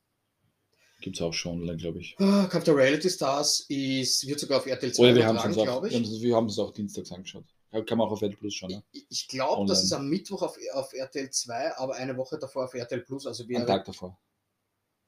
[1.00, 2.16] Gibt es auch schon online, glaube ich.
[2.18, 5.58] Ah, Kampf der Reality Stars ist, wird sogar auf RTL 2 Oder wir haben es
[5.58, 7.44] auch- wir haben es auch dienstags angeschaut.
[7.82, 8.70] Kann man auch auf RTL Plus schauen.
[8.70, 8.82] Ne?
[8.92, 12.64] Ich, ich glaube, das ist am Mittwoch auf, auf RTL 2, aber eine Woche davor
[12.66, 13.26] auf RTL Plus.
[13.26, 13.66] Also Am wäre.
[13.66, 14.18] Tag davor.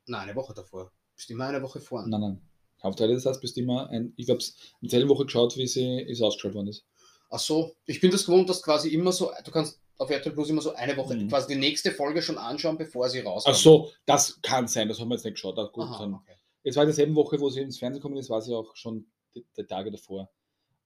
[0.06, 0.90] Nein, eine Woche davor.
[1.14, 2.06] Bist immer eine Woche vor.
[2.06, 2.42] Nein, nein.
[2.82, 4.12] Der Reality Stars bist immer ein.
[4.16, 4.50] Ich habe es
[4.80, 6.84] in derselben Woche geschaut, wie sie ist ausgestrahlt worden ist.
[7.30, 10.50] Ach so, ich bin das gewohnt, dass quasi immer so, du kannst auf RTL Plus
[10.50, 11.28] immer so eine Woche Mhm.
[11.28, 13.56] quasi die nächste Folge schon anschauen, bevor sie rauskommt.
[13.56, 15.58] Ach so, das kann sein, das haben wir jetzt nicht geschaut.
[15.58, 16.14] Ah, gut, Aha, dann.
[16.14, 16.36] okay.
[16.62, 19.06] Es war in derselben Woche, wo sie ins Fernsehen gekommen ist, war sie auch schon
[19.34, 20.30] die, die Tage davor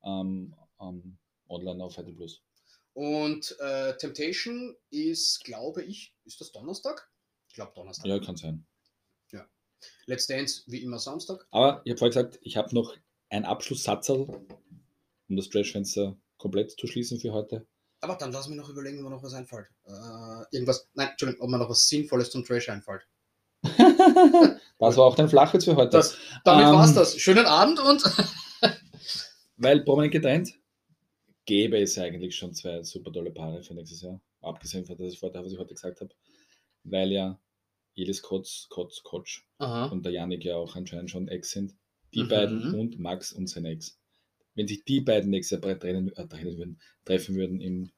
[0.05, 1.19] ähm, ähm,
[1.51, 2.43] online auf RTL Plus.
[2.95, 7.11] Und äh, Temptation ist, glaube ich, ist das Donnerstag?
[7.49, 8.07] Ich glaube Donnerstag.
[8.07, 8.67] Ja, kann sein.
[10.07, 11.47] Let's Dance wie immer Samstag.
[11.51, 12.97] Aber ich habe vorher gesagt, ich habe noch
[13.31, 14.27] einen Abschlusssatzel,
[15.29, 17.67] um das Trashfenster komplett zu schließen für heute.
[18.01, 19.69] Aber dann lass mich noch überlegen, ob mir noch was einfällt.
[19.85, 23.07] Äh, irgendwas, nein, Entschuldigung, ob mir noch was Sinnvolles zum Trash einfällt.
[24.83, 25.91] Das war auch dein Flachwitz für heute.
[25.91, 27.15] Das, damit Ähm, war's das.
[27.19, 28.03] Schönen Abend und
[29.59, 30.55] Weil prominent getrennt
[31.51, 34.21] gäbe es eigentlich schon zwei super tolle Paare für nächstes Jahr.
[34.41, 36.15] Abgesehen von das, was ich heute gesagt habe.
[36.85, 37.41] Weil ja
[37.97, 39.87] Elis Kotz, Kotz, Kotsch Aha.
[39.87, 41.75] und der Janik ja auch anscheinend schon Ex sind.
[42.15, 42.29] Die Mhm.
[42.29, 43.99] beiden und Max und sein Ex.
[44.55, 47.91] Wenn sich die beiden nächstes Jahr trennen, äh, trennen würden, treffen würden im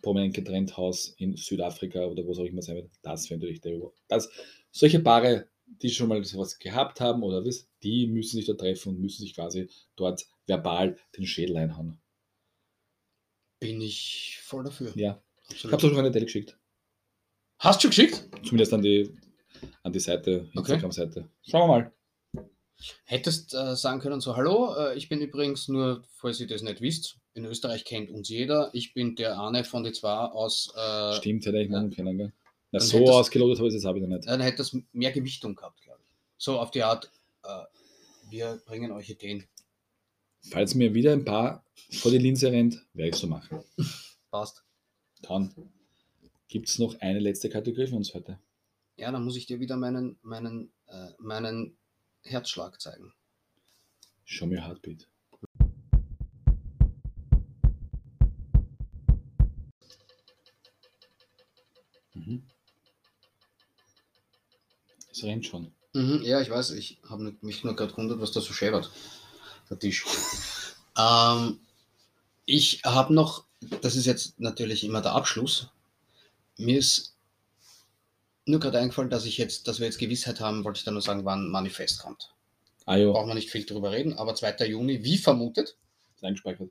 [0.00, 3.60] prominent getrennt Haus in Südafrika oder wo es auch immer sein wird, das wäre natürlich
[3.60, 4.30] der Über- das
[4.70, 5.48] Solche Paare,
[5.82, 9.20] die schon mal sowas gehabt haben oder was, die müssen sich da treffen und müssen
[9.22, 12.00] sich quasi dort verbal den Schädel einhauen.
[13.60, 14.92] Bin ich voll dafür.
[14.94, 15.72] Ja, ich Absolut.
[15.72, 16.56] habe es auch schon eine Tele geschickt.
[17.58, 18.28] Hast du geschickt?
[18.44, 19.12] Zumindest an die,
[19.82, 20.72] an die Seite, Okay.
[20.74, 21.28] Instagram-Seite.
[21.42, 21.92] Schauen wir mal.
[23.04, 26.80] Hättest äh, sagen können, so, hallo, äh, ich bin übrigens nur, falls ihr das nicht
[26.80, 28.70] wisst, in Österreich kennt uns jeder.
[28.72, 32.32] Ich bin der Arne von die zwei aus, äh, Stimmt, hätte ich morgen können, gell?
[32.70, 34.28] Na, so ausgelotet habe ich das habe ich noch nicht.
[34.28, 36.10] dann hätte das mehr Gewichtung gehabt, glaube ich.
[36.36, 37.10] So auf die Art,
[37.42, 37.64] äh,
[38.30, 39.48] wir bringen euch Ideen.
[40.42, 43.62] Falls mir wieder ein paar vor die Linse rennt, werde ich so machen.
[44.30, 44.64] Passt.
[45.22, 45.52] Dann
[46.48, 48.38] gibt es noch eine letzte Kategorie für uns heute.
[48.96, 51.76] Ja, dann muss ich dir wieder meinen, meinen, äh, meinen
[52.22, 53.12] Herzschlag zeigen.
[54.24, 55.08] Show me heartbeat.
[62.14, 62.42] Mhm.
[65.10, 65.72] Es rennt schon.
[65.94, 68.90] Mhm, ja, ich weiß, ich habe mich nur gerade gewundert, was da so schäbert.
[69.70, 70.04] Der Tisch.
[70.98, 71.60] ähm,
[72.46, 73.44] ich habe noch,
[73.82, 75.68] das ist jetzt natürlich immer der Abschluss.
[76.56, 77.14] Mir ist
[78.46, 81.02] nur gerade eingefallen, dass ich jetzt, dass wir jetzt Gewissheit haben, wollte ich dann nur
[81.02, 82.34] sagen, wann Manifest kommt.
[82.86, 84.66] Ah jo, Brauchen wir nicht viel drüber reden, aber 2.
[84.66, 85.76] Juni, wie vermutet,
[86.14, 86.70] ist eingespeichert.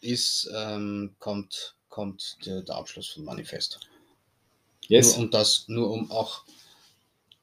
[0.00, 3.80] ist, ähm, kommt, kommt der, der Abschluss von Manifest.
[4.86, 6.44] Yes, Nur um das, nur um auch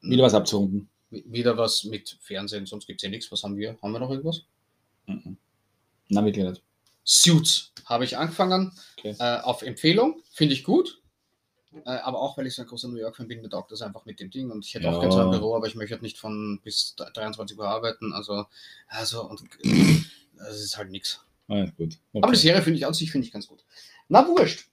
[0.01, 0.89] wieder was abzurunden.
[1.11, 3.31] Wieder was mit Fernsehen, sonst gibt es ja nichts.
[3.31, 3.77] Was haben wir?
[3.81, 4.43] Haben wir noch irgendwas?
[5.07, 5.37] Mhm.
[6.09, 6.61] Na, wirklich nicht.
[7.03, 9.15] Suits habe ich angefangen Okay.
[9.19, 11.01] äh, auf Empfehlung, finde ich gut.
[11.85, 14.19] Äh, aber auch weil ich so ein großer New York-Fan bin, taugt das einfach mit
[14.19, 14.49] dem Ding.
[14.51, 14.99] Und ich hätte auch Ja.
[15.01, 18.11] gerne so ein Büro, aber ich möchte nicht von bis 23 Uhr arbeiten.
[18.13, 18.45] Also,
[18.87, 19.41] also und
[20.37, 21.19] das ist halt nichts.
[21.47, 21.97] Ah, gut.
[22.13, 22.35] Aber die Okay.
[22.37, 23.63] Serie finde ich an sich finde ich ganz gut.
[24.07, 24.67] Na wurscht.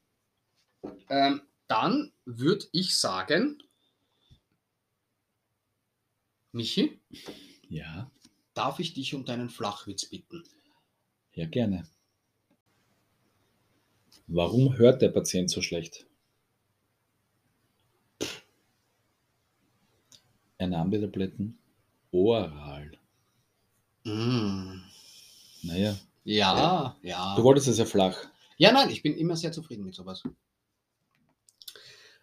[1.09, 3.63] Ähm, dann würde ich sagen,
[6.57, 6.99] Michi,
[7.69, 8.11] Ja,
[8.55, 10.43] darf ich dich um deinen Flachwitz bitten?
[11.35, 11.87] ja, gerne.
[14.27, 16.07] Warum hört der Patient so schlecht?
[20.57, 21.59] Er nahm die Tabletten
[22.11, 22.91] oral.
[24.05, 24.81] Mm.
[25.63, 27.35] Naja, Ja, ja.
[27.37, 28.17] du wolltest es ja flach.
[28.57, 30.23] Ja, nein, ich bin immer sehr zufrieden mit sowas.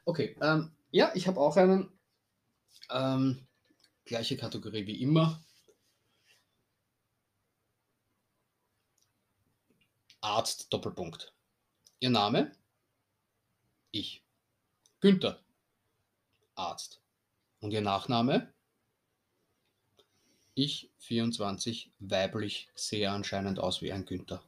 [0.06, 1.92] Okay, ähm, ja, ich habe auch einen.
[2.90, 3.46] Ähm,
[4.06, 5.44] gleiche Kategorie wie immer.
[10.22, 11.34] Arzt Doppelpunkt.
[12.00, 12.56] Ihr Name?
[13.92, 14.24] Ich.
[15.02, 15.40] Günther.
[16.56, 17.02] Arzt.
[17.60, 18.54] Und Ihr Nachname?
[20.56, 24.44] Ich, 24, weiblich, sehe anscheinend aus wie ein Günther.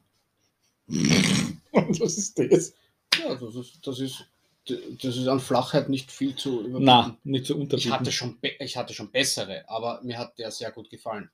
[0.86, 2.74] Was ist das?
[3.18, 4.24] Ja, das ist, das ist,
[4.66, 6.84] das ist an Flachheit nicht viel zu überbieten.
[6.84, 7.92] Na, nicht so ich unterbieten.
[7.92, 11.30] hatte, schon ich hatte schon bessere, aber mir hat der sehr gut gefallen.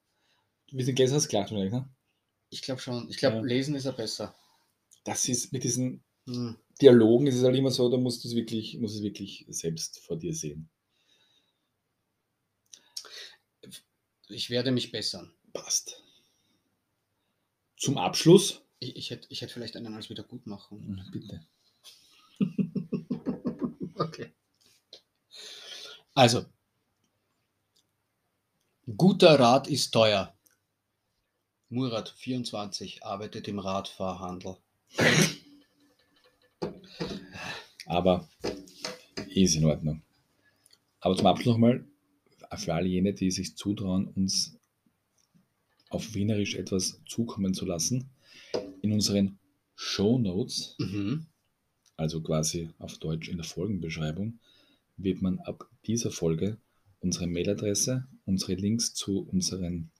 [0.71, 1.65] Wir sind gestern das gelacht, oder?
[1.69, 1.89] Ne?
[2.51, 3.09] Ich glaube schon.
[3.11, 3.43] Ich glaube, Ja.
[3.43, 4.35] lesen ist er besser.
[5.05, 6.57] das ist mit diesen Hm.
[6.81, 9.99] Dialogen ist es halt immer so, da musst du es wirklich, musst es wirklich selbst
[10.01, 10.71] vor dir sehen.
[14.29, 15.33] Ich werde mich bessern.
[15.53, 16.03] Passt.
[17.77, 18.63] Zum Abschluss.
[18.79, 21.03] Ich, ich, hätte, ich hätte vielleicht einen als Wiedergutmachung.
[21.13, 21.45] Bitte.
[23.95, 24.33] Okay.
[26.15, 26.45] Also,
[28.97, 30.35] guter Rat ist teuer.
[31.69, 34.57] Murat 24 arbeitet im Radfahrhandel.
[37.87, 38.29] Aber
[39.29, 40.03] ist in Ordnung.
[41.01, 41.85] Aber zum Abschluss nochmal,
[42.57, 44.55] für alle jene, die sich zutrauen, uns
[45.89, 48.11] auf Wienerisch etwas zukommen zu lassen,
[48.83, 49.39] in unseren
[49.75, 51.27] Show Notes, Mhm.
[51.97, 54.39] Also quasi auf Deutsch in der Folgenbeschreibung,
[54.97, 56.59] wird man ab dieser Folge
[57.01, 59.91] unsere Mailadresse, unsere Links zu unseren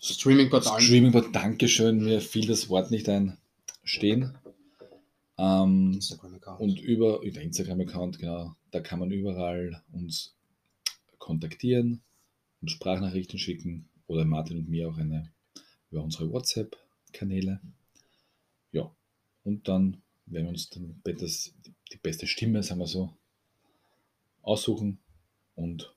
[0.00, 0.82] Streaming-Portalen.
[0.82, 3.38] Streaming, Dankeschön, mir fiel das Wort nicht ein,
[3.82, 4.36] stehen.
[5.38, 5.98] Ähm.
[6.58, 10.34] Und über, über Instagram-Account, genau, da kann man überall uns
[11.18, 12.02] kontaktieren
[12.60, 15.30] und Sprachnachrichten schicken oder Martin und mir auch eine
[15.90, 17.60] über unsere WhatsApp-Kanäle.
[18.72, 18.94] Ja,
[19.48, 21.52] und dann werden wir uns dann das,
[21.90, 23.10] die beste Stimme, sagen wir so,
[24.42, 24.98] aussuchen
[25.54, 25.92] und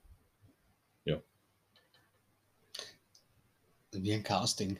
[3.92, 4.78] Wie ein Casting.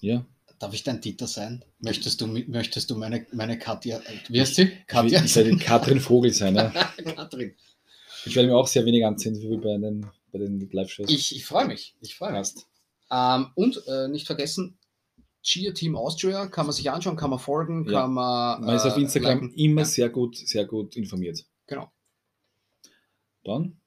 [0.00, 0.24] ja,
[0.60, 1.64] Darf ich dein Dieter sein?
[1.80, 4.70] Möchtest du, möchtest du meine, meine Katja, wie heißt sie?
[4.86, 5.24] Katja?
[5.24, 6.54] ich werde Katrin Vogel sein.
[6.54, 6.70] Ja.
[7.16, 7.54] Katrin.
[8.26, 11.08] Ich werde mir auch sehr wenig anziehen, wie bei den, bei den Live-Shows.
[11.08, 11.96] Ich, ich freue mich.
[12.02, 12.52] Ich freue mich.
[13.10, 14.78] Ähm, und äh, nicht vergessen,
[15.42, 18.02] Cheer Team Austria kann man sich anschauen, kann man folgen, Ja.
[18.02, 18.60] kann man.
[18.62, 19.54] Man ist auf äh, Instagram liken.
[19.54, 21.46] immer sehr gut, sehr gut informiert.
[21.66, 21.90] Genau.
[23.44, 23.80] Dann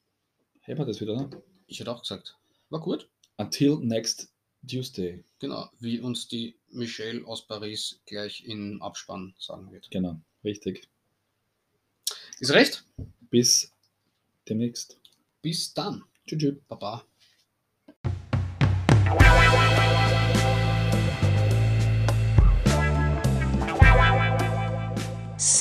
[0.61, 1.15] haben wir das wieder.
[1.15, 1.29] Ne?
[1.67, 2.37] Ich hätte auch gesagt.
[2.69, 3.07] War gut.
[3.37, 4.31] Until next
[4.67, 5.23] Tuesday.
[5.39, 9.91] Genau, wie uns die Michelle aus Paris gleich im Abspann sagen wird.
[9.91, 10.87] Genau, richtig.
[12.39, 12.85] Ist recht?
[13.29, 13.71] Bis
[14.47, 14.99] demnächst.
[15.41, 16.03] Bis dann.
[16.25, 16.39] Tschüss.
[16.39, 16.55] tschüss.
[16.67, 17.05] Baba.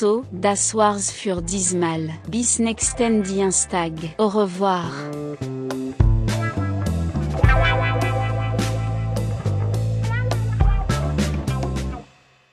[0.03, 2.11] So, das war's für diesmal.
[2.29, 3.93] Bis nächsten Dienstag.
[4.19, 4.91] Au revoir.